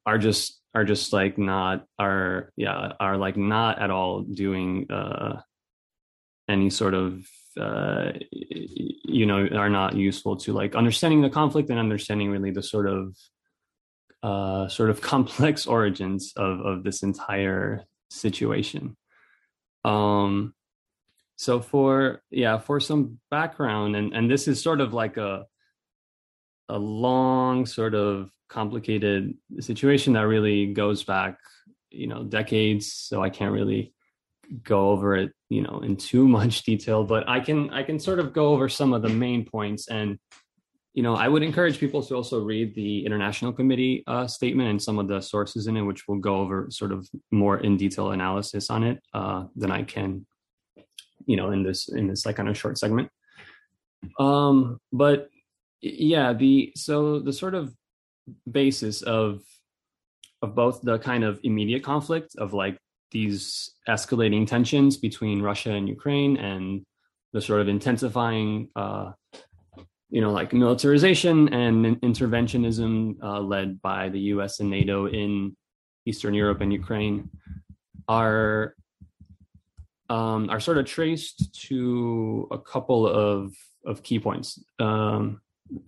are 0.05 0.19
just 0.19 0.61
are 0.75 0.85
just 0.85 1.13
like 1.13 1.39
not 1.39 1.85
are 1.99 2.53
yeah 2.57 2.93
are 3.01 3.17
like 3.17 3.37
not 3.37 3.79
at 3.81 3.91
all 3.91 4.23
doing 4.23 4.91
uh 4.91 5.41
any 6.49 6.71
sort 6.71 6.95
of 6.95 7.27
uh, 7.61 8.13
you 8.31 9.27
know 9.27 9.47
are 9.55 9.71
not 9.71 9.95
useful 9.95 10.37
to 10.37 10.53
like 10.53 10.75
understanding 10.75 11.23
the 11.23 11.31
conflict 11.31 11.71
and 11.71 11.79
understanding 11.79 12.31
really 12.31 12.51
the 12.51 12.63
sort 12.63 12.89
of 12.89 13.17
uh, 14.23 14.69
sort 14.69 14.91
of 14.91 15.01
complex 15.13 15.67
origins 15.67 16.33
of 16.37 16.61
of 16.61 16.85
this 16.85 17.03
entire 17.03 17.85
situation. 18.11 18.97
Um, 19.85 20.55
so 21.37 21.61
for 21.61 22.23
yeah 22.31 22.59
for 22.59 22.81
some 22.81 23.19
background 23.31 23.95
and 23.95 24.13
and 24.15 24.31
this 24.31 24.49
is 24.49 24.61
sort 24.61 24.81
of 24.81 24.93
like 24.93 25.17
a 25.17 25.45
a 26.69 26.79
long 26.79 27.67
sort 27.67 27.95
of 27.95 28.31
complicated 28.49 29.35
situation 29.61 30.15
that 30.15 30.27
really 30.27 30.73
goes 30.73 31.05
back 31.05 31.39
you 31.91 32.07
know 32.07 32.25
decades 32.25 32.93
so 32.93 33.23
i 33.23 33.31
can't 33.31 33.53
really 33.53 33.93
go 34.63 34.91
over 34.91 35.17
it 35.17 35.33
you 35.49 35.63
know 35.63 35.81
in 35.81 35.97
too 35.97 36.27
much 36.29 36.63
detail 36.71 37.05
but 37.05 37.29
i 37.29 37.41
can 37.41 37.71
i 37.71 37.83
can 37.83 37.99
sort 37.99 38.19
of 38.19 38.33
go 38.33 38.49
over 38.49 38.69
some 38.69 38.93
of 38.93 39.03
the 39.03 39.09
main 39.09 39.45
points. 39.45 39.89
And 39.89 40.19
you 40.95 41.03
know 41.03 41.15
i 41.15 41.29
would 41.29 41.43
encourage 41.43 41.79
people 41.79 42.03
to 42.03 42.15
also 42.15 42.43
read 42.43 42.75
the 42.75 43.05
international 43.05 43.53
committee 43.53 44.03
uh, 44.07 44.27
statement 44.27 44.71
and 44.71 44.83
some 44.83 44.99
of 44.99 45.09
the 45.09 45.21
sources 45.21 45.67
in 45.67 45.77
it 45.77 45.83
which 45.83 46.09
will 46.09 46.19
go 46.19 46.37
over 46.37 46.69
sort 46.71 46.93
of 46.93 47.07
more 47.31 47.59
in 47.59 47.77
detail 47.77 48.13
analysis 48.13 48.71
on 48.71 48.83
it 48.83 48.99
uh, 49.13 49.45
than 49.57 49.71
i 49.71 49.83
can 49.83 50.25
you 51.27 51.37
know 51.37 51.51
in 51.51 51.63
this 51.63 51.89
in 51.89 52.07
this 52.07 52.25
like 52.25 52.37
kind 52.37 52.49
of 52.49 52.57
short 52.57 52.79
segment. 52.79 53.11
Um 54.19 54.81
but 54.93 55.29
yeah 55.83 56.33
the 56.33 56.73
so 56.77 57.19
the 57.19 57.33
sort 57.33 57.55
of 57.55 57.75
basis 58.51 59.03
of 59.03 59.43
of 60.43 60.55
both 60.55 60.81
the 60.83 60.99
kind 60.99 61.25
of 61.25 61.41
immediate 61.43 61.83
conflict 61.83 62.37
of 62.39 62.53
like 62.53 62.79
these 63.17 63.71
escalating 63.89 64.45
tensions 64.47 64.93
between 65.09 65.41
Russia 65.51 65.73
and 65.79 65.89
Ukraine 65.99 66.37
and 66.37 66.67
the 67.33 67.41
sort 67.49 67.61
of 67.63 67.69
intensifying, 67.77 68.51
uh, 68.83 69.07
you 70.15 70.21
know, 70.23 70.33
like 70.41 70.51
militarization 70.53 71.37
and 71.63 71.77
interventionism 72.11 72.91
uh, 73.29 73.41
led 73.55 73.69
by 73.81 74.03
the 74.15 74.23
US 74.35 74.53
and 74.61 74.69
NATO 74.79 74.97
in 75.21 75.57
Eastern 76.11 76.35
Europe 76.43 76.61
and 76.65 76.71
Ukraine 76.83 77.19
are 78.23 78.75
um, 80.17 80.43
are 80.53 80.63
sort 80.67 80.79
of 80.81 80.85
traced 80.97 81.39
to 81.69 81.81
a 82.59 82.61
couple 82.73 83.03
of 83.27 83.41
of 83.91 83.95
key 84.09 84.21
points, 84.27 84.49
um, 84.87 85.23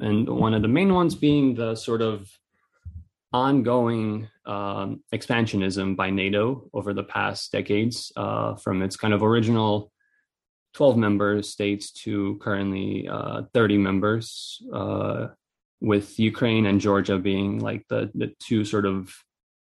and 0.09 0.19
one 0.45 0.55
of 0.57 0.63
the 0.67 0.75
main 0.79 0.91
ones 1.01 1.15
being 1.27 1.47
the 1.63 1.71
sort 1.89 2.03
of 2.11 2.17
ongoing 3.33 4.29
um, 4.47 5.03
expansionism 5.15 5.97
by 5.97 6.11
NATO 6.11 6.69
over 6.73 6.95
the 6.95 7.03
past 7.03 7.53
decades, 7.53 8.13
uh, 8.17 8.55
from 8.57 8.83
its 8.83 8.97
kind 8.97 9.13
of 9.13 9.23
original 9.23 9.93
12 10.75 10.97
member 10.97 11.43
states 11.43 11.91
to 11.91 12.39
currently 12.41 13.09
uh, 13.09 13.43
30 13.53 13.79
members, 13.79 14.63
uh, 14.73 15.29
with 15.81 16.19
Ukraine 16.19 16.67
and 16.67 16.81
Georgia 16.81 17.19
being 17.19 17.61
like 17.61 17.87
the, 17.89 18.11
the 18.15 18.35
two 18.41 18.65
sort 18.65 18.87
of 18.87 19.15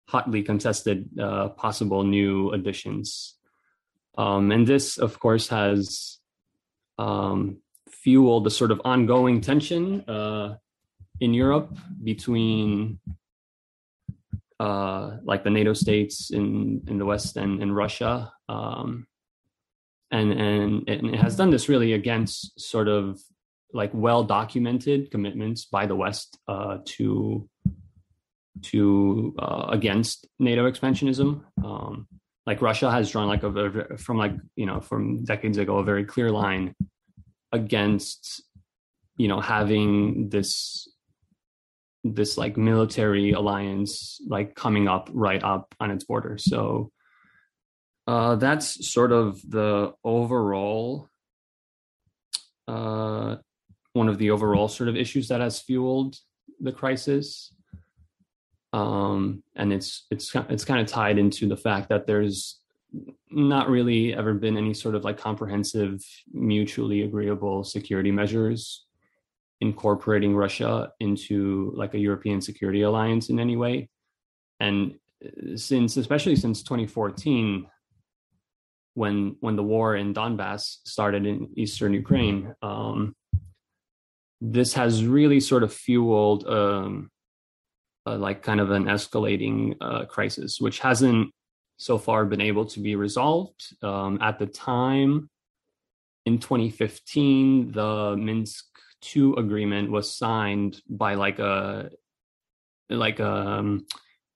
hotly 0.09 0.43
contested 0.43 1.09
uh, 1.19 1.49
possible 1.51 2.05
new 2.05 2.51
additions. 2.51 3.35
Um, 4.17 4.51
and 4.51 4.67
this, 4.67 4.99
of 4.99 5.21
course, 5.21 5.49
has 5.49 6.19
um, 6.99 7.59
fueled 7.89 8.45
the 8.45 8.51
sort 8.51 8.71
of 8.71 8.81
ongoing 8.85 9.41
tension 9.41 10.09
uh, 10.09 10.57
in 11.21 11.35
Europe 11.35 11.77
between 12.03 12.99
uh, 14.61 15.17
like 15.25 15.43
the 15.43 15.51
NATO 15.51 15.73
states 15.73 16.31
in 16.31 16.83
in 16.87 16.99
the 16.99 17.07
West 17.07 17.39
and, 17.39 17.63
and 17.63 17.75
Russia, 17.75 18.31
um, 18.47 19.07
and 20.11 20.31
and 20.33 20.87
it 20.87 21.19
has 21.19 21.35
done 21.35 21.49
this 21.49 21.69
really 21.69 21.95
against 21.95 22.61
sort 22.61 22.87
of 22.87 23.19
like 23.73 23.91
well 23.95 24.23
documented 24.23 25.11
commitments 25.11 25.65
by 25.65 25.87
the 25.87 25.97
West 25.97 26.39
uh, 26.47 26.77
to 26.85 27.49
to 28.65 29.35
uh, 29.39 29.69
against 29.71 30.27
NATO 30.39 30.71
expansionism. 30.71 31.43
Um, 31.65 32.07
like 32.47 32.61
Russia 32.61 32.91
has 32.91 33.11
drawn 33.11 33.29
like 33.29 33.45
a 33.45 33.97
from 33.97 34.19
like 34.19 34.35
you 34.57 34.67
know 34.67 34.81
from 34.81 35.25
decades 35.25 35.57
ago 35.57 35.79
a 35.79 35.85
very 35.85 36.05
clear 36.05 36.31
line 36.31 36.75
against 37.51 38.43
you 39.17 39.29
know 39.29 39.41
having 39.41 40.29
this 40.29 40.87
this 42.05 42.39
like 42.39 42.57
military 42.57 43.33
alliance 43.33 44.21
like 44.27 44.55
coming 44.55 44.89
up 44.89 45.11
right 45.13 45.43
up 45.43 45.75
on 45.81 45.91
its 45.91 46.05
border. 46.05 46.39
So 46.39 46.91
uh, 48.07 48.37
that's 48.37 48.91
sort 48.91 49.13
of 49.13 49.41
the 49.49 49.93
overall 50.03 51.09
uh, 52.67 53.37
one 53.93 54.09
of 54.09 54.19
the 54.19 54.31
overall 54.31 54.69
sort 54.69 54.89
of 54.89 54.97
issues 54.97 55.29
that 55.29 55.41
has 55.41 55.61
fueled 55.61 56.17
the 56.61 56.73
crisis. 56.73 57.53
Um, 58.73 59.43
and 59.57 59.73
it's 59.73 60.07
it's 60.11 60.35
it's 60.49 60.65
kind 60.65 60.81
of 60.81 60.87
tied 60.87 61.19
into 61.19 61.49
the 61.49 61.57
fact 61.57 61.89
that 61.89 62.07
there's 62.07 62.61
not 63.31 63.69
really 63.69 64.15
ever 64.15 64.35
been 64.35 64.57
any 64.57 64.75
sort 64.75 64.95
of 64.95 65.05
like 65.05 65.19
comprehensive, 65.19 66.01
mutually 66.33 67.03
agreeable 67.03 67.65
security 67.65 68.13
measures 68.13 68.87
incorporating 69.61 70.35
Russia 70.35 70.93
into 71.01 71.73
like 71.77 71.95
a 71.95 71.99
European 71.99 72.41
security 72.41 72.83
alliance 72.83 73.29
in 73.29 73.39
any 73.39 73.57
way. 73.57 73.89
And 74.59 74.95
since, 75.57 75.97
especially 75.97 76.37
since 76.37 76.63
2014, 76.63 77.67
when 78.95 79.37
when 79.41 79.57
the 79.57 79.63
war 79.63 79.97
in 79.97 80.15
Donbass 80.15 80.79
started 80.85 81.27
in 81.27 81.49
eastern 81.57 81.93
Ukraine, 81.93 82.55
um, 82.63 83.15
this 84.41 84.75
has 84.75 85.05
really 85.05 85.41
sort 85.41 85.63
of 85.63 85.73
fueled 85.73 86.47
um, 86.47 87.11
like 88.07 88.43
kind 88.43 88.61
of 88.61 88.71
an 88.71 88.85
escalating 88.85 89.77
uh, 89.81 90.07
crisis, 90.07 90.61
which 90.61 90.81
hasn't 90.81 91.31
so 91.77 91.99
far 91.99 92.25
been 92.25 92.41
able 92.41 92.67
to 92.67 92.81
be 92.81 92.97
resolved. 92.97 93.75
Um, 93.83 94.19
at 94.21 94.39
the 94.39 94.47
time, 94.47 95.31
in 96.27 96.39
2015, 96.39 97.73
the 97.73 98.17
Minsk 98.19 98.67
two 99.01 99.35
agreement 99.35 99.91
was 99.91 100.17
signed 100.17 100.81
by 100.89 101.15
like 101.15 101.39
a 101.39 101.91
like 102.89 103.21
um 103.21 103.87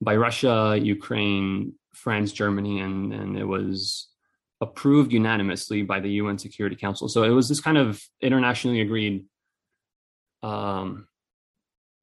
by 0.01 0.17
Russia, 0.17 0.79
Ukraine, 0.81 1.75
France, 1.95 2.33
Germany, 2.33 2.81
and 2.81 3.13
and 3.13 3.39
it 3.39 3.45
was 3.45 4.09
approved 4.61 5.13
unanimously 5.13 5.83
by 5.83 6.01
the 6.01 6.11
UN 6.21 6.39
Security 6.39 6.77
Council. 6.77 7.09
So 7.09 7.23
it 7.23 7.31
was 7.31 7.49
this 7.49 7.61
kind 7.61 7.77
of 7.79 8.03
internationally 8.21 8.81
agreed 8.81 9.25
um, 10.43 11.07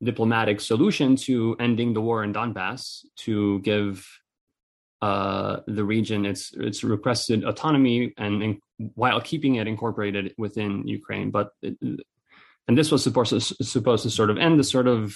diplomatic 0.03 0.59
solution 0.61 1.15
to 1.15 1.55
ending 1.59 1.93
the 1.93 2.01
war 2.01 2.23
in 2.23 2.33
Donbass 2.33 3.05
to 3.17 3.59
give 3.59 4.07
uh, 5.01 5.61
the 5.67 5.83
region 5.83 6.25
its 6.25 6.53
its 6.53 6.83
requested 6.83 7.43
autonomy 7.43 8.13
and, 8.17 8.59
while 8.95 9.21
keeping 9.21 9.55
it 9.55 9.67
incorporated 9.67 10.33
within 10.37 10.87
Ukraine. 10.87 11.31
But 11.31 11.49
it, 11.61 11.77
and 12.67 12.77
this 12.77 12.91
was 12.91 13.03
supposed 13.03 13.31
to, 13.31 13.39
supposed 13.63 14.03
to 14.03 14.09
sort 14.09 14.29
of 14.29 14.37
end 14.37 14.59
the 14.59 14.63
sort 14.63 14.87
of 14.87 15.15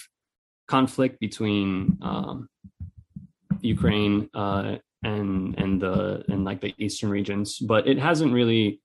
conflict 0.67 1.19
between 1.19 1.97
um, 2.01 2.49
Ukraine 3.61 4.29
uh, 4.33 4.77
and 5.03 5.57
and 5.57 5.81
the 5.81 6.23
and 6.27 6.43
like 6.43 6.61
the 6.61 6.73
eastern 6.77 7.09
regions, 7.09 7.59
but 7.59 7.87
it 7.87 7.99
hasn't 7.99 8.33
really 8.33 8.81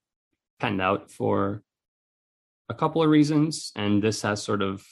panned 0.59 0.81
out 0.81 1.11
for 1.11 1.63
a 2.69 2.75
couple 2.75 3.03
of 3.03 3.09
reasons, 3.09 3.73
and 3.75 4.03
this 4.03 4.23
has 4.23 4.43
sort 4.43 4.63
of 4.63 4.85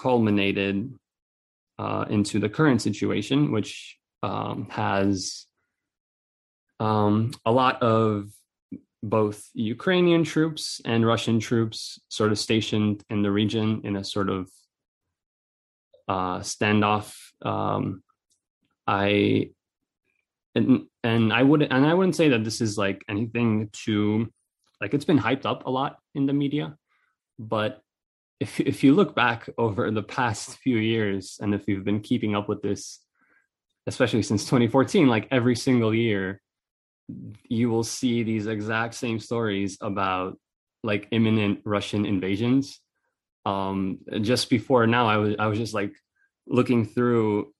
culminated 0.00 0.94
uh, 1.78 2.04
into 2.08 2.38
the 2.38 2.48
current 2.48 2.82
situation, 2.82 3.52
which 3.52 3.98
um, 4.22 4.68
has 4.70 5.46
um, 6.78 7.32
a 7.44 7.52
lot 7.52 7.82
of 7.82 8.30
both 9.02 9.48
Ukrainian 9.54 10.24
troops 10.24 10.80
and 10.84 11.06
Russian 11.06 11.38
troops 11.40 12.00
sort 12.08 12.32
of 12.32 12.38
stationed 12.38 13.02
in 13.10 13.22
the 13.22 13.30
region 13.30 13.82
in 13.84 13.96
a 13.96 14.04
sort 14.04 14.30
of 14.30 14.48
uh, 16.08 16.40
standoff. 16.40 17.14
Um, 17.42 18.02
I 18.86 19.50
and 20.54 20.86
and 21.02 21.32
I 21.32 21.42
would 21.42 21.62
and 21.62 21.86
I 21.86 21.94
wouldn't 21.94 22.16
say 22.16 22.30
that 22.30 22.44
this 22.44 22.60
is 22.60 22.78
like 22.78 23.04
anything 23.08 23.68
to 23.84 24.32
like 24.80 24.94
it's 24.94 25.04
been 25.04 25.18
hyped 25.18 25.46
up 25.46 25.66
a 25.66 25.70
lot 25.70 25.98
in 26.14 26.26
the 26.26 26.32
media, 26.32 26.76
but 27.38 27.82
if 28.40 28.60
if 28.60 28.82
you 28.84 28.94
look 28.94 29.14
back 29.14 29.48
over 29.58 29.90
the 29.90 30.02
past 30.02 30.56
few 30.58 30.78
years 30.78 31.38
and 31.40 31.54
if 31.54 31.66
you've 31.66 31.84
been 31.84 32.00
keeping 32.00 32.34
up 32.34 32.48
with 32.48 32.62
this, 32.62 33.00
especially 33.86 34.22
since 34.22 34.44
2014, 34.44 35.08
like 35.08 35.28
every 35.30 35.56
single 35.56 35.94
year 35.94 36.40
you 37.48 37.70
will 37.70 37.84
see 37.84 38.22
these 38.22 38.46
exact 38.46 38.94
same 38.94 39.20
stories 39.20 39.78
about 39.80 40.38
like 40.82 41.08
imminent 41.10 41.60
Russian 41.64 42.06
invasions. 42.06 42.80
Um, 43.44 43.98
just 44.22 44.50
before 44.50 44.86
now, 44.86 45.06
I 45.06 45.16
was 45.18 45.36
I 45.38 45.46
was 45.46 45.58
just 45.58 45.74
like 45.74 45.92
looking 46.46 46.84
through 46.84 47.52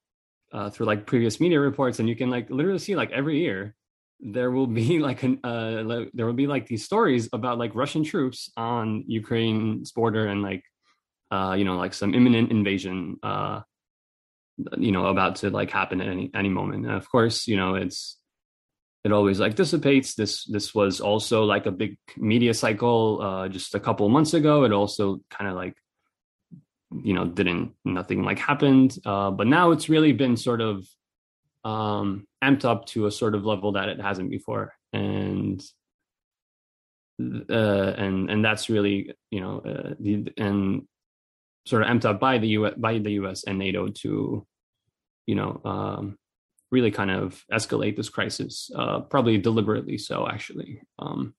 uh, 0.52 0.70
through 0.70 0.86
like 0.86 1.06
previous 1.06 1.40
media 1.40 1.60
reports, 1.60 1.98
and 1.98 2.08
you 2.08 2.16
can 2.16 2.30
like 2.30 2.50
literally 2.50 2.78
see 2.78 2.96
like 2.96 3.10
every 3.12 3.38
year 3.38 3.74
there 4.20 4.50
will 4.50 4.66
be 4.66 4.98
like 5.08 5.22
an 5.22 5.40
uh, 5.44 5.82
like, 5.84 6.10
there 6.14 6.26
will 6.26 6.32
be 6.32 6.46
like 6.46 6.66
these 6.66 6.84
stories 6.84 7.28
about 7.32 7.58
like 7.58 7.74
Russian 7.74 8.04
troops 8.04 8.50
on 8.56 9.04
Ukraine's 9.06 9.92
border 9.92 10.26
and 10.26 10.42
like 10.42 10.64
uh, 11.30 11.54
you 11.56 11.64
know 11.64 11.76
like 11.76 11.94
some 11.94 12.14
imminent 12.14 12.50
invasion 12.50 13.16
uh, 13.22 13.60
you 14.76 14.92
know 14.92 15.06
about 15.06 15.36
to 15.36 15.50
like 15.50 15.70
happen 15.70 16.00
at 16.00 16.08
any 16.08 16.30
any 16.34 16.48
moment. 16.48 16.86
And 16.86 16.94
of 16.94 17.08
course, 17.08 17.46
you 17.46 17.56
know 17.56 17.74
it's 17.74 18.18
it 19.06 19.12
always 19.12 19.38
like 19.38 19.54
dissipates. 19.54 20.16
This 20.16 20.44
this 20.46 20.74
was 20.74 21.00
also 21.00 21.44
like 21.44 21.66
a 21.66 21.70
big 21.70 21.96
media 22.16 22.52
cycle 22.52 23.22
uh, 23.22 23.48
just 23.48 23.76
a 23.76 23.80
couple 23.80 24.08
months 24.08 24.34
ago. 24.34 24.64
It 24.64 24.72
also 24.72 25.20
kind 25.30 25.48
of 25.48 25.54
like 25.54 25.76
you 26.90 27.14
know 27.14 27.24
didn't 27.24 27.74
nothing 27.84 28.24
like 28.24 28.40
happened, 28.40 28.98
uh, 29.06 29.30
but 29.30 29.46
now 29.46 29.70
it's 29.70 29.88
really 29.88 30.12
been 30.12 30.36
sort 30.36 30.60
of 30.60 30.84
um, 31.64 32.26
amped 32.42 32.64
up 32.64 32.86
to 32.86 33.06
a 33.06 33.12
sort 33.12 33.36
of 33.36 33.44
level 33.44 33.72
that 33.72 33.88
it 33.88 34.00
hasn't 34.00 34.28
before, 34.28 34.74
and 34.92 35.62
uh, 37.20 37.92
and 37.96 38.28
and 38.28 38.44
that's 38.44 38.68
really 38.68 39.14
you 39.30 39.40
know 39.40 39.60
uh, 39.60 39.94
the, 40.00 40.32
and 40.36 40.82
sort 41.64 41.82
of 41.82 41.88
amped 41.88 42.06
up 42.06 42.18
by 42.18 42.38
the 42.38 42.48
U 42.48 42.72
by 42.76 42.98
the 42.98 43.12
U.S. 43.22 43.44
and 43.44 43.56
NATO 43.56 43.86
to 44.02 44.44
you 45.26 45.34
know 45.36 45.60
um, 45.64 46.18
really 46.76 46.90
kind 46.90 47.10
of 47.10 47.42
escalate 47.50 47.96
this 47.96 48.10
crisis, 48.10 48.70
uh, 48.76 49.00
probably 49.00 49.38
deliberately 49.38 49.96
so, 49.96 50.28
actually. 50.28 50.82
Um, 50.98 51.34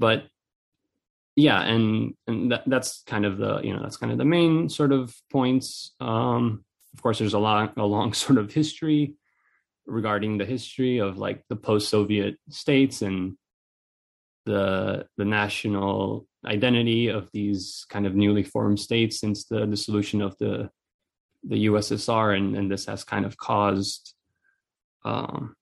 but 0.00 0.24
yeah, 1.36 1.62
and 1.62 2.14
and 2.26 2.50
that, 2.50 2.64
that's 2.66 3.02
kind 3.06 3.24
of 3.24 3.38
the 3.38 3.60
you 3.60 3.72
know 3.72 3.82
that's 3.82 3.98
kind 3.98 4.10
of 4.10 4.18
the 4.18 4.24
main 4.24 4.68
sort 4.68 4.90
of 4.90 5.14
points. 5.30 5.92
Um, 6.00 6.64
of 6.92 7.02
course, 7.02 7.20
there's 7.20 7.34
a 7.34 7.38
long 7.38 7.70
a 7.76 7.86
long 7.86 8.12
sort 8.24 8.38
of 8.38 8.52
history 8.52 9.14
regarding 9.86 10.38
the 10.38 10.44
history 10.44 10.98
of 10.98 11.16
like 11.16 11.44
the 11.48 11.54
post-Soviet 11.54 12.34
states 12.50 13.02
and 13.02 13.36
the 14.44 15.06
the 15.16 15.24
national 15.24 16.26
identity 16.44 17.06
of 17.08 17.30
these 17.32 17.86
kind 17.88 18.06
of 18.06 18.16
newly 18.16 18.42
formed 18.42 18.80
states 18.80 19.20
since 19.20 19.44
the 19.44 19.66
dissolution 19.66 20.20
of 20.20 20.36
the 20.38 20.68
the 21.48 21.66
USSR, 21.66 22.36
and, 22.36 22.56
and 22.56 22.70
this 22.70 22.86
has 22.86 23.04
kind 23.04 23.24
of 23.24 23.36
caused, 23.36 24.14
um, 25.06 25.56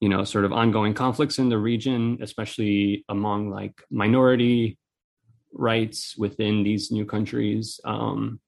you 0.00 0.08
know, 0.08 0.24
sort 0.24 0.44
of 0.44 0.52
ongoing 0.52 0.94
conflicts 0.94 1.38
in 1.38 1.48
the 1.48 1.58
region, 1.58 2.18
especially 2.20 3.04
among 3.08 3.50
like 3.50 3.82
minority 3.90 4.78
rights 5.52 6.16
within 6.16 6.62
these 6.62 6.90
new 6.90 7.06
countries. 7.06 7.80
Um, 7.84 8.40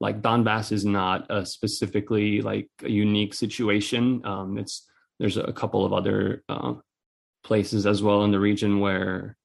like 0.00 0.22
Donbass 0.22 0.72
is 0.72 0.84
not 0.84 1.26
a 1.30 1.46
specifically 1.46 2.40
like 2.40 2.68
a 2.82 2.90
unique 2.90 3.34
situation. 3.34 4.22
Um, 4.24 4.58
it's 4.58 4.88
there's 5.18 5.36
a 5.36 5.52
couple 5.52 5.84
of 5.84 5.92
other 5.92 6.42
uh, 6.48 6.74
places 7.44 7.86
as 7.86 8.02
well 8.02 8.24
in 8.24 8.32
the 8.32 8.40
region 8.40 8.80
where 8.80 9.36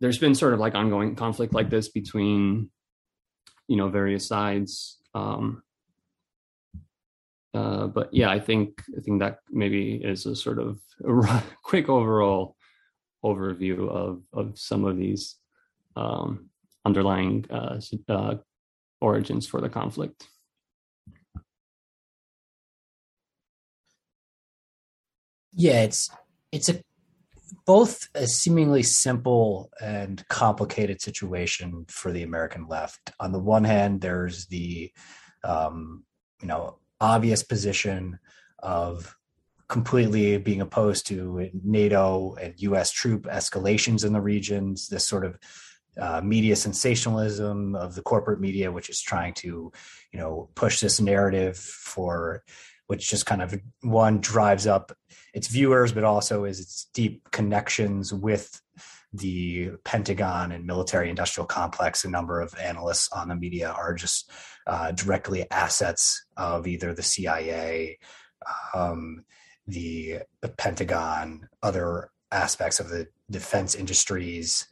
there's 0.00 0.18
been 0.18 0.34
sort 0.34 0.54
of 0.54 0.60
like 0.60 0.74
ongoing 0.74 1.16
conflict 1.16 1.54
like 1.54 1.70
this 1.70 1.88
between 1.88 2.70
you 3.66 3.76
know 3.76 3.88
various 3.88 4.26
sides 4.26 4.98
um, 5.14 5.62
uh, 7.58 7.88
but 7.88 8.08
yeah, 8.12 8.30
I 8.30 8.38
think 8.38 8.84
I 8.96 9.00
think 9.00 9.18
that 9.18 9.38
maybe 9.50 9.96
is 9.96 10.26
a 10.26 10.36
sort 10.36 10.60
of 10.60 10.78
a 11.04 11.42
quick 11.64 11.88
overall 11.88 12.54
overview 13.24 13.88
of 13.88 14.22
of 14.32 14.56
some 14.56 14.84
of 14.84 14.96
these 14.96 15.34
um, 15.96 16.50
underlying 16.84 17.46
uh, 17.50 17.80
uh, 18.08 18.34
origins 19.00 19.48
for 19.48 19.60
the 19.60 19.68
conflict. 19.68 20.28
Yeah, 25.52 25.82
it's 25.82 26.10
it's 26.52 26.68
a 26.68 26.80
both 27.66 28.08
a 28.14 28.28
seemingly 28.28 28.84
simple 28.84 29.70
and 29.80 30.24
complicated 30.28 31.00
situation 31.00 31.86
for 31.88 32.12
the 32.12 32.22
American 32.22 32.68
left. 32.68 33.10
On 33.18 33.32
the 33.32 33.40
one 33.40 33.64
hand, 33.64 34.00
there's 34.00 34.46
the 34.46 34.92
um, 35.42 36.04
you 36.40 36.46
know 36.46 36.78
obvious 37.00 37.42
position 37.42 38.18
of 38.58 39.16
completely 39.68 40.38
being 40.38 40.60
opposed 40.60 41.06
to 41.06 41.50
NATO 41.62 42.34
and 42.40 42.54
U.S. 42.58 42.90
troop 42.90 43.24
escalations 43.24 44.04
in 44.04 44.12
the 44.12 44.20
regions. 44.20 44.88
This 44.88 45.06
sort 45.06 45.24
of 45.24 45.38
uh, 46.00 46.20
media 46.22 46.56
sensationalism 46.56 47.74
of 47.74 47.94
the 47.94 48.02
corporate 48.02 48.40
media, 48.40 48.72
which 48.72 48.88
is 48.88 49.00
trying 49.00 49.34
to, 49.34 49.72
you 50.12 50.18
know, 50.18 50.48
push 50.54 50.80
this 50.80 51.00
narrative 51.00 51.56
for, 51.56 52.42
which 52.86 53.10
just 53.10 53.26
kind 53.26 53.42
of 53.42 53.60
one 53.82 54.20
drives 54.20 54.66
up 54.66 54.92
its 55.34 55.48
viewers, 55.48 55.92
but 55.92 56.04
also 56.04 56.44
is 56.44 56.60
its 56.60 56.86
deep 56.94 57.30
connections 57.30 58.14
with 58.14 58.60
the 59.12 59.70
Pentagon 59.84 60.52
and 60.52 60.66
military 60.66 61.08
industrial 61.08 61.46
complex. 61.46 62.04
A 62.04 62.10
number 62.10 62.40
of 62.40 62.54
analysts 62.58 63.10
on 63.12 63.28
the 63.28 63.36
media 63.36 63.70
are 63.70 63.94
just 63.94 64.30
uh, 64.66 64.92
directly 64.92 65.50
assets 65.50 66.26
of 66.36 66.66
either 66.66 66.94
the 66.94 67.02
CIA, 67.02 67.98
um, 68.74 69.24
the, 69.66 70.20
Pentagon, 70.56 71.48
other 71.62 72.10
aspects 72.30 72.80
of 72.80 72.88
the 72.88 73.08
defense 73.30 73.74
industries. 73.74 74.66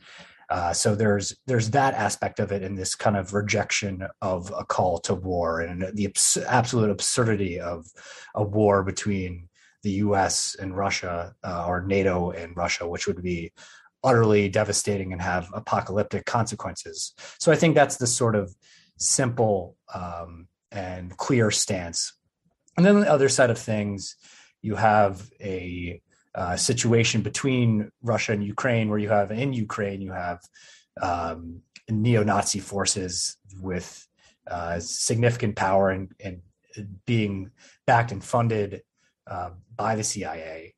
Uh, 0.49 0.72
so 0.72 0.95
there's 0.95 1.37
there's 1.47 1.70
that 1.70 1.95
aspect 1.95 2.39
of 2.39 2.53
it 2.53 2.62
in 2.62 2.76
this 2.76 2.95
kind 2.95 3.16
of 3.16 3.34
rejection 3.34 4.07
of 4.22 4.53
a 4.57 4.64
call 4.64 4.99
to 4.99 5.12
war 5.12 5.61
and 5.61 5.84
the 5.95 6.07
abs- 6.07 6.39
absolute 6.47 6.89
absurdity 6.89 7.59
of 7.59 7.84
a 8.37 8.45
war 8.45 8.84
between 8.84 9.49
the 9.82 9.91
U.S. 9.93 10.57
and 10.59 10.76
Russia 10.76 11.34
uh, 11.43 11.64
or 11.66 11.82
NATO 11.82 12.30
and 12.30 12.57
Russia, 12.57 12.89
which 12.89 13.07
would 13.07 13.22
be 13.22 13.53
utterly 14.07 14.49
devastating 14.49 15.13
and 15.13 15.21
have 15.21 15.51
apocalyptic 15.53 16.25
consequences. 16.25 17.13
So 17.39 17.53
I 17.53 17.57
think 17.57 17.75
that's 17.75 17.97
the 17.97 18.07
sort 18.07 18.37
of 18.37 18.55
simple 18.99 19.77
um, 19.93 20.49
and 20.71 21.17
clear 21.17 21.51
stance. 21.51 22.13
And 22.77 22.87
then 22.87 23.01
the 23.01 23.11
other 23.11 23.29
side 23.29 23.51
of 23.51 23.59
things, 23.59 24.17
you 24.63 24.77
have 24.77 25.29
a 25.41 26.01
uh, 26.35 26.57
situation 26.57 27.23
between 27.23 27.91
Russia 28.03 28.33
and 28.33 28.45
Ukraine, 28.45 28.89
where 28.89 28.99
you 28.99 29.09
have 29.09 29.31
in 29.31 29.53
Ukraine 29.53 30.01
you 30.03 30.13
have 30.13 30.41
um, 31.01 31.63
neo-Nazi 31.89 32.61
forces 32.61 33.37
with 33.61 34.07
uh, 34.47 34.79
significant 34.79 35.57
power 35.57 35.91
and, 35.91 36.13
and, 36.23 36.43
being 37.07 37.51
backed 37.87 38.13
and 38.13 38.23
funded 38.23 38.83
uh, 39.27 39.49
by 39.75 39.97
the 39.97 40.05
CIA. 40.05 40.75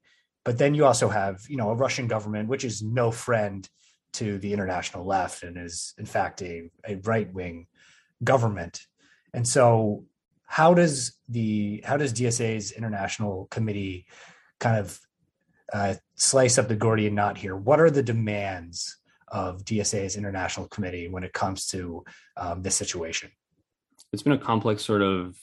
But 0.48 0.56
then 0.56 0.74
you 0.74 0.86
also 0.86 1.10
have, 1.10 1.44
you 1.46 1.58
know, 1.58 1.68
a 1.68 1.74
Russian 1.74 2.06
government 2.06 2.48
which 2.48 2.64
is 2.64 2.80
no 2.80 3.10
friend 3.10 3.68
to 4.14 4.38
the 4.38 4.54
international 4.54 5.04
left 5.04 5.42
and 5.42 5.58
is 5.58 5.92
in 5.98 6.06
fact 6.06 6.40
a, 6.40 6.70
a 6.86 6.94
right-wing 7.04 7.66
government. 8.24 8.80
And 9.34 9.46
so, 9.46 10.06
how 10.46 10.72
does 10.72 11.18
the 11.28 11.82
how 11.84 11.98
does 11.98 12.14
DSA's 12.14 12.72
international 12.72 13.46
committee 13.50 14.06
kind 14.58 14.78
of 14.78 14.98
uh, 15.70 15.96
slice 16.14 16.56
up 16.56 16.68
the 16.68 16.76
Gordian 16.76 17.14
knot 17.14 17.36
here. 17.36 17.54
What 17.54 17.78
are 17.78 17.90
the 17.90 18.02
demands 18.02 18.96
of 19.28 19.66
DSA's 19.66 20.16
international 20.16 20.66
committee 20.68 21.08
when 21.08 21.24
it 21.24 21.34
comes 21.34 21.66
to 21.66 22.06
um, 22.38 22.62
this 22.62 22.74
situation? 22.74 23.32
It's 24.14 24.22
been 24.22 24.32
a 24.32 24.38
complex 24.38 24.82
sort 24.82 25.02
of 25.02 25.36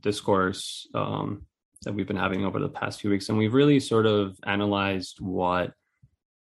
discourse 0.00 0.88
um, 0.96 1.46
that 1.82 1.94
we've 1.94 2.06
been 2.06 2.16
having 2.16 2.44
over 2.44 2.58
the 2.58 2.68
past 2.68 3.00
few 3.00 3.10
weeks, 3.10 3.28
and 3.28 3.38
we've 3.38 3.54
really 3.54 3.80
sort 3.80 4.06
of 4.06 4.38
analyzed 4.44 5.20
what 5.20 5.72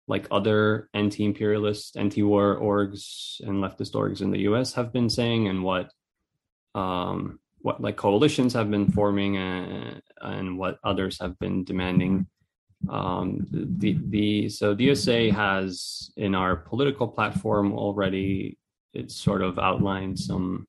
like 0.07 0.27
other 0.29 0.87
anti-imperialist, 0.93 1.97
anti-war 1.97 2.59
orgs 2.61 3.39
and 3.41 3.63
leftist 3.63 3.93
orgs 3.93 4.21
in 4.21 4.29
the 4.29 4.41
U.S. 4.41 4.73
have 4.73 4.93
been 4.93 5.09
saying, 5.09 5.47
and 5.47 5.63
what 5.63 5.91
um, 6.75 7.39
what 7.59 7.81
like 7.81 7.97
coalitions 7.97 8.53
have 8.53 8.69
been 8.69 8.91
forming, 8.91 9.37
and, 9.37 10.01
uh, 10.21 10.27
and 10.27 10.57
what 10.59 10.77
others 10.83 11.19
have 11.19 11.39
been 11.39 11.63
demanding 11.63 12.27
um, 12.89 13.47
the, 13.49 13.97
the 14.09 14.49
so 14.49 14.73
the 14.73 14.89
DSA 14.89 15.31
has 15.31 16.11
in 16.17 16.35
our 16.35 16.55
political 16.55 17.07
platform 17.07 17.73
already 17.73 18.57
it's 18.93 19.15
sort 19.15 19.41
of 19.41 19.59
outlined 19.59 20.19
some 20.19 20.67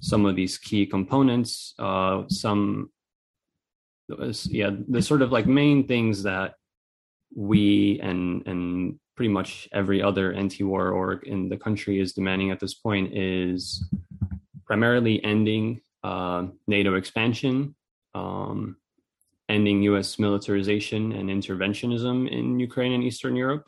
some 0.00 0.26
of 0.26 0.36
these 0.36 0.58
key 0.58 0.86
components. 0.86 1.74
Uh, 1.78 2.22
some 2.28 2.90
yeah, 4.08 4.70
the 4.88 5.02
sort 5.02 5.22
of 5.22 5.32
like 5.32 5.46
main 5.46 5.86
things 5.86 6.22
that 6.22 6.54
we 7.34 8.00
and 8.02 8.46
and 8.46 8.98
pretty 9.16 9.32
much 9.32 9.68
every 9.72 10.02
other 10.02 10.32
anti-war 10.32 10.90
org 10.90 11.26
in 11.26 11.48
the 11.48 11.56
country 11.56 12.00
is 12.00 12.12
demanding 12.12 12.50
at 12.50 12.60
this 12.60 12.74
point 12.74 13.16
is 13.16 13.84
primarily 14.64 15.22
ending 15.22 15.80
uh, 16.02 16.46
NATO 16.66 16.94
expansion, 16.94 17.74
um, 18.14 18.76
ending 19.48 19.82
U.S. 19.82 20.18
militarization 20.18 21.12
and 21.12 21.28
interventionism 21.28 22.28
in 22.30 22.58
Ukraine 22.58 22.92
and 22.92 23.04
Eastern 23.04 23.36
Europe. 23.36 23.66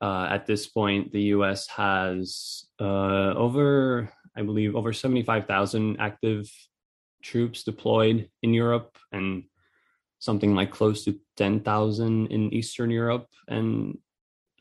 Uh, 0.00 0.26
at 0.30 0.46
this 0.46 0.66
point, 0.66 1.12
the 1.12 1.22
U.S. 1.36 1.66
has 1.68 2.64
uh, 2.80 3.34
over, 3.34 4.12
I 4.36 4.42
believe, 4.42 4.74
over 4.74 4.92
75,000 4.92 5.96
active 6.00 6.50
troops 7.22 7.62
deployed 7.62 8.28
in 8.42 8.54
Europe 8.54 8.98
and 9.10 9.44
something 10.18 10.54
like 10.54 10.70
close 10.70 11.04
to 11.04 11.18
10,000 11.36 12.26
in 12.28 12.54
Eastern 12.54 12.90
Europe 12.90 13.28
and 13.48 13.98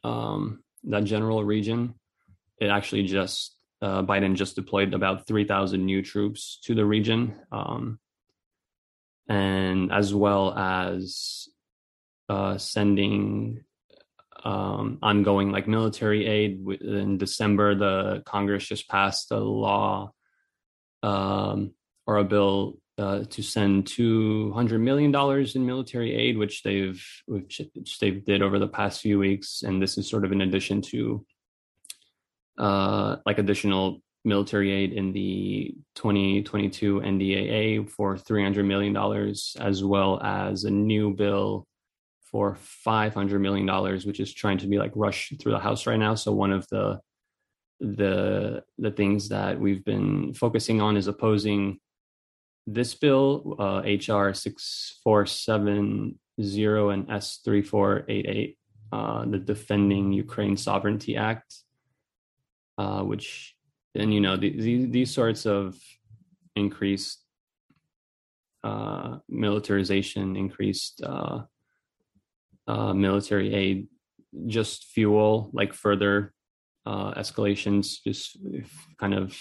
um, 0.03 0.64
that 0.86 1.03
general 1.03 1.43
region. 1.43 1.95
It 2.57 2.68
actually 2.68 3.03
just, 3.03 3.55
uh, 3.82 4.03
Biden 4.03 4.36
just 4.36 4.55
deployed 4.55 4.93
about 4.93 5.28
3,000 5.28 5.86
new 5.86 6.01
troops 6.01 6.59
to 6.64 6.76
the 6.76 6.86
region. 6.86 7.36
Um, 7.51 7.99
and 9.28 9.91
as 9.91 10.14
well 10.14 10.53
as 10.57 11.47
uh, 12.28 12.57
sending 12.57 13.64
um, 14.43 14.97
ongoing 15.01 15.51
like 15.51 15.68
military 15.68 16.26
aid. 16.26 16.66
In 16.82 17.18
December, 17.18 17.76
the 17.76 18.24
Congress 18.26 18.68
just 18.68 18.89
passed 18.89 19.32
a 19.32 19.38
law 19.38 20.12
um, 21.03 21.74
or 22.12 22.18
a 22.18 22.24
bill 22.24 22.78
uh, 22.97 23.24
to 23.30 23.41
send 23.41 23.88
two 23.88 24.51
hundred 24.53 24.82
million 24.82 25.12
dollars 25.12 25.55
in 25.55 25.66
military 25.66 26.14
aid, 26.14 26.38
which 26.38 26.62
they've 26.64 27.01
which, 27.26 27.62
which 27.74 27.99
they 27.99 28.12
did 28.12 28.41
over 28.41 28.59
the 28.59 28.68
past 28.68 29.01
few 29.01 29.18
weeks, 29.18 29.64
and 29.64 29.82
this 29.82 29.97
is 29.97 30.09
sort 30.09 30.26
of 30.26 30.32
in 30.32 30.41
addition 30.41 30.82
to 30.82 31.26
uh, 32.57 33.16
like 33.26 33.39
additional 33.39 34.01
military 34.24 34.72
aid 34.72 34.93
in 34.93 35.14
the 35.14 35.74
2022 35.95 36.99
NDAA 36.99 37.89
for 37.89 38.16
$300 38.16 38.64
million, 38.66 38.95
as 39.59 39.84
well 39.84 40.22
as 40.22 40.64
a 40.64 40.70
new 40.70 41.12
bill 41.12 41.66
for 42.26 42.55
$500 42.86 43.41
million, 43.41 43.68
which 44.05 44.20
is 44.20 44.32
trying 44.32 44.59
to 44.59 44.68
be 44.68 44.78
like 44.78 44.91
rushed 44.95 45.41
through 45.41 45.53
the 45.53 45.59
House 45.59 45.88
right 45.88 45.97
now. 45.97 46.14
So 46.14 46.34
one 46.34 46.51
of 46.51 46.68
the 46.70 46.99
the 47.80 48.64
the 48.78 48.91
things 48.91 49.30
that 49.30 49.59
we've 49.59 49.84
been 49.84 50.36
focusing 50.36 50.80
on 50.82 50.97
is 50.97 51.07
opposing 51.07 51.80
this 52.74 52.93
bill, 52.95 53.55
uh, 53.59 53.82
HR 53.82 54.34
6470 54.34 56.15
and 56.89 57.07
S3488, 57.07 58.55
uh, 58.91 59.26
the 59.26 59.39
Defending 59.39 60.11
Ukraine 60.11 60.57
Sovereignty 60.57 61.15
Act, 61.15 61.55
uh, 62.78 63.01
which 63.03 63.55
and 63.95 64.13
you 64.13 64.22
know 64.22 64.38
the, 64.38 64.49
the, 64.49 64.86
these 64.86 65.11
sorts 65.13 65.45
of 65.45 65.78
increased 66.55 67.19
uh, 68.63 69.17
militarization, 69.28 70.36
increased 70.36 71.01
uh, 71.03 71.41
uh, 72.67 72.93
military 72.93 73.53
aid, 73.53 73.88
just 74.47 74.86
fuel 74.86 75.49
like 75.53 75.74
further 75.74 76.34
escalations, 76.88 78.01
just 78.03 78.38
kind 78.99 79.13
of 79.13 79.38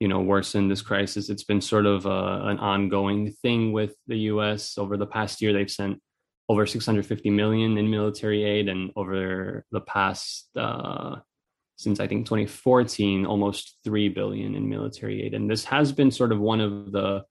you 0.00 0.08
know 0.08 0.20
worsen 0.20 0.68
this 0.68 0.82
crisis. 0.82 1.28
It's 1.28 1.44
been 1.44 1.60
sort 1.60 1.86
of 1.86 2.06
uh, 2.06 2.40
an 2.44 2.58
ongoing 2.58 3.32
thing 3.42 3.72
with 3.72 3.94
the 4.06 4.16
U.S. 4.32 4.78
over 4.78 4.96
the 4.96 5.06
past 5.06 5.40
year. 5.40 5.52
They've 5.52 5.70
sent 5.70 6.00
over 6.48 6.66
650 6.66 7.30
million 7.30 7.76
in 7.76 7.90
military 7.90 8.44
aid, 8.44 8.68
and 8.68 8.90
over 8.96 9.64
the 9.70 9.80
past 9.80 10.48
uh, 10.56 11.16
since 11.76 12.00
I 12.00 12.08
think 12.08 12.26
2014, 12.26 13.24
almost 13.24 13.78
three 13.84 14.08
billion 14.08 14.56
in 14.56 14.68
military 14.68 15.22
aid, 15.22 15.34
and 15.34 15.48
this 15.48 15.64
has 15.64 15.92
been 15.92 16.10
sort 16.10 16.32
of 16.32 16.40
one 16.40 16.60
of 16.60 16.92
the 16.92 17.24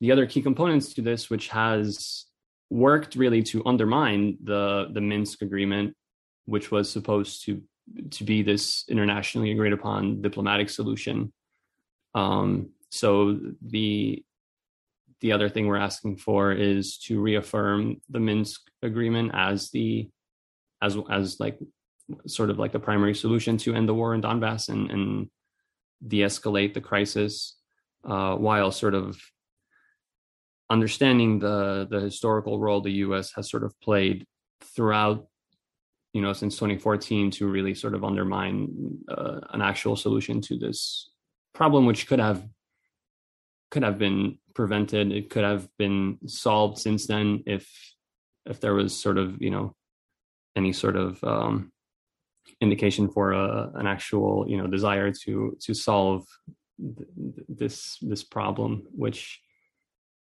the 0.00 0.12
other 0.12 0.26
key 0.26 0.42
components 0.42 0.92
to 0.94 1.02
this, 1.02 1.30
which 1.30 1.48
has 1.48 2.26
worked 2.70 3.16
really 3.16 3.42
to 3.44 3.62
undermine 3.66 4.38
the 4.42 4.88
the 4.92 5.00
Minsk 5.00 5.42
agreement, 5.42 5.94
which 6.46 6.70
was 6.70 6.90
supposed 6.90 7.44
to 7.46 7.62
to 8.10 8.24
be 8.24 8.42
this 8.42 8.84
internationally 8.88 9.52
agreed 9.52 9.72
upon 9.72 10.22
diplomatic 10.22 10.68
solution. 10.68 11.32
Um, 12.16 12.70
so 12.90 13.38
the 13.60 14.24
the 15.20 15.32
other 15.32 15.48
thing 15.48 15.66
we're 15.66 15.76
asking 15.76 16.16
for 16.16 16.52
is 16.52 16.98
to 16.98 17.20
reaffirm 17.20 18.00
the 18.08 18.20
Minsk 18.20 18.62
agreement 18.82 19.32
as 19.34 19.70
the 19.70 20.10
as 20.82 20.96
as 21.10 21.38
like 21.38 21.58
sort 22.26 22.50
of 22.50 22.58
like 22.58 22.72
the 22.72 22.80
primary 22.80 23.14
solution 23.14 23.56
to 23.58 23.74
end 23.74 23.88
the 23.88 23.94
war 23.94 24.14
in 24.14 24.22
Donbass 24.22 24.68
and 24.68 24.90
and 24.90 25.30
de-escalate 26.06 26.74
the 26.74 26.80
crisis 26.80 27.56
uh, 28.04 28.34
while 28.36 28.70
sort 28.70 28.94
of 28.94 29.18
understanding 30.70 31.38
the 31.38 31.86
the 31.90 32.00
historical 32.00 32.58
role 32.58 32.80
the 32.80 32.98
U.S. 33.06 33.32
has 33.36 33.50
sort 33.50 33.64
of 33.64 33.78
played 33.80 34.26
throughout, 34.62 35.26
you 36.14 36.22
know, 36.22 36.32
since 36.32 36.54
2014 36.54 37.30
to 37.32 37.46
really 37.46 37.74
sort 37.74 37.94
of 37.94 38.04
undermine 38.04 38.98
uh, 39.08 39.40
an 39.50 39.60
actual 39.60 39.96
solution 39.96 40.40
to 40.40 40.58
this 40.58 41.10
problem, 41.56 41.86
which 41.86 42.06
could 42.06 42.20
have 42.20 42.46
could 43.70 43.82
have 43.82 43.98
been 43.98 44.38
prevented. 44.54 45.10
It 45.10 45.30
could 45.30 45.44
have 45.44 45.68
been 45.78 46.18
solved 46.26 46.78
since 46.78 47.06
then 47.06 47.42
if 47.46 47.66
if 48.44 48.60
there 48.60 48.74
was 48.74 48.96
sort 48.96 49.18
of 49.18 49.40
you 49.40 49.50
know 49.50 49.74
any 50.54 50.72
sort 50.72 50.96
of 50.96 51.22
um, 51.24 51.72
indication 52.60 53.08
for 53.08 53.32
a, 53.32 53.70
an 53.74 53.86
actual 53.86 54.46
you 54.48 54.56
know 54.58 54.66
desire 54.66 55.10
to 55.24 55.56
to 55.62 55.74
solve 55.74 56.24
th- 56.78 57.08
this 57.48 57.98
this 58.02 58.22
problem, 58.22 58.84
which 58.92 59.40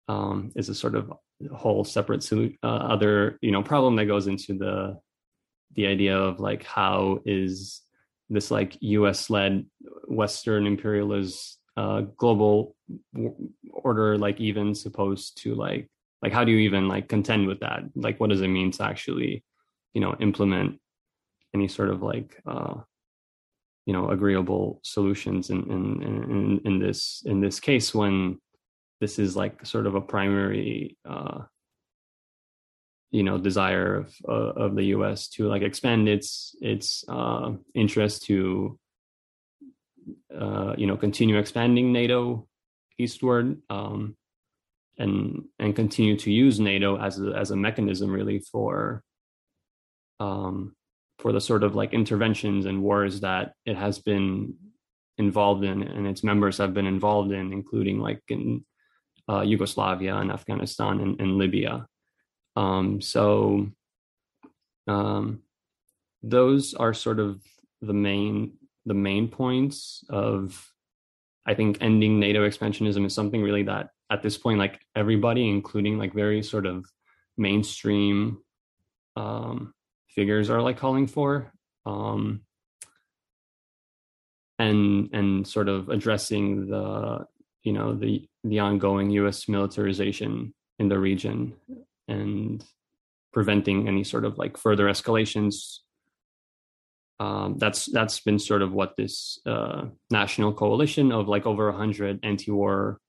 um, 0.07 0.51
is 0.55 0.69
a 0.69 0.75
sort 0.75 0.95
of 0.95 1.11
whole 1.53 1.83
separate 1.83 2.23
uh, 2.63 2.67
other 2.67 3.37
you 3.41 3.51
know 3.51 3.63
problem 3.63 3.95
that 3.95 4.05
goes 4.05 4.27
into 4.27 4.53
the 4.57 4.99
the 5.75 5.87
idea 5.87 6.15
of 6.17 6.39
like 6.39 6.63
how 6.63 7.19
is 7.25 7.81
this 8.33 8.51
like 8.51 8.77
U.S. 8.81 9.29
led 9.29 9.65
Western 10.07 10.67
imperialist 10.67 11.59
uh, 11.77 12.01
global 12.17 12.75
order 13.71 14.17
like 14.17 14.39
even 14.39 14.75
supposed 14.75 15.41
to 15.41 15.55
like 15.55 15.89
like 16.21 16.31
how 16.31 16.43
do 16.43 16.51
you 16.51 16.59
even 16.59 16.87
like 16.87 17.09
contend 17.09 17.47
with 17.47 17.59
that? 17.61 17.83
Like 17.95 18.19
what 18.19 18.29
does 18.29 18.41
it 18.41 18.47
mean 18.47 18.71
to 18.71 18.83
actually 18.83 19.43
you 19.93 20.01
know 20.01 20.15
implement 20.19 20.79
any 21.53 21.67
sort 21.67 21.89
of 21.89 22.01
like 22.01 22.41
uh, 22.45 22.75
you 23.85 23.93
know 23.93 24.09
agreeable 24.09 24.79
solutions 24.83 25.49
in 25.49 25.63
in 25.71 26.03
in, 26.03 26.61
in 26.65 26.79
this 26.79 27.23
in 27.25 27.41
this 27.41 27.59
case 27.59 27.93
when 27.93 28.39
this 29.01 29.19
is 29.19 29.35
like 29.35 29.65
sort 29.65 29.85
of 29.85 29.95
a 29.95 30.01
primary 30.01 30.97
uh, 31.07 31.41
you 33.13 33.21
know 33.21 33.37
desire 33.37 33.95
of 33.95 34.15
uh, 34.27 34.53
of 34.65 34.75
the 34.75 34.85
U.S. 34.85 35.27
to 35.29 35.47
like 35.47 35.61
expand 35.61 36.09
its 36.09 36.55
its 36.61 37.05
uh, 37.07 37.51
interest 37.75 38.25
to 38.25 38.79
uh, 40.35 40.73
you 40.75 40.87
know 40.87 40.97
continue 40.97 41.37
expanding 41.37 41.93
NATO 41.93 42.47
eastward 42.97 43.61
um, 43.69 44.17
and 44.97 45.45
and 45.59 45.75
continue 45.75 46.17
to 46.17 46.31
use 46.31 46.59
NATO 46.59 46.97
as 46.97 47.21
a, 47.21 47.33
as 47.33 47.51
a 47.51 47.55
mechanism 47.55 48.09
really 48.11 48.39
for 48.39 49.03
um, 50.19 50.75
for 51.19 51.31
the 51.31 51.41
sort 51.41 51.63
of 51.63 51.75
like 51.75 51.93
interventions 51.93 52.65
and 52.65 52.81
wars 52.81 53.19
that 53.19 53.53
it 53.63 53.77
has 53.77 53.99
been 53.99 54.55
involved 55.19 55.63
in 55.63 55.83
and 55.83 56.07
its 56.07 56.23
members 56.23 56.57
have 56.57 56.73
been 56.73 56.87
involved 56.87 57.31
in, 57.31 57.53
including 57.53 57.99
like 57.99 58.23
in 58.27 58.65
uh, 59.29 59.41
Yugoslavia 59.41 60.15
and 60.15 60.31
Afghanistan 60.31 60.99
and, 60.99 61.21
and 61.21 61.37
Libya. 61.37 61.85
Um, 62.55 63.01
so 63.01 63.67
um, 64.87 65.41
those 66.21 66.73
are 66.73 66.93
sort 66.93 67.19
of 67.19 67.41
the 67.81 67.93
main 67.93 68.53
the 68.85 68.93
main 68.93 69.27
points 69.29 70.03
of 70.09 70.69
I 71.45 71.53
think 71.53 71.77
ending 71.81 72.19
NATO 72.19 72.47
expansionism 72.47 73.05
is 73.05 73.13
something 73.13 73.41
really 73.41 73.63
that 73.63 73.89
at 74.09 74.21
this 74.21 74.37
point, 74.37 74.59
like 74.59 74.79
everybody, 74.95 75.49
including 75.49 75.97
like 75.97 76.13
very 76.13 76.43
sort 76.43 76.65
of 76.65 76.85
mainstream 77.37 78.39
um, 79.15 79.73
figures, 80.09 80.49
are 80.49 80.61
like 80.61 80.77
calling 80.77 81.07
for. 81.07 81.51
Um, 81.85 82.41
and 84.59 85.09
and 85.13 85.47
sort 85.47 85.67
of 85.67 85.89
addressing 85.89 86.67
the 86.67 87.25
you 87.63 87.73
know 87.73 87.93
the 87.95 88.27
the 88.43 88.59
ongoing 88.59 89.09
U.S. 89.11 89.49
militarization 89.49 90.53
in 90.79 90.87
the 90.89 90.99
region 90.99 91.53
and 92.07 92.63
preventing 93.31 93.87
any 93.87 94.03
sort 94.03 94.25
of 94.25 94.37
like 94.37 94.57
further 94.57 94.85
escalations. 94.85 95.79
Um, 97.19 97.57
that's 97.57 97.85
that's 97.85 98.19
been 98.19 98.39
sort 98.39 98.61
of 98.61 98.73
what 98.73 98.95
this 98.97 99.39
uh, 99.45 99.85
national 100.09 100.53
coalition 100.53 101.11
of 101.11 101.27
like 101.27 101.45
over 101.45 101.69
a 101.69 101.77
hundred 101.77 102.19
anti-war 102.23 102.99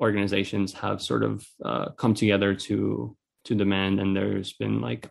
organizations 0.00 0.72
have 0.72 1.00
sort 1.00 1.22
of 1.22 1.46
uh, 1.64 1.90
come 1.90 2.14
together 2.14 2.54
to 2.54 3.16
to 3.44 3.54
demand, 3.54 4.00
and 4.00 4.16
there's 4.16 4.54
been 4.54 4.80
like 4.80 5.08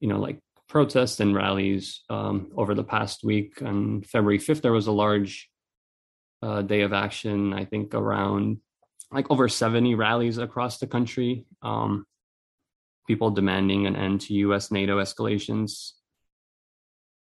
you 0.00 0.08
know 0.08 0.18
like 0.18 0.38
protests 0.68 1.20
and 1.20 1.34
rallies 1.34 2.02
um, 2.10 2.50
over 2.56 2.74
the 2.74 2.84
past 2.84 3.22
week. 3.22 3.62
On 3.62 4.02
February 4.02 4.38
5th, 4.38 4.62
there 4.62 4.72
was 4.72 4.88
a 4.88 4.92
large 4.92 5.48
uh, 6.42 6.62
day 6.62 6.82
of 6.82 6.92
action. 6.92 7.52
I 7.52 7.64
think 7.64 7.94
around 7.94 8.58
like 9.10 9.30
over 9.30 9.48
70 9.48 9.94
rallies 9.94 10.38
across 10.38 10.78
the 10.78 10.86
country. 10.86 11.46
Um, 11.62 12.06
people 13.06 13.30
demanding 13.30 13.86
an 13.86 13.96
end 13.96 14.22
to 14.22 14.34
U.S. 14.34 14.70
NATO 14.70 15.00
escalations. 15.00 15.92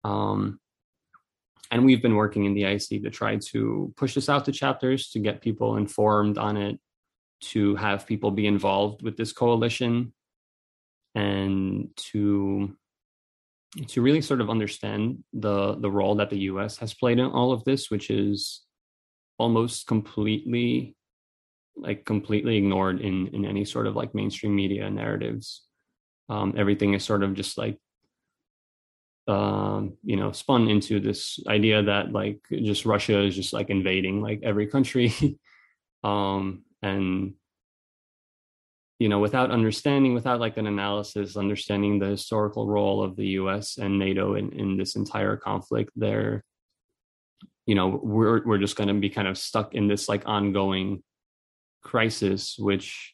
Um, 0.03 0.59
and 1.72 1.86
we've 1.86 2.01
been 2.01 2.15
working 2.15 2.45
in 2.45 2.55
the 2.55 2.63
IC 2.63 3.03
to 3.03 3.09
try 3.11 3.38
to 3.38 3.93
push 3.95 4.15
this 4.15 4.30
out 4.30 4.45
to 4.45 4.51
chapters 4.51 5.09
to 5.11 5.20
get 5.20 5.41
people 5.41 5.78
informed 5.78 6.38
on 6.38 6.57
it, 6.57 6.80
to 7.41 7.76
have 7.76 8.07
people 8.07 8.32
be 8.32 8.47
involved 8.47 9.03
with 9.03 9.17
this 9.17 9.32
coalition, 9.32 10.13
and 11.13 11.89
to 11.95 12.76
to 13.88 14.01
really 14.01 14.22
sort 14.22 14.41
of 14.41 14.49
understand 14.49 15.24
the 15.32 15.76
the 15.76 15.91
role 15.91 16.15
that 16.15 16.32
the 16.32 16.39
U.S. 16.39 16.78
has 16.78 16.95
played 16.95 17.20
in 17.20 17.26
all 17.26 17.51
of 17.51 17.63
this, 17.65 17.91
which 17.91 18.09
is 18.09 18.61
almost 19.38 19.86
completely 19.86 20.95
like 21.82 22.06
completely 22.06 22.58
ignored 22.58 23.02
in 23.02 23.28
in 23.28 23.46
any 23.46 23.66
sort 23.66 23.88
of 23.88 23.96
like 23.96 24.16
mainstream 24.16 24.56
media 24.56 24.90
narratives. 24.90 25.64
Um, 26.30 26.54
everything 26.58 26.94
is 26.94 27.04
sort 27.04 27.24
of 27.24 27.34
just 27.34 27.58
like 27.58 27.78
um, 29.28 29.98
you 30.04 30.16
know 30.16 30.32
spun 30.32 30.70
into 30.70 31.00
this 31.00 31.40
idea 31.48 31.84
that 31.84 32.12
like 32.12 32.40
just 32.52 32.86
russia 32.86 33.22
is 33.22 33.36
just 33.36 33.54
like 33.54 33.70
invading 33.70 34.22
like 34.22 34.42
every 34.44 34.68
country. 34.68 35.14
Um, 36.02 36.64
and 36.82 37.34
you 39.00 39.10
know 39.10 39.20
without 39.20 39.52
understanding 39.52 40.14
without 40.14 40.40
like 40.40 40.58
an 40.58 40.68
analysis 40.68 41.36
understanding 41.36 42.00
the 42.00 42.08
historical 42.08 42.68
role 42.68 43.04
of 43.04 43.16
the 43.16 43.26
us 43.26 43.78
and 43.78 43.98
nato 43.98 44.36
in, 44.36 44.52
in 44.54 44.78
this 44.78 44.96
entire 44.96 45.36
conflict 45.36 45.92
there 45.96 46.44
you 47.66 47.76
know 47.76 48.00
we're 48.02 48.46
we're 48.46 48.58
just 48.58 48.76
going 48.76 48.88
to 48.88 48.94
be 48.94 49.10
kind 49.10 49.28
of 49.28 49.38
stuck 49.38 49.74
in 49.74 49.88
this 49.88 50.10
like 50.10 50.24
ongoing 50.26 51.04
crisis 51.82 52.56
which 52.58 53.14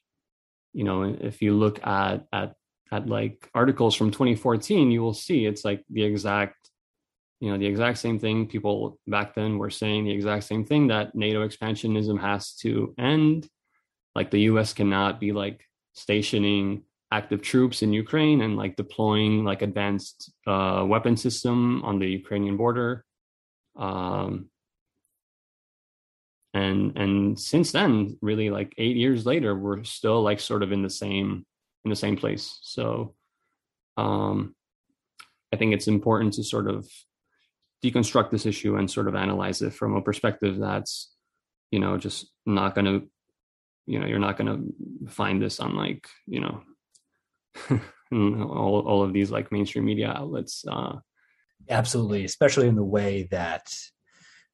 you 0.73 0.83
know 0.83 1.03
if 1.03 1.41
you 1.41 1.53
look 1.53 1.85
at 1.85 2.25
at 2.33 2.53
at 2.91 3.07
like 3.07 3.49
articles 3.53 3.95
from 3.95 4.11
2014 4.11 4.91
you 4.91 5.01
will 5.01 5.13
see 5.13 5.45
it's 5.45 5.65
like 5.65 5.83
the 5.89 6.03
exact 6.03 6.65
you 7.39 7.51
know 7.51 7.57
the 7.57 7.65
exact 7.65 7.97
same 7.97 8.17
thing 8.17 8.47
people 8.47 8.97
back 9.07 9.35
then 9.35 9.57
were 9.57 9.69
saying 9.69 10.05
the 10.05 10.11
exact 10.11 10.43
same 10.45 10.65
thing 10.65 10.87
that 10.87 11.13
nato 11.15 11.47
expansionism 11.47 12.19
has 12.19 12.53
to 12.55 12.93
end. 12.97 13.47
Like 14.15 14.31
the 14.31 14.39
us 14.39 14.73
cannot 14.73 15.19
be 15.19 15.31
like 15.31 15.63
stationing 15.93 16.83
active 17.11 17.41
troops 17.41 17.81
in 17.81 17.93
ukraine 17.93 18.41
and 18.41 18.57
like 18.57 18.75
deploying 18.75 19.43
like 19.43 19.61
advanced 19.61 20.33
uh, 20.47 20.83
weapon 20.87 21.15
system 21.15 21.83
on 21.83 21.99
the 21.99 22.07
ukrainian 22.07 22.57
border. 22.57 23.05
Um, 23.75 24.49
and 26.55 26.97
and 26.97 27.39
since 27.39 27.71
then 27.71 28.17
really 28.21 28.49
like 28.49 28.73
eight 28.77 28.95
years 28.95 29.25
later 29.25 29.55
we're 29.55 29.83
still 29.83 30.23
like 30.23 30.39
sort 30.39 30.63
of 30.63 30.71
in 30.71 30.81
the 30.81 30.89
same 30.89 31.45
in 31.83 31.89
the 31.89 31.95
same 31.95 32.15
place. 32.17 32.57
So 32.63 33.13
um 33.97 34.55
i 35.53 35.55
think 35.55 35.73
it's 35.73 35.87
important 35.87 36.33
to 36.33 36.43
sort 36.43 36.69
of 36.69 36.85
deconstruct 37.83 38.29
this 38.29 38.45
issue 38.45 38.75
and 38.75 38.89
sort 38.89 39.07
of 39.07 39.15
analyze 39.15 39.61
it 39.61 39.73
from 39.73 39.95
a 39.95 40.01
perspective 40.01 40.57
that's 40.57 41.13
you 41.71 41.79
know 41.79 41.97
just 41.97 42.31
not 42.45 42.75
going 42.75 42.85
to 42.85 43.07
you 43.85 43.99
know 43.99 44.07
you're 44.07 44.19
not 44.19 44.37
going 44.37 44.47
to 44.47 45.09
find 45.09 45.41
this 45.41 45.59
on 45.59 45.75
like 45.75 46.07
you 46.25 46.41
know 46.41 46.61
all, 48.11 48.81
all 48.81 49.03
of 49.03 49.13
these 49.13 49.31
like 49.31 49.51
mainstream 49.51 49.85
media 49.85 50.11
outlets 50.15 50.65
uh. 50.69 50.95
Absolutely, 51.69 52.25
especially 52.25 52.67
in 52.67 52.75
the 52.75 52.83
way 52.83 53.27
that 53.31 53.73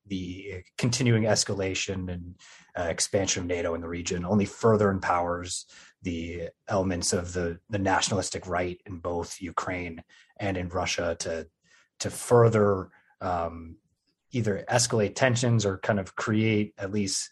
the 0.08 0.64
continuing 0.78 1.24
escalation 1.24 2.12
and 2.12 2.36
uh, 2.78 2.84
expansion 2.84 3.44
of 3.44 3.48
NATO 3.48 3.74
in 3.76 3.82
the 3.82 3.88
region 3.88 4.26
only 4.26 4.46
further 4.46 4.90
empowers 4.90 5.66
the 6.02 6.50
elements 6.68 7.14
of 7.14 7.34
the, 7.34 7.60
the 7.70 7.78
nationalistic 7.78 8.48
right 8.48 8.80
in 8.86 8.98
both 8.98 9.42
Ukraine 9.42 10.04
and 10.38 10.58
in 10.58 10.70
Russia 10.70 11.16
to 11.20 11.48
to 12.00 12.10
further 12.10 12.90
um, 13.22 13.76
either 14.32 14.66
escalate 14.70 15.14
tensions 15.14 15.66
or 15.66 15.78
kind 15.78 16.00
of 16.00 16.16
create 16.16 16.74
at 16.80 16.92
least 16.92 17.30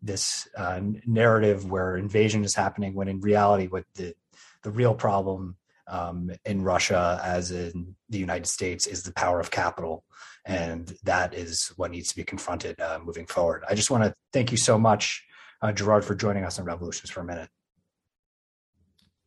this 0.00 0.46
uh, 0.56 0.80
narrative 1.06 1.68
where 1.68 1.96
invasion 1.96 2.44
is 2.44 2.54
happening 2.54 2.94
when 2.94 3.08
in 3.08 3.20
reality 3.20 3.66
what 3.66 3.84
the 3.96 4.14
the 4.62 4.70
real 4.70 4.94
problem 4.94 5.56
um, 5.86 6.30
in 6.44 6.62
Russia 6.62 7.20
as 7.22 7.50
in 7.50 7.94
the 8.08 8.18
United 8.18 8.46
States 8.46 8.86
is 8.86 9.02
the 9.02 9.12
power 9.12 9.40
of 9.40 9.50
capital 9.50 10.04
and 10.46 10.96
that 11.04 11.34
is 11.34 11.72
what 11.76 11.90
needs 11.90 12.08
to 12.10 12.16
be 12.16 12.24
confronted 12.24 12.78
uh, 12.80 12.98
moving 13.02 13.26
forward. 13.26 13.64
I 13.68 13.74
just 13.74 13.90
want 13.90 14.04
to 14.04 14.14
thank 14.32 14.50
you 14.50 14.56
so 14.56 14.78
much, 14.78 15.24
uh, 15.62 15.72
Gerard, 15.72 16.04
for 16.04 16.14
joining 16.14 16.44
us 16.44 16.58
on 16.58 16.66
Revolutions 16.66 17.10
for 17.10 17.20
a 17.20 17.24
minute. 17.24 17.48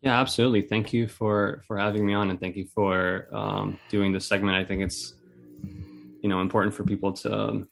Yeah, 0.01 0.19
absolutely. 0.19 0.61
Thank 0.61 0.93
you 0.93 1.07
for 1.07 1.63
for 1.67 1.77
having 1.77 2.05
me 2.05 2.13
on, 2.13 2.29
and 2.29 2.39
thank 2.39 2.55
you 2.55 2.67
for 2.73 3.27
um, 3.33 3.79
doing 3.89 4.13
this 4.13 4.27
segment. 4.27 4.55
I 4.55 4.63
think 4.63 4.83
it's 4.83 5.15
you 6.21 6.29
know 6.29 6.39
important 6.39 6.75
for 6.75 6.83
people 6.83 7.13
to 7.13 7.67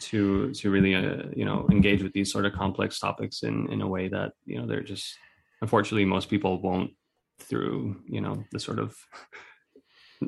to 0.00 0.52
to 0.52 0.70
really 0.70 0.94
uh, 0.96 1.22
you 1.36 1.44
know 1.44 1.68
engage 1.70 2.02
with 2.02 2.12
these 2.12 2.32
sort 2.32 2.46
of 2.46 2.52
complex 2.52 2.98
topics 2.98 3.44
in 3.44 3.72
in 3.72 3.80
a 3.80 3.86
way 3.86 4.08
that 4.08 4.32
you 4.44 4.58
know 4.58 4.66
they're 4.66 4.82
just 4.82 5.16
unfortunately 5.60 6.04
most 6.04 6.28
people 6.28 6.60
won't 6.60 6.90
through 7.42 8.00
you 8.06 8.20
know 8.20 8.44
the 8.52 8.60
sort 8.60 8.78
of 8.78 8.96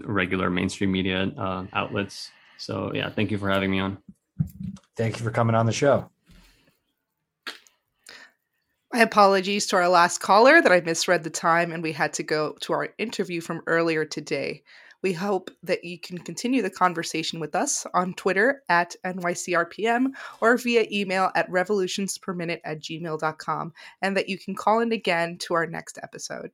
regular 0.04 0.50
mainstream 0.50 0.92
media 0.92 1.32
uh, 1.36 1.66
outlets. 1.72 2.30
So 2.58 2.92
yeah, 2.94 3.10
thank 3.10 3.30
you 3.30 3.38
for 3.38 3.48
having 3.48 3.70
me 3.70 3.80
on. 3.80 3.98
Thank 4.96 5.18
you 5.18 5.24
for 5.24 5.30
coming 5.30 5.54
on 5.54 5.66
the 5.66 5.72
show. 5.72 6.10
My 8.92 9.00
apologies 9.00 9.66
to 9.66 9.76
our 9.76 9.88
last 9.88 10.18
caller 10.18 10.62
that 10.62 10.70
I 10.70 10.80
misread 10.80 11.24
the 11.24 11.30
time 11.30 11.72
and 11.72 11.82
we 11.82 11.90
had 11.90 12.12
to 12.14 12.22
go 12.22 12.54
to 12.60 12.72
our 12.72 12.90
interview 12.96 13.40
from 13.40 13.62
earlier 13.66 14.04
today. 14.04 14.62
We 15.02 15.12
hope 15.12 15.50
that 15.64 15.84
you 15.84 15.98
can 15.98 16.16
continue 16.18 16.62
the 16.62 16.70
conversation 16.70 17.40
with 17.40 17.54
us 17.56 17.86
on 17.92 18.14
Twitter 18.14 18.62
at 18.68 18.94
NYCRPM 19.04 20.12
or 20.40 20.56
via 20.56 20.86
email 20.90 21.30
at 21.34 21.50
revolutionsperminute 21.50 22.60
at 22.64 22.80
gmail.com 22.80 23.72
and 24.00 24.16
that 24.16 24.28
you 24.28 24.38
can 24.38 24.54
call 24.54 24.78
in 24.80 24.92
again 24.92 25.38
to 25.40 25.54
our 25.54 25.66
next 25.66 25.98
episode. 26.02 26.52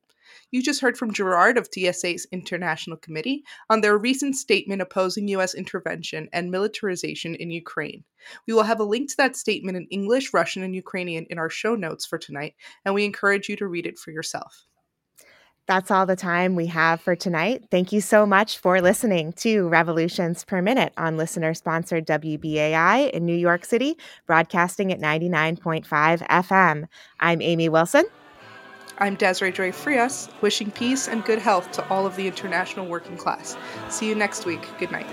You 0.50 0.62
just 0.62 0.80
heard 0.80 0.96
from 0.96 1.12
Gerard 1.12 1.58
of 1.58 1.70
DSA's 1.70 2.26
International 2.32 2.96
Committee 2.96 3.44
on 3.68 3.80
their 3.80 3.98
recent 3.98 4.36
statement 4.36 4.82
opposing 4.82 5.28
U.S. 5.28 5.54
intervention 5.54 6.28
and 6.32 6.50
militarization 6.50 7.34
in 7.34 7.50
Ukraine. 7.50 8.04
We 8.46 8.54
will 8.54 8.62
have 8.62 8.80
a 8.80 8.84
link 8.84 9.10
to 9.10 9.16
that 9.18 9.36
statement 9.36 9.76
in 9.76 9.86
English, 9.86 10.32
Russian, 10.32 10.62
and 10.62 10.74
Ukrainian 10.74 11.26
in 11.30 11.38
our 11.38 11.50
show 11.50 11.74
notes 11.74 12.06
for 12.06 12.18
tonight, 12.18 12.54
and 12.84 12.94
we 12.94 13.04
encourage 13.04 13.48
you 13.48 13.56
to 13.56 13.66
read 13.66 13.86
it 13.86 13.98
for 13.98 14.10
yourself. 14.10 14.66
That's 15.70 15.92
all 15.92 16.04
the 16.04 16.16
time 16.16 16.56
we 16.56 16.66
have 16.66 17.00
for 17.00 17.14
tonight. 17.14 17.66
Thank 17.70 17.92
you 17.92 18.00
so 18.00 18.26
much 18.26 18.58
for 18.58 18.80
listening 18.80 19.32
to 19.34 19.68
Revolutions 19.68 20.44
Per 20.44 20.60
Minute 20.60 20.92
on 20.96 21.16
listener 21.16 21.54
sponsored 21.54 22.08
WBAI 22.08 23.08
in 23.10 23.24
New 23.24 23.36
York 23.36 23.64
City, 23.64 23.96
broadcasting 24.26 24.92
at 24.92 24.98
99.5 24.98 25.86
FM. 26.26 26.88
I'm 27.20 27.40
Amy 27.40 27.68
Wilson. 27.68 28.04
I'm 29.02 29.14
Desiree 29.14 29.50
Joy 29.50 29.72
Frias, 29.72 30.28
wishing 30.42 30.70
peace 30.70 31.08
and 31.08 31.24
good 31.24 31.38
health 31.38 31.72
to 31.72 31.88
all 31.88 32.04
of 32.06 32.16
the 32.16 32.26
international 32.26 32.84
working 32.84 33.16
class. 33.16 33.56
See 33.88 34.06
you 34.06 34.14
next 34.14 34.44
week. 34.44 34.60
Good 34.78 34.92
night. 34.92 35.06